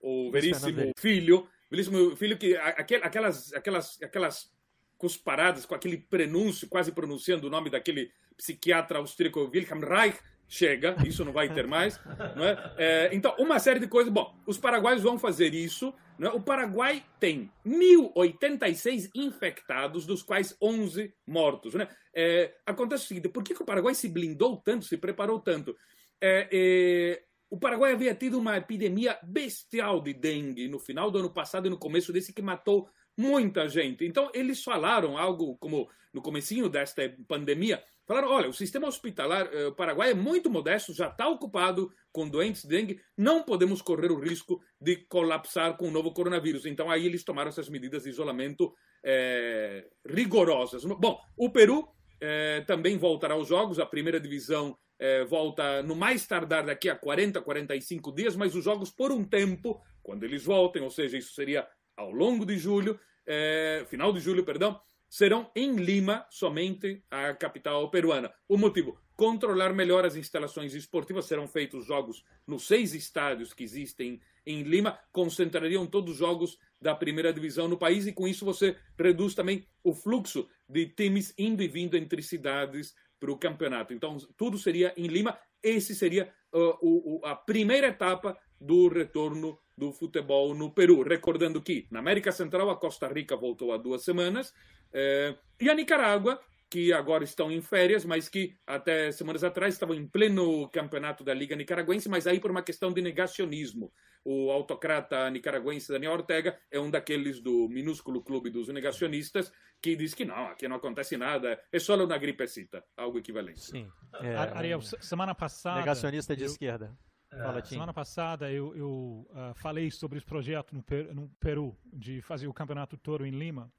[0.00, 4.52] o Veríssimo Filho Belíssimo filho que aquelas, aquelas, aquelas
[4.96, 10.16] cusparadas com aquele prenúncio, quase pronunciando o nome daquele psiquiatra austríaco Wilhelm Reich,
[10.48, 12.00] chega, isso não vai ter mais.
[12.36, 12.74] Não é?
[12.76, 14.12] É, então, uma série de coisas.
[14.12, 15.94] Bom, os paraguaios vão fazer isso.
[16.20, 16.28] É?
[16.28, 21.74] O Paraguai tem 1.086 infectados, dos quais 11 mortos.
[21.74, 21.88] Né?
[22.14, 25.76] É, acontece o seguinte: por que, que, o Paraguai se blindou tanto, se preparou tanto?
[26.20, 31.30] É, é, o Paraguai havia tido uma epidemia bestial de dengue no final do ano
[31.30, 34.04] passado e no começo desse que matou muita gente.
[34.04, 39.70] Então eles falaram algo como no comecinho desta pandemia, falaram, olha, o sistema hospitalar eh,
[39.72, 44.20] paraguai é muito modesto, já está ocupado com doentes de dengue, não podemos correr o
[44.20, 46.66] risco de colapsar com o novo coronavírus.
[46.66, 48.72] Então aí eles tomaram essas medidas de isolamento
[49.04, 50.84] eh, rigorosas.
[50.84, 51.88] Bom, o Peru
[52.20, 56.96] eh, também voltará aos jogos, a primeira divisão é, volta no mais tardar daqui a
[56.96, 61.34] 40, 45 dias, mas os jogos por um tempo, quando eles voltem, ou seja, isso
[61.34, 64.80] seria ao longo de julho, é, final de julho, perdão,
[65.14, 68.34] serão em Lima, somente a capital peruana.
[68.48, 68.98] O motivo?
[69.16, 71.26] controlar melhor as instalações esportivas.
[71.26, 76.96] Serão feitos jogos nos seis estádios que existem em Lima, concentrariam todos os jogos da
[76.96, 81.62] primeira divisão no país e com isso você reduz também o fluxo de times indo
[81.62, 83.94] e vindo entre cidades para o campeonato.
[83.94, 85.38] Então, tudo seria em Lima.
[85.62, 91.02] Esse seria uh, o, a primeira etapa do retorno do futebol no Peru.
[91.02, 94.52] Recordando que na América Central a Costa Rica voltou há duas semanas
[94.94, 96.40] eh, e a Nicarágua
[96.74, 101.32] que agora estão em férias, mas que até semanas atrás estavam em pleno campeonato da
[101.32, 103.92] Liga Nicaragüense, mas aí por uma questão de negacionismo.
[104.24, 110.14] O autocrata nicaragüense Daniel Ortega é um daqueles do minúsculo clube dos negacionistas que diz
[110.14, 113.60] que não, aqui não acontece nada, é só uma gripecita, algo equivalente.
[113.60, 113.88] Sim.
[114.14, 115.78] É, Ariel, semana passada.
[115.78, 116.96] Negacionista de eu, esquerda.
[117.30, 117.74] Fala, Tim.
[117.74, 120.84] Semana passada eu, eu uh, falei sobre esse projeto no,
[121.14, 123.72] no Peru de fazer o Campeonato Toro em Lima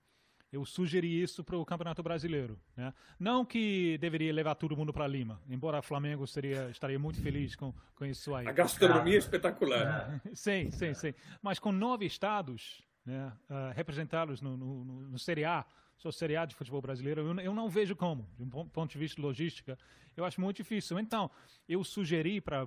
[0.55, 2.57] eu sugeri isso para o Campeonato Brasileiro.
[2.75, 2.93] Né?
[3.19, 7.55] Não que deveria levar todo mundo para Lima, embora o Flamengo seria, estaria muito feliz
[7.55, 8.47] com, com isso aí.
[8.47, 10.21] A gastronomia é espetacular.
[10.33, 11.13] sim, sim, sim.
[11.41, 15.65] Mas com nove estados né, uh, representados no, no, no, no Série A,
[15.97, 18.97] sou Série A de futebol brasileiro, eu, eu não vejo como, de um ponto de
[18.97, 19.77] vista logística,
[20.15, 20.97] eu acho muito difícil.
[20.99, 21.29] Então,
[21.67, 22.65] eu sugeri para.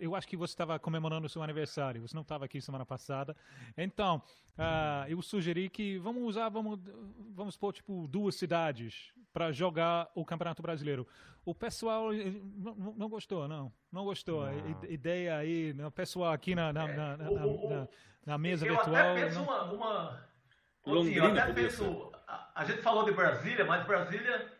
[0.00, 3.36] Eu acho que você estava comemorando o seu aniversário, você não estava aqui semana passada.
[3.76, 4.22] Então,
[4.56, 6.78] uh, eu sugeri que vamos usar, vamos,
[7.34, 11.06] vamos pôr tipo duas cidades para jogar o Campeonato Brasileiro.
[11.44, 13.72] O pessoal não, não gostou, não.
[13.90, 14.46] Não gostou.
[14.46, 14.80] Não.
[14.82, 17.88] A ideia aí, o pessoal aqui na, na, na, na,
[18.24, 18.96] na mesa eu virtual.
[18.96, 19.44] Até penso não...
[19.44, 20.28] uma, uma...
[20.86, 22.13] Londrina, eu até penso.
[22.54, 24.52] A, gente falou de Brasília, mas Brasília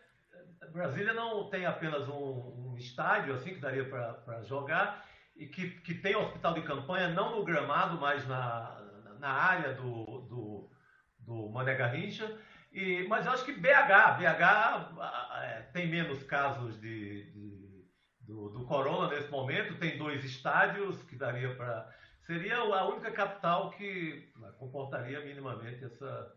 [0.71, 5.05] Brasília não tem apenas um, um estádio assim que daria para jogar
[5.35, 8.77] e que, que tem hospital de campanha não no gramado, mas na,
[9.19, 10.71] na área do, do,
[11.19, 12.37] do Mané Garrincha.
[12.71, 15.01] E, mas eu acho que BH, BH
[15.43, 17.85] é, tem menos casos de, de
[18.19, 21.89] do, do, corona nesse momento, tem dois estádios que daria para.
[22.25, 26.35] Seria a única capital que comportaria minimamente essa,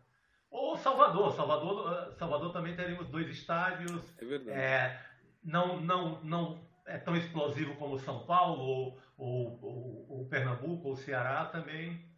[0.50, 1.34] ou Salvador.
[1.34, 4.02] Salvador, eh, Salvador também teríamos dois estádios.
[4.18, 4.58] É verdade.
[4.58, 5.00] É,
[5.42, 10.96] não, não, não é tão explosivo como São Paulo, ou, ou, ou, ou Pernambuco, ou
[10.96, 12.08] Ceará também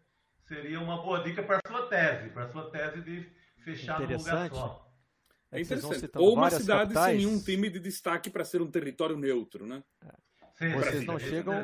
[0.43, 3.31] seria uma boa dica para a sua tese, para a sua tese de
[3.65, 4.91] fechar num lugar só.
[5.53, 6.11] É interessante.
[6.17, 7.07] Ou uma cidade capitais...
[7.07, 9.83] sem nenhum time de destaque para ser um território neutro, né?
[10.55, 11.55] Sim, vocês não chegam,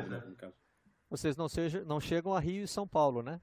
[1.09, 3.39] vocês não, sejam, não chegam a Rio e São Paulo, né?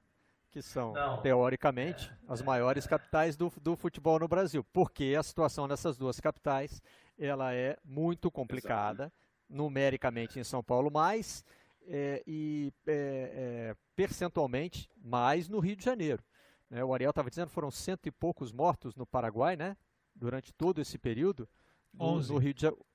[0.55, 1.21] Que são, Não.
[1.21, 2.43] teoricamente, é, as é.
[2.45, 4.63] maiores capitais do, do futebol no Brasil.
[4.71, 6.81] Porque a situação dessas duas capitais
[7.19, 9.15] ela é muito complicada, Exato.
[9.49, 11.43] numericamente em São Paulo, mais
[11.85, 16.23] é, e é, é percentualmente mais no Rio de Janeiro.
[16.69, 16.81] Né?
[16.85, 19.75] O Ariel estava dizendo foram cento e poucos mortos no Paraguai, né?
[20.15, 21.49] Durante todo esse período.
[21.93, 22.85] No, no Rio de Janeiro.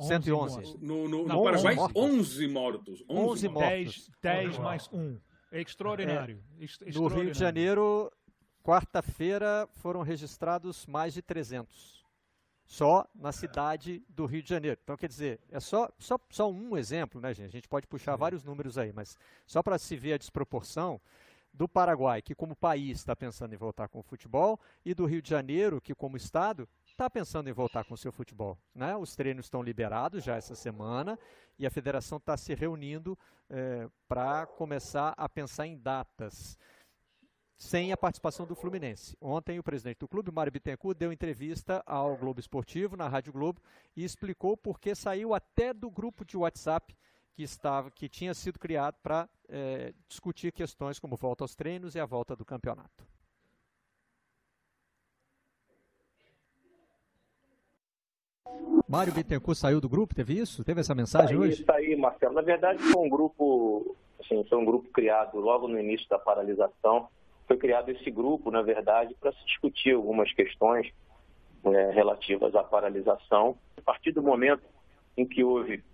[0.00, 0.78] 111.
[0.80, 3.04] No, no, no Paraguai, 11 mortos.
[3.10, 4.10] 11 mortos.
[4.22, 5.18] 10, 10 mais 1.
[5.50, 6.42] É extraordinário.
[6.58, 7.16] É, extraordinário.
[7.16, 8.12] No Rio de Janeiro,
[8.62, 12.04] quarta-feira, foram registrados mais de 300.
[12.66, 14.78] Só na cidade do Rio de Janeiro.
[14.82, 17.48] Então, quer dizer, é só, só, só um exemplo, né, gente?
[17.48, 21.00] A gente pode puxar vários números aí, mas só para se ver a desproporção
[21.50, 25.22] do Paraguai, que como país está pensando em voltar com o futebol, e do Rio
[25.22, 26.68] de Janeiro, que como estado
[26.98, 28.58] está pensando em voltar com o seu futebol.
[28.74, 28.96] Né?
[28.96, 31.16] Os treinos estão liberados já essa semana
[31.56, 33.16] e a federação está se reunindo
[33.48, 36.58] é, para começar a pensar em datas
[37.56, 39.16] sem a participação do Fluminense.
[39.20, 43.62] Ontem, o presidente do clube, Mário Bittencourt, deu entrevista ao Globo Esportivo, na Rádio Globo,
[43.96, 46.96] e explicou por que saiu até do grupo de WhatsApp
[47.32, 52.00] que, estava, que tinha sido criado para é, discutir questões como volta aos treinos e
[52.00, 53.06] a volta do campeonato.
[58.88, 60.64] Mário Bittencourt saiu do grupo, teve isso?
[60.64, 61.62] Teve essa mensagem aí, hoje?
[61.62, 62.34] Isso aí, Marcelo.
[62.34, 67.08] Na verdade, foi um grupo, assim, foi um grupo criado logo no início da paralisação.
[67.46, 70.90] Foi criado esse grupo, na verdade, para se discutir algumas questões
[71.64, 73.58] é, relativas à paralisação.
[73.76, 74.62] A partir do momento
[75.16, 75.84] em que houve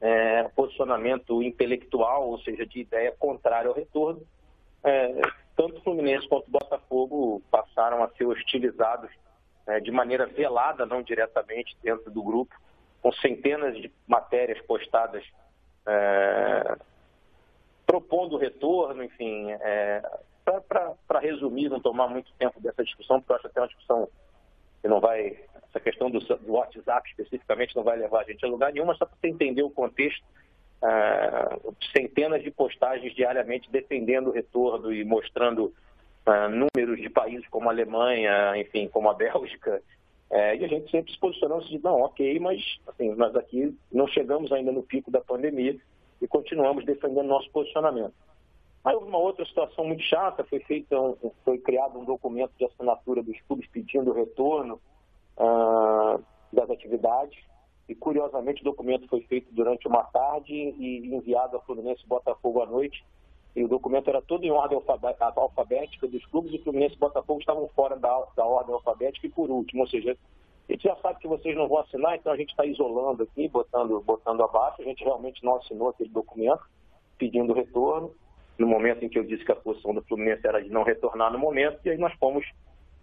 [0.00, 4.22] é, posicionamento intelectual, ou seja, de ideia contrária ao retorno,
[4.82, 5.20] é,
[5.56, 9.10] tanto o Fluminense quanto o Botafogo passaram a ser hostilizados
[9.70, 12.54] é, de maneira velada, não diretamente dentro do grupo,
[13.00, 15.24] com centenas de matérias postadas
[15.86, 16.76] é,
[17.86, 20.02] propondo retorno, enfim, é,
[20.68, 24.08] para resumir, não tomar muito tempo dessa discussão, porque eu acho até uma discussão
[24.82, 28.48] que não vai, essa questão do, do WhatsApp especificamente não vai levar a gente a
[28.48, 30.24] lugar nenhum, mas só para você entender o contexto,
[30.82, 31.58] é,
[31.92, 35.74] centenas de postagens diariamente defendendo o retorno e mostrando
[36.26, 39.82] uh, números de países como a Alemanha, enfim, como a Bélgica,
[40.32, 44.06] É, e a gente sempre se posicionando de não, ok, mas assim, nós aqui não
[44.06, 45.76] chegamos ainda no pico da pandemia
[46.22, 48.14] e continuamos defendendo nosso posicionamento.
[48.84, 52.64] Aí houve uma outra situação muito chata, foi feito um, foi criado um documento de
[52.64, 54.80] assinatura dos clubes pedindo o retorno
[55.36, 57.36] uh, das atividades.
[57.88, 62.66] E curiosamente o documento foi feito durante uma tarde e enviado a Fluminense Botafogo à
[62.66, 63.04] noite.
[63.54, 64.80] E o documento era todo em ordem
[65.36, 69.50] alfabética dos clubes e Fluminense e Botafogo estavam fora da, da ordem alfabética e por
[69.50, 70.16] último, ou seja,
[70.68, 73.48] a gente já sabe que vocês não vão assinar, então a gente está isolando aqui,
[73.48, 74.80] botando, botando abaixo.
[74.80, 76.62] A gente realmente não assinou aquele documento
[77.18, 78.14] pedindo retorno
[78.56, 81.32] no momento em que eu disse que a posição do Fluminense era de não retornar
[81.32, 82.46] no momento, e aí nós fomos,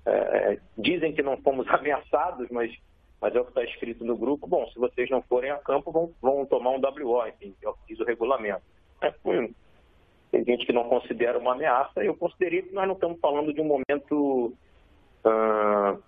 [0.06, 0.12] é,
[0.54, 2.72] é dizem que não fomos ameaçados, mas,
[3.20, 5.92] mas é o que está escrito no grupo, bom, se vocês não forem a campo,
[5.92, 8.62] vão, vão tomar um WO, enfim, é o que diz o regulamento.
[9.02, 9.12] É,
[10.32, 13.62] tem gente que não considera uma ameaça, eu considerei que nós não estamos falando de
[13.62, 14.54] um momento...
[15.26, 16.02] Uh,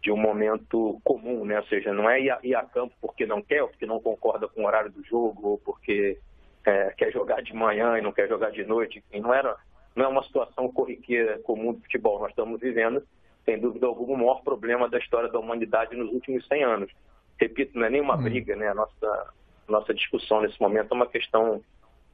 [0.00, 1.58] de um momento comum, né?
[1.58, 4.00] Ou seja, não é ir a, ir a campo porque não quer, ou porque não
[4.00, 6.18] concorda com o horário do jogo, ou porque
[6.66, 8.98] é, quer jogar de manhã e não quer jogar de noite.
[8.98, 9.56] Enfim, não, era,
[9.94, 12.20] não é uma situação corriqueira comum do futebol.
[12.20, 13.02] Nós estamos vivendo,
[13.44, 16.92] sem dúvida alguma, o maior problema da história da humanidade nos últimos 100 anos.
[17.38, 18.22] Repito, não é nenhuma hum.
[18.22, 18.68] briga, né?
[18.68, 19.34] A nossa,
[19.68, 21.62] nossa discussão nesse momento é uma questão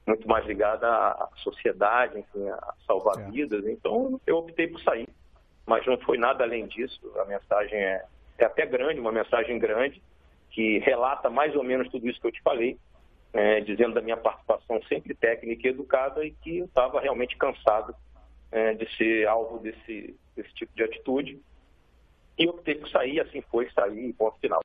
[0.08, 3.64] muito mais ligada à sociedade, enfim, a salvar vidas.
[3.66, 5.08] Então, eu optei por sair,
[5.66, 7.00] mas não foi nada além disso.
[7.20, 8.04] A mensagem é,
[8.38, 10.02] é até grande, uma mensagem grande,
[10.50, 12.78] que relata mais ou menos tudo isso que eu te falei,
[13.34, 17.94] é, dizendo da minha participação sempre técnica e educada e que eu estava realmente cansado
[18.50, 21.40] é, de ser alvo desse, desse tipo de atitude.
[22.38, 24.60] E optei por sair, assim foi, sair, ponto final.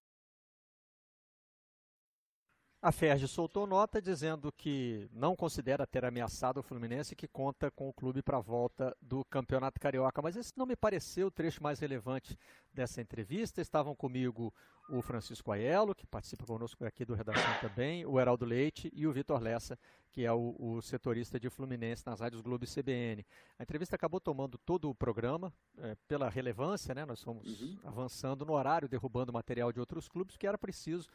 [2.84, 7.88] A Ferge soltou nota dizendo que não considera ter ameaçado o Fluminense que conta com
[7.88, 10.22] o clube para a volta do Campeonato Carioca.
[10.22, 12.38] Mas esse não me pareceu o trecho mais relevante
[12.74, 13.62] dessa entrevista.
[13.62, 14.54] Estavam comigo
[14.90, 19.14] o Francisco Aiello, que participa conosco aqui do Redação também, o Heraldo Leite e o
[19.14, 19.80] Vitor Lessa,
[20.12, 23.26] que é o, o, setorista de Fluminense nas rádios Globo e CBN.
[23.58, 27.06] A entrevista acabou tomando todo o programa, é, pela relevância, né?
[27.06, 27.78] Nós fomos uhum.
[27.86, 31.08] avançando no horário, derrubando material de outros clubes, que era preciso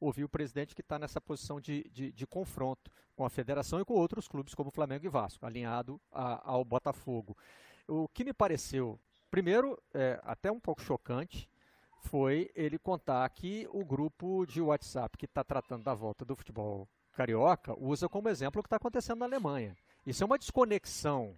[0.00, 3.84] ouvir o presidente que está nessa posição de, de, de, confronto com a federação e
[3.84, 7.36] com outros clubes como Flamengo e Vasco, alinhado a, ao Botafogo.
[7.88, 11.48] O que me pareceu, primeiro, é, até um pouco chocante,
[11.98, 16.88] foi ele contar que o grupo de WhatsApp que está tratando da volta do futebol
[17.12, 19.76] carioca usa como exemplo o que está acontecendo na Alemanha.
[20.04, 21.36] Isso é uma desconexão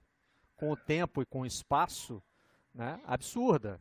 [0.56, 2.22] com o tempo e com o espaço
[2.74, 3.80] né, absurda.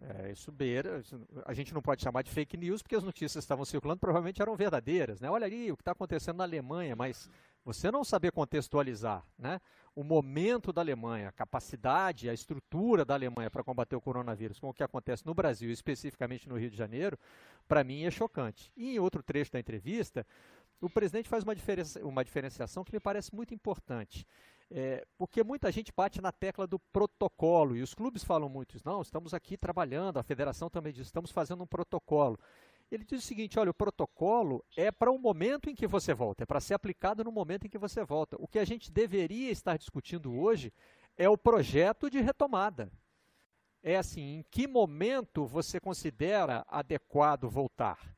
[0.00, 1.02] É, isso beira,
[1.44, 4.54] a gente não pode chamar de fake news, porque as notícias estavam circulando provavelmente eram
[4.54, 5.20] verdadeiras.
[5.20, 5.28] Né?
[5.28, 7.28] Olha ali o que está acontecendo na Alemanha, mas
[7.64, 9.60] você não saber contextualizar né,
[9.96, 14.68] o momento da Alemanha, a capacidade, a estrutura da Alemanha para combater o coronavírus com
[14.68, 17.18] o que acontece no Brasil, especificamente no Rio de Janeiro,
[17.66, 18.72] para mim é chocante.
[18.76, 20.24] E em outro trecho da entrevista,
[20.80, 24.24] o presidente faz uma, diferença, uma diferenciação que me parece muito importante.
[24.70, 28.86] É, porque muita gente bate na tecla do protocolo, e os clubes falam muito isso.
[28.86, 32.38] Não, estamos aqui trabalhando, a federação também diz, estamos fazendo um protocolo.
[32.90, 36.42] Ele diz o seguinte: olha, o protocolo é para o momento em que você volta,
[36.42, 38.36] é para ser aplicado no momento em que você volta.
[38.38, 40.72] O que a gente deveria estar discutindo hoje
[41.16, 42.90] é o projeto de retomada.
[43.82, 48.14] É assim, em que momento você considera adequado voltar?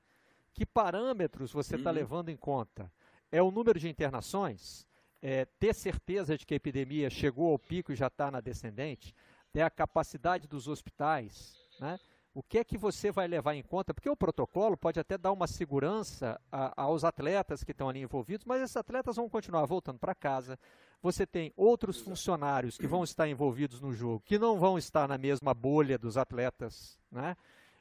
[0.53, 1.96] Que parâmetros você está uhum.
[1.96, 2.90] levando em conta?
[3.30, 4.86] É o número de internações?
[5.22, 9.14] É, ter certeza de que a epidemia chegou ao pico e já está na descendente,
[9.54, 11.98] é a capacidade dos hospitais, né?
[12.32, 13.92] O que é que você vai levar em conta?
[13.92, 18.46] Porque o protocolo pode até dar uma segurança a, aos atletas que estão ali envolvidos,
[18.46, 20.57] mas esses atletas vão continuar voltando para casa.
[21.03, 25.18] Você tem outros funcionários que vão estar envolvidos no jogo, que não vão estar na
[25.18, 27.36] mesma bolha dos atletas, né?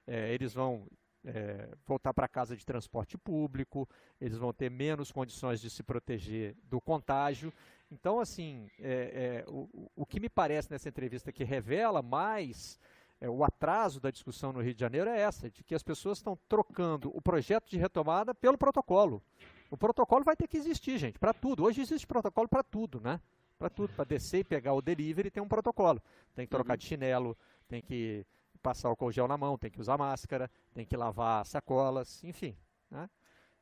[0.08, 0.88] É, eles vão
[1.26, 3.88] é, voltar para casa de transporte público,
[4.20, 7.54] eles vão ter menos condições de se proteger do contágio.
[7.92, 12.80] Então, assim, é, é, o, o que me parece nessa entrevista que revela mais
[13.22, 16.20] é, o atraso da discussão no Rio de Janeiro é essa, de que as pessoas
[16.20, 19.22] estão trocando o projeto de retomada pelo protocolo.
[19.70, 21.64] O protocolo vai ter que existir, gente, para tudo.
[21.64, 23.20] Hoje existe protocolo para tudo, né?
[23.58, 26.02] Para tudo, para descer e pegar o delivery tem um protocolo.
[26.34, 26.78] Tem que trocar uhum.
[26.78, 27.38] de chinelo,
[27.68, 28.26] tem que
[28.62, 32.56] passar álcool gel na mão, tem que usar máscara, tem que lavar sacolas, enfim.
[32.90, 33.10] Né?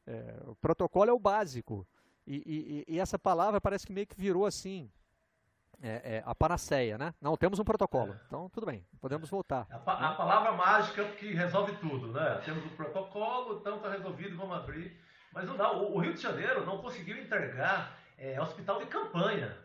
[0.06, 1.88] É, o protocolo é o básico.
[2.26, 4.92] E, e, e, essa palavra parece que meio que virou assim,
[5.82, 7.14] é, é, a panaceia, né?
[7.22, 8.14] Não, temos um protocolo.
[8.14, 8.20] É.
[8.28, 9.66] Então, tudo bem, podemos voltar.
[9.70, 12.42] A, a, palavra mágica que resolve tudo, né?
[12.44, 15.00] Temos um protocolo, então está resolvido, vamos abrir.
[15.32, 15.72] Mas não dá.
[15.72, 19.56] O, o Rio de Janeiro não conseguiu entregar é, hospital de campanha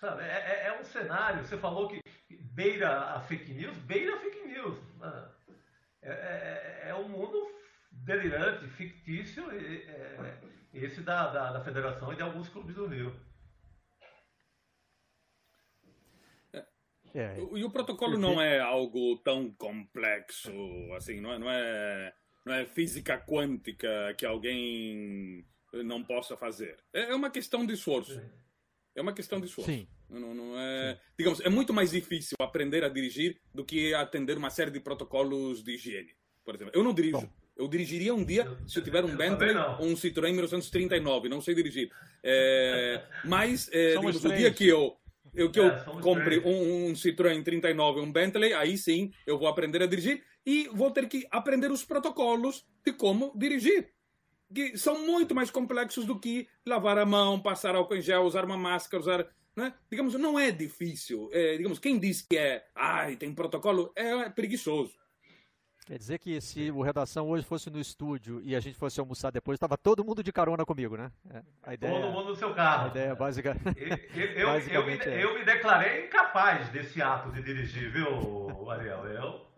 [0.00, 0.22] Sabe?
[0.22, 1.44] É, é, é, um cenário.
[1.44, 2.02] Você falou que
[2.36, 4.78] beira a fake news, beira a fake news.
[4.98, 5.28] Né?
[6.02, 7.50] É, é, é um mundo
[7.90, 10.40] delirante, fictício, é,
[10.72, 13.14] esse da, da, da federação e de alguns clubes do Rio.
[17.12, 17.36] É.
[17.54, 20.52] E o protocolo não é algo tão complexo,
[20.96, 22.14] assim, não é, não é,
[22.46, 26.76] não é física quântica que alguém não possa fazer.
[26.92, 28.20] É, é uma questão de esforço.
[28.94, 29.70] É uma questão de esforço.
[29.70, 29.88] Sim.
[30.10, 34.50] Não, não é, digamos, é muito mais difícil aprender a dirigir do que atender uma
[34.50, 36.14] série de protocolos de higiene.
[36.44, 37.20] Por exemplo, eu não dirijo.
[37.20, 37.30] Bom.
[37.56, 41.28] Eu dirigiria um dia se eu tiver um Bentley ou um Citroën 1939.
[41.28, 41.90] Não sei dirigir.
[42.22, 44.96] É, mas, é, digamos, o dia que eu
[45.34, 49.46] eu que eu é, compre um, um, Citroën 39, um Bentley, aí sim eu vou
[49.46, 53.92] aprender a dirigir e vou ter que aprender os protocolos de como dirigir.
[54.52, 58.44] Que são muito mais complexos do que lavar a mão, passar álcool em gel, usar
[58.44, 59.28] uma máscara, usar.
[59.60, 59.74] Né?
[59.90, 61.28] Digamos, não é difícil.
[61.32, 64.98] É, digamos, quem diz que é, ai, tem protocolo, é preguiçoso.
[65.86, 69.30] Quer dizer que se o Redação hoje fosse no estúdio e a gente fosse almoçar
[69.30, 71.10] depois, estava todo mundo de carona comigo, né?
[71.34, 72.86] É, a ideia, todo mundo no seu carro.
[72.86, 73.56] A ideia básica.
[74.14, 75.24] Eu, eu, eu, me, é.
[75.24, 79.04] eu me declarei incapaz desse ato de dirigir, viu, Ariel?
[79.06, 79.50] Eu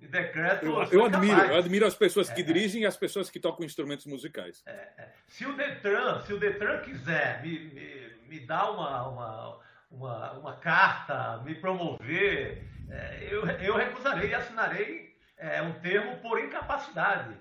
[0.00, 0.66] me decreto.
[0.66, 3.64] Eu, eu admiro, eu admiro as pessoas que é, dirigem e as pessoas que tocam
[3.64, 4.62] instrumentos musicais.
[4.66, 5.12] É, é.
[5.26, 9.60] se o Detran, se o Detran quiser me, me, me dar uma, uma,
[9.90, 16.40] uma, uma carta, me promover, é, eu, eu recusarei e assinarei é um termo por
[16.40, 17.36] incapacidade.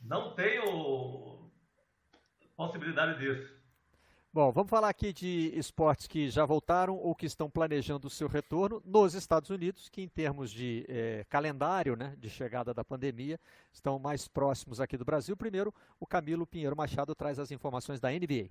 [0.00, 1.48] Não tenho
[2.56, 3.60] possibilidade disso.
[4.32, 8.28] Bom, vamos falar aqui de esportes que já voltaram ou que estão planejando o seu
[8.28, 13.40] retorno nos Estados Unidos, que em termos de é, calendário né, de chegada da pandemia,
[13.72, 15.36] estão mais próximos aqui do Brasil.
[15.36, 18.50] Primeiro, o Camilo Pinheiro Machado traz as informações da NBA.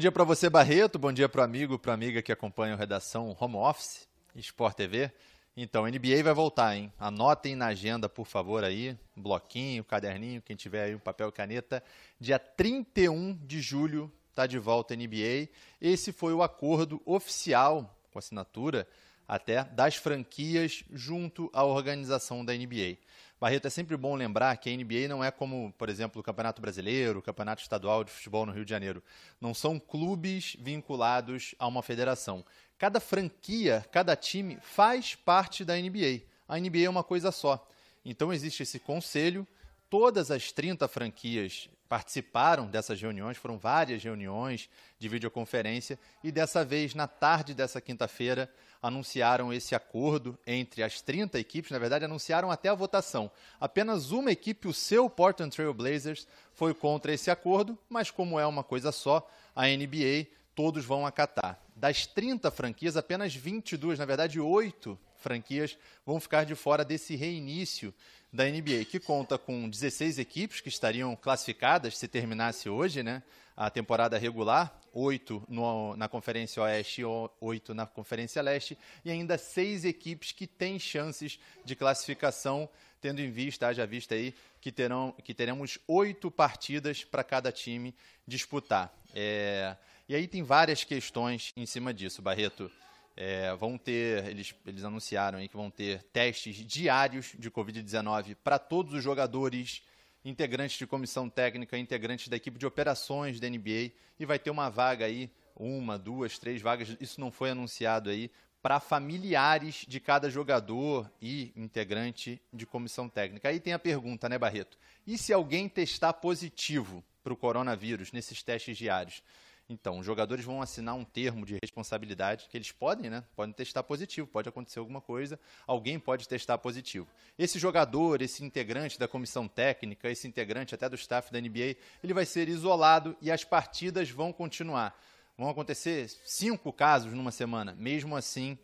[0.00, 0.98] Dia para você, Barreto.
[0.98, 4.08] Bom dia para o amigo, para amiga que acompanha a redação Home Office.
[4.34, 5.12] Sport TV.
[5.54, 6.90] Então, NBA vai voltar, hein?
[6.98, 11.84] Anotem na agenda, por favor, aí, bloquinho, caderninho, quem tiver aí um papel e caneta.
[12.18, 15.50] Dia 31 de julho está de volta a NBA.
[15.78, 18.88] Esse foi o acordo oficial, com assinatura
[19.28, 22.96] até, das franquias junto à organização da NBA.
[23.40, 26.60] Barreto, é sempre bom lembrar que a NBA não é como, por exemplo, o Campeonato
[26.60, 29.02] Brasileiro, o Campeonato Estadual de Futebol no Rio de Janeiro.
[29.40, 32.44] Não são clubes vinculados a uma federação.
[32.76, 36.20] Cada franquia, cada time faz parte da NBA.
[36.46, 37.66] A NBA é uma coisa só.
[38.04, 39.46] Então existe esse conselho,
[39.90, 46.94] todas as 30 franquias participaram dessas reuniões, foram várias reuniões de videoconferência, e dessa vez,
[46.94, 48.48] na tarde dessa quinta-feira,
[48.80, 53.28] anunciaram esse acordo entre as 30 equipes, na verdade, anunciaram até a votação.
[53.58, 58.46] Apenas uma equipe, o seu Portland Trail Blazers, foi contra esse acordo, mas como é
[58.46, 61.58] uma coisa só, a NBA todos vão acatar.
[61.74, 65.76] Das 30 franquias, apenas 22, na verdade 8 franquias
[66.06, 67.92] vão ficar de fora desse reinício
[68.32, 73.22] da NBA, que conta com 16 equipes que estariam classificadas se terminasse hoje, né?
[73.56, 79.36] A temporada regular, 8 no, na Conferência Oeste e 8 na Conferência Leste, e ainda
[79.36, 82.68] seis equipes que têm chances de classificação,
[83.00, 87.94] tendo em vista, haja vista aí, que, terão, que teremos oito partidas para cada time
[88.26, 88.94] disputar.
[89.14, 89.76] É,
[90.08, 92.70] e aí tem várias questões em cima disso, Barreto.
[93.16, 98.58] É, vão ter, eles, eles anunciaram aí que vão ter testes diários de Covid-19 para
[98.58, 99.82] todos os jogadores,
[100.24, 104.68] integrantes de comissão técnica, integrantes da equipe de operações da NBA, e vai ter uma
[104.70, 108.30] vaga aí, uma, duas, três vagas, isso não foi anunciado aí,
[108.62, 113.48] para familiares de cada jogador e integrante de comissão técnica.
[113.48, 114.78] Aí tem a pergunta, né, Barreto?
[115.06, 119.22] E se alguém testar positivo para o coronavírus nesses testes diários?
[119.70, 123.22] Então, os jogadores vão assinar um termo de responsabilidade que eles podem, né?
[123.36, 127.06] Podem testar positivo, pode acontecer alguma coisa, alguém pode testar positivo.
[127.38, 132.12] Esse jogador, esse integrante da comissão técnica, esse integrante até do staff da NBA, ele
[132.12, 135.00] vai ser isolado e as partidas vão continuar.
[135.38, 137.72] Vão acontecer cinco casos numa semana.
[137.78, 138.58] Mesmo assim,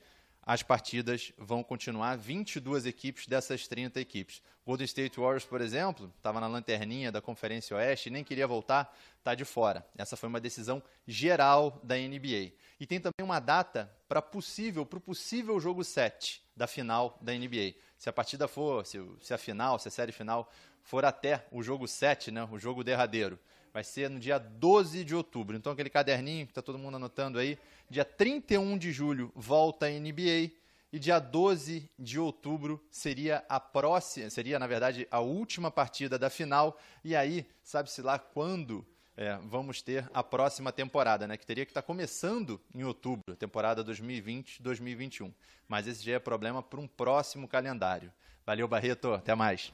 [0.46, 2.16] as partidas vão continuar.
[2.16, 4.40] 22 equipes dessas 30 equipes.
[4.64, 9.34] Golden State Warriors, por exemplo, estava na lanterninha da Conferência Oeste, nem queria voltar, está
[9.34, 9.84] de fora.
[9.98, 12.52] Essa foi uma decisão geral da NBA.
[12.78, 17.32] E tem também uma data para possível, para o possível jogo 7 da final da
[17.32, 17.74] NBA.
[17.98, 20.48] Se a partida for, se, se a final, se a série final
[20.82, 23.36] for até o jogo 7, né, o jogo derradeiro,
[23.76, 25.54] vai ser no dia 12 de outubro.
[25.54, 27.58] Então aquele caderninho que está todo mundo anotando aí,
[27.88, 30.50] Dia 31 de julho volta a NBA
[30.92, 36.28] e dia 12 de outubro seria a próxima, seria na verdade a última partida da
[36.28, 36.80] final.
[37.04, 38.84] E aí, sabe-se lá quando
[39.16, 41.36] é, vamos ter a próxima temporada, né?
[41.36, 45.32] Que teria que estar tá começando em outubro, temporada 2020-2021.
[45.68, 48.12] Mas esse já é problema para um próximo calendário.
[48.44, 49.12] Valeu, Barreto.
[49.12, 49.72] Até mais.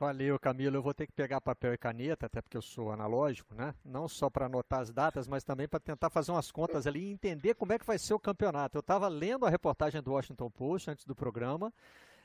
[0.00, 0.78] Valeu, Camilo.
[0.78, 3.74] Eu vou ter que pegar papel e caneta, até porque eu sou analógico, né?
[3.84, 7.12] Não só para anotar as datas, mas também para tentar fazer umas contas ali e
[7.12, 8.78] entender como é que vai ser o campeonato.
[8.78, 11.70] Eu estava lendo a reportagem do Washington Post antes do programa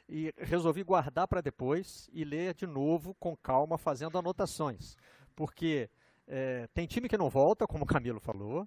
[0.07, 4.95] e resolvi guardar para depois e ler de novo com calma, fazendo anotações.
[5.35, 5.89] Porque
[6.29, 8.65] é, tem time que não volta, como o Camilo falou,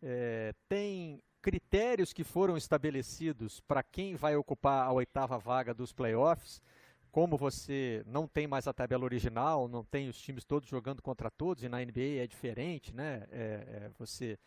[0.00, 6.62] é, tem critérios que foram estabelecidos para quem vai ocupar a oitava vaga dos playoffs
[7.16, 11.30] como você não tem mais a tabela original, não tem os times todos jogando contra
[11.30, 13.26] todos, e na NBA é diferente, né?
[13.30, 14.38] É, é, você,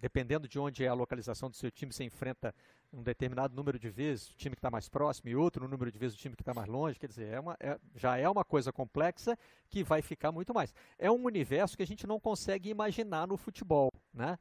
[0.00, 2.54] dependendo de onde é a localização do seu time, você enfrenta
[2.92, 5.98] um determinado número de vezes o time que está mais próximo e outro número de
[5.98, 7.00] vezes o time que está mais longe.
[7.00, 9.36] Quer dizer, é uma, é, já é uma coisa complexa
[9.68, 10.72] que vai ficar muito mais.
[10.96, 14.38] É um universo que a gente não consegue imaginar no futebol, né?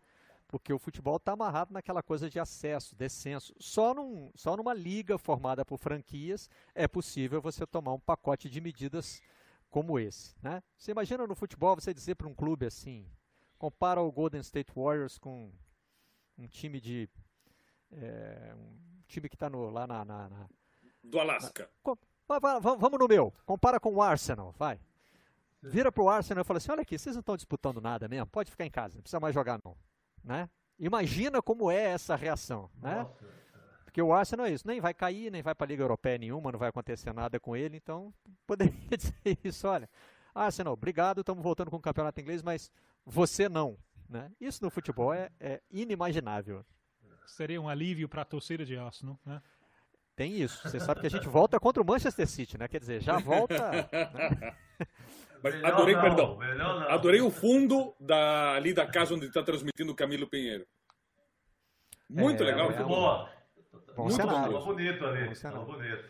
[0.51, 3.55] Porque o futebol está amarrado naquela coisa de acesso, descenso.
[3.57, 8.59] Só, num, só numa liga formada por franquias é possível você tomar um pacote de
[8.59, 9.21] medidas
[9.69, 10.35] como esse.
[10.43, 10.61] Né?
[10.77, 13.07] Você imagina no futebol você dizer para um clube assim,
[13.57, 15.49] compara o Golden State Warriors com
[16.37, 17.09] um time de
[17.93, 20.49] é, um time que está lá na, na, na,
[21.01, 21.69] do Alasca.
[22.29, 23.33] Na, vamos no meu.
[23.45, 24.79] Compara com o Arsenal, vai.
[25.61, 28.49] Vira pro Arsenal e fala assim: olha aqui, vocês não estão disputando nada mesmo, pode
[28.49, 29.77] ficar em casa, não precisa mais jogar não.
[30.23, 30.49] Né?
[30.79, 32.69] Imagina como é essa reação.
[32.81, 33.07] Né?
[33.83, 36.51] Porque o Arsenal é isso, nem vai cair, nem vai para a Liga Europeia nenhuma,
[36.51, 38.13] não vai acontecer nada com ele, então
[38.47, 39.89] poderia dizer isso, olha,
[40.33, 42.71] Arsenal, obrigado, estamos voltando com o campeonato inglês, mas
[43.05, 43.77] você não.
[44.07, 44.31] Né?
[44.39, 46.65] Isso no futebol é, é inimaginável.
[47.25, 49.41] Seria um alívio para a torcida de Arsenal, né?
[50.15, 50.61] Tem isso.
[50.67, 52.67] Você sabe que a gente volta contra o Manchester City, né?
[52.67, 53.71] Quer dizer, já volta.
[53.71, 53.89] Né?
[55.43, 56.39] Mas adorei, não, perdão.
[56.89, 60.65] Adorei o fundo da, ali da casa onde está transmitindo o Camilo Pinheiro.
[62.09, 62.67] Muito é, legal.
[62.67, 63.29] Muito boa.
[63.95, 64.53] Bom muito cenário.
[64.53, 64.65] Bom.
[64.65, 65.33] bonito ali.
[65.51, 66.09] Bom bonito.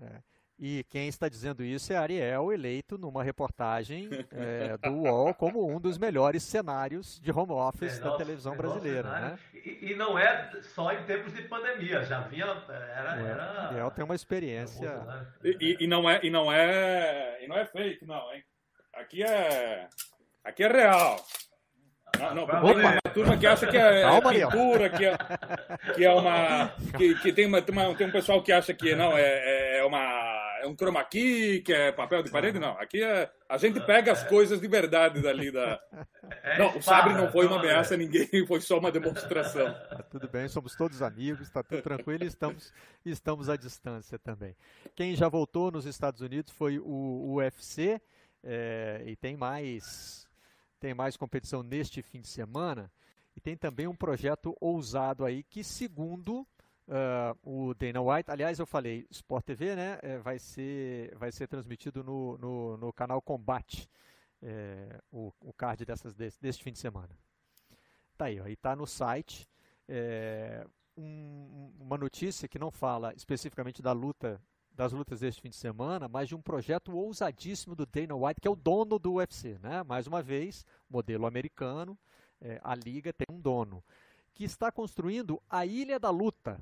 [0.00, 0.27] É.
[0.58, 5.80] E quem está dizendo isso é Ariel, eleito numa reportagem é, do UOL como um
[5.80, 9.08] dos melhores cenários de home office da televisão brasileira.
[9.08, 9.38] Né?
[9.54, 12.46] E, e, não é só em tempos de pandemia, já vinha.
[12.68, 13.68] Era, é, era...
[13.68, 15.00] Ariel tem uma experiência.
[15.44, 18.42] E, e, não é, e, não é, e não é fake, não, hein?
[18.94, 19.88] Aqui é.
[20.44, 21.24] Aqui é real.
[22.18, 22.98] Não, não, Opa.
[23.04, 25.16] a turma que acha que é, é pintura, que é,
[25.94, 26.68] que é uma.
[26.96, 29.84] Que, que tem, uma, tem, uma, tem um pessoal que acha que não, é, é
[29.84, 32.72] uma é um chroma key, que é papel de parede, não.
[32.78, 35.80] Aqui é, a gente pega as coisas de verdade dali da.
[36.42, 39.72] É não, o sabre não foi uma ameaça a ninguém, foi só uma demonstração.
[39.72, 42.72] Tá tudo bem, somos todos amigos, está tudo tranquilo e estamos,
[43.04, 44.56] estamos à distância também.
[44.94, 48.00] Quem já voltou nos Estados Unidos foi o UFC
[48.42, 50.26] é, e tem mais,
[50.78, 52.90] tem mais competição neste fim de semana.
[53.36, 56.44] E tem também um projeto ousado aí que, segundo
[56.88, 61.46] Uh, o Dana White, aliás, eu falei, Sport TV, né, é, vai, ser, vai ser
[61.46, 63.86] transmitido no, no, no canal Combate,
[64.42, 67.10] é, o, o card dessas, desse, deste fim de semana.
[68.16, 69.46] Tá aí, ó, e tá no site.
[69.86, 70.66] É,
[70.96, 74.40] um, uma notícia que não fala especificamente da luta,
[74.72, 78.48] das lutas deste fim de semana, mas de um projeto ousadíssimo do Dana White, que
[78.48, 79.82] é o dono do UFC, né?
[79.82, 81.98] Mais uma vez, modelo americano,
[82.40, 83.84] é, a liga tem um dono
[84.34, 86.60] que está construindo a Ilha da Luta,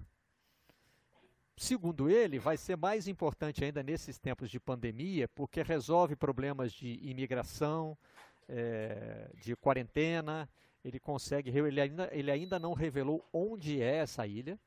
[1.57, 7.01] segundo ele, vai ser mais importante ainda nesses tempos de pandemia, porque resolve problemas de
[7.03, 7.97] imigração,
[8.49, 10.49] é, de quarentena.
[10.85, 14.59] Ele consegue, ele ainda, ele ainda não revelou onde é essa ilha,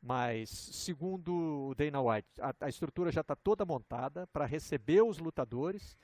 [0.00, 5.18] mas segundo o Dana White, a, a estrutura já está toda montada para receber os
[5.18, 5.96] lutadores.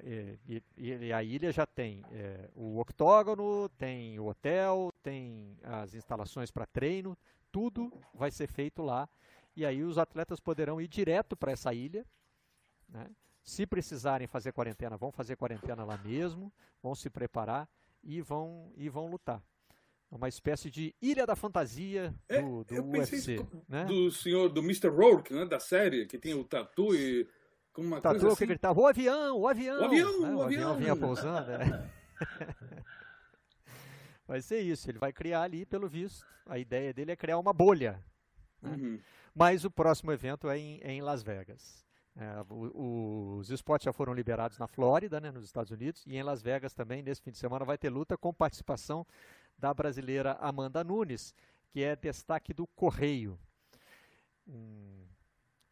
[0.00, 5.94] É, e, e, a ilha já tem é, o octógono, tem o hotel, tem as
[5.94, 7.16] instalações para treino,
[7.52, 9.08] tudo vai ser feito lá
[9.56, 12.04] e aí os atletas poderão ir direto para essa ilha.
[12.88, 13.06] Né?
[13.42, 16.52] Se precisarem fazer quarentena, vão fazer quarentena lá mesmo,
[16.82, 17.68] vão se preparar
[18.02, 19.42] e vão, e vão lutar.
[20.10, 23.44] É uma espécie de ilha da fantasia do, é, do eu UFC.
[23.68, 23.84] Né?
[23.84, 24.88] Do senhor, do Mr.
[24.88, 27.28] Rourke, né, da série, que tem o tatu e
[27.72, 28.36] com uma tatu coisa assim.
[28.36, 29.80] que gritava, o avião, o avião!
[29.80, 30.28] O avião, né?
[30.28, 30.72] o, o avião.
[30.72, 31.50] avião vinha pousando.
[31.50, 31.90] É.
[34.26, 37.52] vai ser isso, ele vai criar ali, pelo visto, a ideia dele é criar uma
[37.52, 38.00] bolha.
[38.62, 38.70] Né?
[38.70, 39.00] Uhum.
[39.34, 41.84] Mas o próximo evento é em, é em Las Vegas.
[42.16, 46.22] É, o, os esportes já foram liberados na Flórida, né, nos Estados Unidos, e em
[46.22, 49.04] Las Vegas também, nesse fim de semana, vai ter luta com participação
[49.58, 51.34] da brasileira Amanda Nunes,
[51.70, 53.38] que é destaque do Correio.
[54.46, 55.04] Um,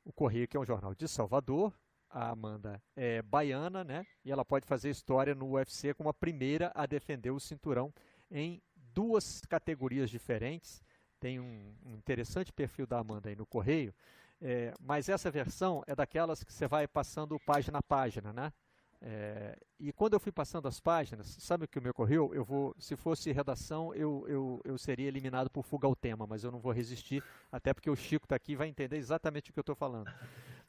[0.05, 1.73] o Correio, que é um jornal de Salvador,
[2.11, 4.05] a Amanda é baiana, né?
[4.25, 7.93] E ela pode fazer história no UFC como a primeira a defender o cinturão
[8.31, 8.61] em
[8.93, 10.83] duas categorias diferentes.
[11.23, 13.95] Tem um, um interessante perfil da Amanda aí no Correio.
[14.41, 18.53] É, mas essa versão é daquelas que você vai passando página a página, né?
[19.01, 22.35] É, e quando eu fui passando as páginas, sabe o que me ocorreu?
[22.35, 26.43] Eu vou, se fosse redação, eu, eu, eu seria eliminado por fuga ao tema, mas
[26.43, 27.23] eu não vou resistir,
[27.53, 30.13] até porque o Chico está aqui e vai entender exatamente o que eu estou falando.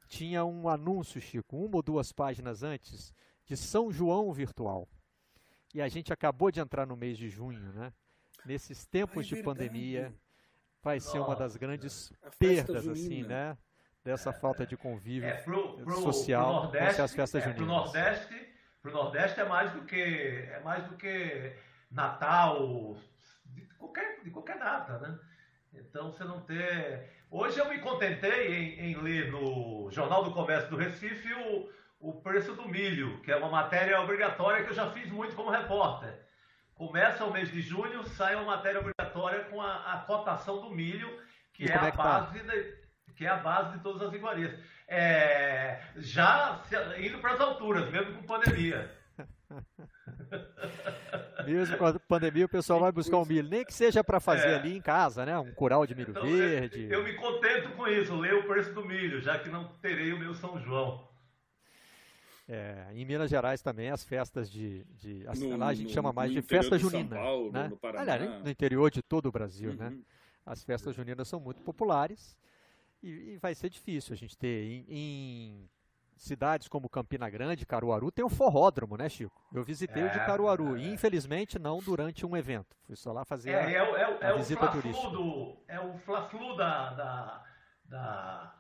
[0.08, 3.12] Tinha um anúncio, Chico, uma ou duas páginas antes,
[3.44, 4.88] de São João Virtual.
[5.74, 7.92] E a gente acabou de entrar no mês de junho, né?
[8.46, 10.14] Nesses tempos Ai, de pandemia,
[10.84, 13.58] vai ser uma das grandes perdas, assim, né?
[14.04, 17.66] dessa é, falta de convívio é, pro, pro, social pro Nordeste, as festas é, juninas.
[17.66, 21.54] Para o Nordeste, pro Nordeste é mais do que é mais do que
[21.90, 22.98] Natal,
[23.46, 25.18] de qualquer, de qualquer data, né?
[25.74, 27.10] Então você não ter.
[27.32, 31.70] Hoje eu me contentei em, em ler no Jornal do Comércio do Recife o,
[32.00, 35.50] o preço do milho, que é uma matéria obrigatória que eu já fiz muito como
[35.50, 36.23] repórter.
[36.76, 41.10] Começa o mês de junho, sai uma matéria obrigatória com a, a cotação do milho,
[41.54, 41.98] que e é a é tá?
[41.98, 42.46] base tá?
[42.46, 42.54] da
[43.16, 44.58] que é a base de todas as iguarias.
[44.88, 46.62] É, já
[46.98, 48.92] indo para as alturas, mesmo com pandemia.
[51.46, 54.48] Mesmo com a pandemia, o pessoal vai buscar um milho, nem que seja para fazer
[54.48, 54.56] é.
[54.56, 55.38] ali em casa, né?
[55.38, 56.86] Um curau de milho então, verde.
[56.86, 60.14] Eu, eu, me contento com isso, ler o preço do milho, já que não terei
[60.14, 61.08] o meu São João.
[62.48, 66.12] É, em Minas Gerais também as festas de, de no, lá a gente no, chama
[66.12, 67.70] mais de festa junina, Paulo, né?
[67.70, 69.86] no, Aliás, no interior de todo o Brasil, né?
[69.88, 69.92] uhum.
[69.92, 70.02] né?
[70.46, 72.38] As festas juninas são muito populares
[73.02, 75.70] e, e vai ser difícil a gente ter em, em,
[76.18, 79.42] cidades como Campina Grande, Caruaru, tem o forródromo, né, Chico?
[79.54, 80.80] Eu visitei é, o de é, Caruaru, é.
[80.82, 82.76] e infelizmente não durante um evento.
[82.84, 85.10] Fui só lá fazer é, a, é, é, a visita turística.
[85.10, 87.44] Do, é o Fla-Flu da, da,
[87.86, 88.56] da,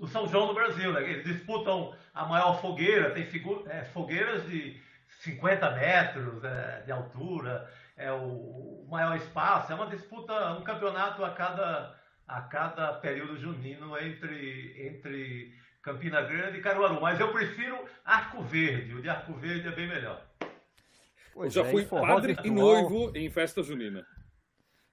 [0.00, 1.02] do São João do Brasil, né?
[1.02, 3.28] Eles disputam a maior fogueira, tem
[3.68, 4.80] é, fogueiras de
[5.20, 11.22] 50 metros é, de altura, é o, o maior espaço, é uma disputa, um campeonato
[11.22, 15.52] a cada a cada período junino entre, entre
[15.82, 17.00] Campina Grande e Caruaru.
[17.00, 18.94] Mas eu prefiro Arco Verde.
[18.94, 20.24] O de Arco Verde é bem melhor.
[21.34, 24.06] Pois eu já é, fui padre e noivo em festa junina.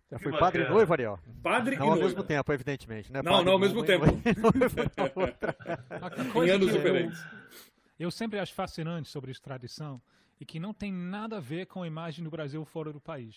[0.09, 1.19] Já foi padre e noivo, Ariel?
[1.43, 3.11] Padre não e ao mesmo tempo, evidentemente.
[3.11, 3.21] Né?
[3.21, 4.05] Não, não ao mesmo tempo.
[6.45, 7.19] em anos diferentes.
[7.99, 10.01] Eu, eu sempre acho fascinante sobre extradição
[10.39, 13.35] e que não tem nada a ver com a imagem do Brasil fora do país.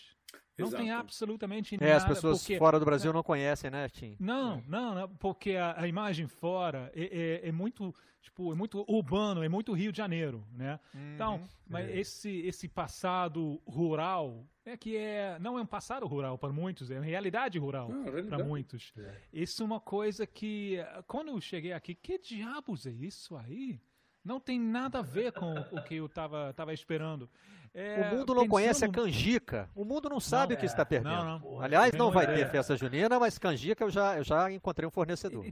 [0.59, 0.83] Não Exato.
[0.83, 1.87] tem absolutamente nada.
[1.87, 4.17] É, as pessoas porque, fora do Brasil não conhecem, né, Tim?
[4.21, 8.85] Não, não, não porque a, a, imagem fora é, é, é, muito, tipo, é muito
[8.87, 10.79] urbano, é muito Rio de Janeiro, né?
[10.95, 11.99] Uhum, então, mas é.
[11.99, 16.97] esse esse passado rural é que é não é um passado rural para muitos, é
[16.97, 17.91] uma realidade rural
[18.29, 18.93] para muitos.
[18.97, 19.21] É.
[19.33, 23.81] Isso é uma coisa que quando eu cheguei aqui, que diabos é isso aí?
[24.25, 27.29] Não tem nada a ver com o que eu estava tava esperando.
[27.73, 29.71] É, o mundo não conhece a canjica.
[29.77, 31.15] O mundo não sabe não, o que está perdendo.
[31.15, 31.61] Não, não.
[31.61, 35.47] Aliás, não vai ter festa junina, mas canjica eu já, eu já encontrei um fornecedor.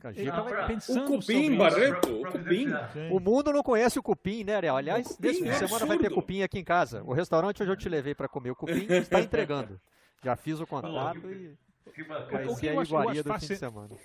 [0.00, 2.66] Canjica vai pensando o cupim, Barreto, o cupim.
[3.12, 4.76] O mundo não conhece o cupim, né, Ariel?
[4.76, 7.04] Aliás, nesse fim de semana vai ter cupim aqui em casa.
[7.04, 9.80] O restaurante onde eu te levei para comer o cupim está entregando.
[10.24, 13.96] Já fiz o contato e vai ser a iguaria do fim de semana.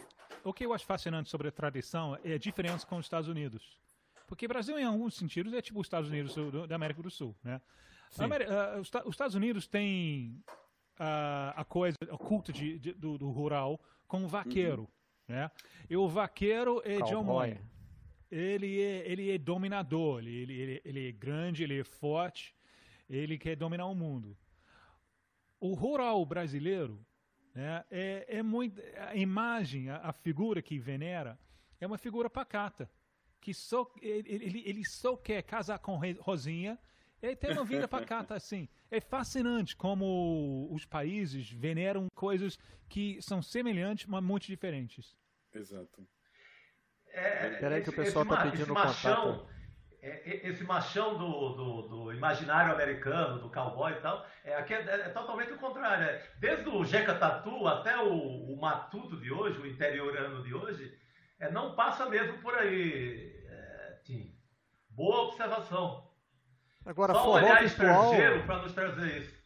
[0.44, 3.80] O que eu acho fascinante sobre a tradição é a diferença com os Estados Unidos.
[4.28, 7.12] Porque o Brasil, em alguns sentidos, é tipo os Estados Unidos do, da América do
[7.12, 7.62] Sul, né?
[8.18, 10.44] uh, os, os, Estados Unidos têm
[11.00, 15.36] uh, a coisa, o culto de, de, do, do, rural com o vaqueiro, uhum.
[15.36, 15.52] né?
[15.90, 17.58] E o vaqueiro é John Moy.
[18.32, 22.56] Ele é, ele é dominador, ele, ele, ele, ele é grande, ele é forte,
[23.08, 24.36] ele quer dominar o mundo.
[25.60, 27.06] O rural brasileiro
[27.54, 28.82] né, é, é muito.
[29.08, 31.40] A imagem, a, a, figura que venera
[31.80, 32.90] é uma figura pacata
[33.46, 36.80] que só, ele, ele só quer casar com Rosinha
[37.22, 38.68] e ter uma vida pacata assim.
[38.90, 42.58] É fascinante como os países veneram coisas
[42.90, 45.16] que são semelhantes, mas muito diferentes.
[45.54, 46.08] Exato.
[47.10, 49.54] É, Peraí que o pessoal está pedindo machão, contato.
[50.02, 54.80] É, esse machão do, do, do, imaginário americano, do cowboy e tal, é, aqui é,
[54.80, 56.04] é totalmente o contrário.
[56.04, 60.98] É, desde o Jeca Tatu até o, o matuto de hoje, o interiorano de hoje,
[61.40, 63.35] é, não passa mesmo por aí,
[64.06, 64.32] Tim.
[64.90, 66.08] Boa observação.
[66.86, 68.12] Agora, Só forró olhar virtual...
[68.46, 69.44] para nos trazer isso.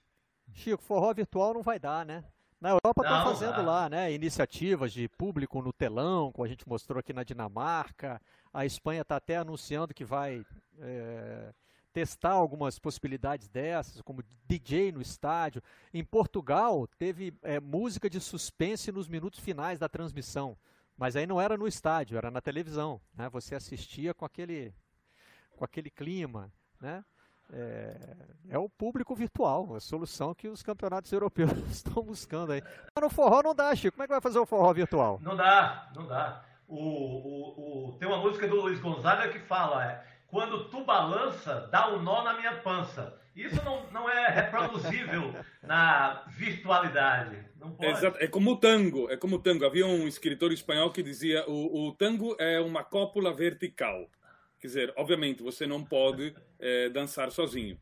[0.53, 2.25] Chico, forró virtual não vai dar, né?
[2.59, 4.11] Na Europa estão fazendo lá, né?
[4.11, 8.21] Iniciativas de público no telão, como a gente mostrou aqui na Dinamarca.
[8.53, 10.45] A Espanha está até anunciando que vai
[10.77, 11.53] é,
[11.93, 15.63] testar algumas possibilidades dessas, como DJ no estádio.
[15.93, 20.57] Em Portugal, teve é, música de suspense nos minutos finais da transmissão
[20.99, 22.99] Mas aí não era no estádio, era na televisão.
[23.15, 23.29] Né?
[23.29, 24.73] Você assistia com aquele,
[25.55, 26.51] com aquele clima.
[26.81, 27.05] Né?
[27.53, 28.15] É,
[28.49, 32.61] é, o público virtual, a solução que os campeonatos europeus estão buscando aí.
[32.93, 33.95] Mas no forró não dá, Chico.
[33.95, 35.19] Como é que vai fazer o forró virtual?
[35.21, 36.43] Não dá, não dá.
[36.67, 41.67] O, o, o, tem uma música do Luiz Gonzaga que fala: é, quando tu balança,
[41.71, 43.18] dá um nó na minha pança.
[43.35, 47.45] Isso não, não é reproduzível na virtualidade.
[47.57, 47.91] Não pode.
[47.91, 48.17] Exato.
[48.19, 49.09] É como o tango.
[49.09, 49.65] É como o tango.
[49.65, 54.09] Havia um escritor espanhol que dizia o, o tango é uma cópula vertical.
[54.59, 57.79] Quer dizer, obviamente você não pode é, dançar sozinho.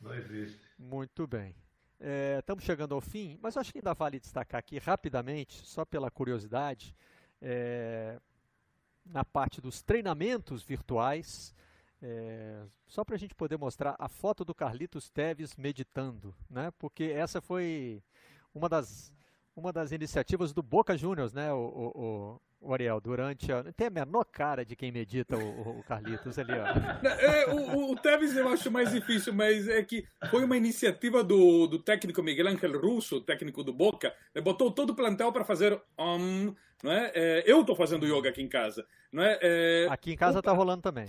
[0.00, 0.60] Não existe.
[0.78, 1.54] Muito bem.
[1.98, 6.10] É, estamos chegando ao fim, mas acho que ainda vale destacar aqui rapidamente, só pela
[6.10, 6.96] curiosidade,
[7.42, 8.18] é,
[9.04, 11.54] na parte dos treinamentos virtuais,
[12.02, 16.72] é, só para a gente poder mostrar a foto do Carlitos Teves meditando, né?
[16.78, 18.02] Porque essa foi
[18.54, 19.12] uma das,
[19.54, 21.52] uma das iniciativas do Boca Juniors, né?
[21.52, 23.64] O, o, o Ariel, durante a...
[23.74, 27.06] Tem a menor cara de quem medita o, o Carlitos ali, ó.
[27.06, 31.66] É, o, o Tevez eu acho mais difícil, mas é que foi uma iniciativa do,
[31.66, 34.40] do técnico Miguel Ángel Russo, técnico do Boca, né?
[34.40, 37.12] botou todo o plantel para fazer um, não é?
[37.14, 39.38] é eu estou fazendo yoga aqui em casa, não é?
[39.42, 41.06] é aqui em casa está rolando também.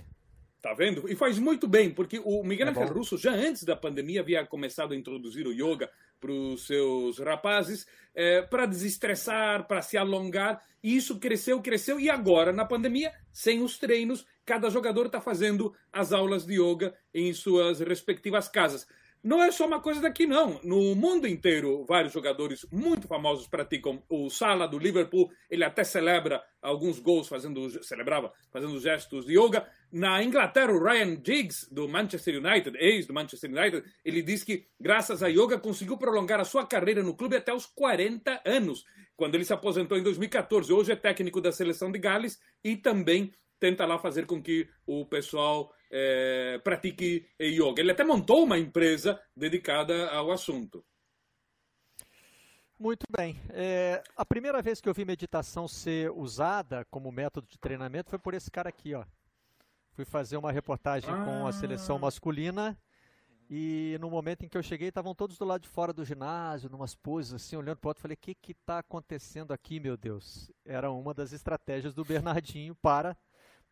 [0.62, 1.10] Tá vendo?
[1.10, 4.46] E faz muito bem, porque o Miguel é Ángel Russo, já antes da pandemia, havia
[4.46, 5.90] começado a introduzir o yoga
[6.20, 7.84] para os seus rapazes,
[8.14, 10.62] é, para desestressar, para se alongar.
[10.80, 11.98] E isso cresceu, cresceu.
[11.98, 16.94] E agora, na pandemia, sem os treinos, cada jogador está fazendo as aulas de yoga
[17.12, 18.86] em suas respectivas casas.
[19.22, 20.58] Não é só uma coisa daqui, não.
[20.64, 24.02] No mundo inteiro, vários jogadores muito famosos praticam.
[24.08, 29.64] O Sala do Liverpool, ele até celebra alguns gols fazendo, celebrava fazendo gestos de yoga.
[29.92, 34.66] Na Inglaterra, o Ryan Giggs, do Manchester United, ex do Manchester United, ele diz que,
[34.80, 38.84] graças a yoga, conseguiu prolongar a sua carreira no clube até os 40 anos,
[39.16, 40.72] quando ele se aposentou em 2014.
[40.72, 43.32] Hoje é técnico da seleção de Gales e também
[43.62, 47.80] tenta lá fazer com que o pessoal é, pratique yoga.
[47.80, 50.84] Ele até montou uma empresa dedicada ao assunto.
[52.76, 53.40] Muito bem.
[53.50, 58.18] É, a primeira vez que eu vi meditação ser usada como método de treinamento foi
[58.18, 59.04] por esse cara aqui, ó.
[59.92, 61.24] Fui fazer uma reportagem ah.
[61.24, 62.76] com a seleção masculina
[63.48, 66.68] e no momento em que eu cheguei, estavam todos do lado de fora do ginásio,
[66.68, 69.96] numas poses assim, olhando para o outro, falei: "O que que está acontecendo aqui, meu
[69.96, 73.16] Deus?" Era uma das estratégias do Bernardinho para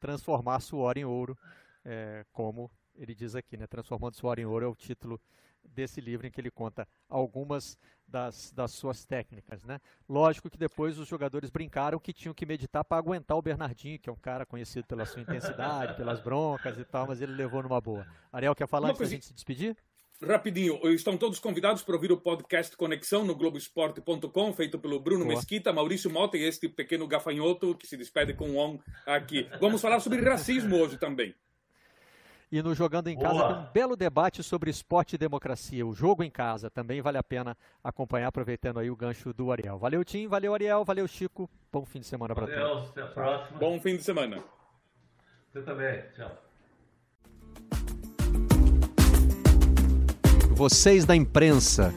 [0.01, 1.39] transformar suor em ouro,
[1.85, 3.66] é, como ele diz aqui, né?
[3.66, 5.20] Transformando suor em ouro é o título
[5.62, 9.78] desse livro em que ele conta algumas das, das suas técnicas, né?
[10.09, 14.09] Lógico que depois os jogadores brincaram que tinham que meditar para aguentar o Bernardinho, que
[14.09, 17.81] é um cara conhecido pela sua intensidade, pelas broncas e tal, mas ele levou numa
[17.81, 18.06] boa.
[18.32, 19.77] Ariel, quer falar Uma antes da gente se despedir?
[20.23, 25.37] Rapidinho, estão todos convidados para ouvir o podcast Conexão no Globoesporte.com, feito pelo Bruno Boa.
[25.37, 29.49] Mesquita, Maurício Mota e este pequeno gafanhoto que se despede com o on aqui.
[29.59, 31.35] Vamos falar sobre racismo hoje também.
[32.53, 35.87] E no Jogando em Casa tem um belo debate sobre esporte e democracia.
[35.87, 39.79] O jogo em casa também vale a pena acompanhar, aproveitando aí o gancho do Ariel.
[39.79, 41.49] Valeu, Tim, valeu, Ariel, valeu, Chico.
[41.73, 42.91] Bom fim de semana para todos.
[42.91, 43.59] Até a próxima.
[43.59, 44.43] Bom fim de semana.
[45.53, 46.03] Você também.
[46.15, 46.49] Tchau.
[50.61, 51.91] Vocês da imprensa.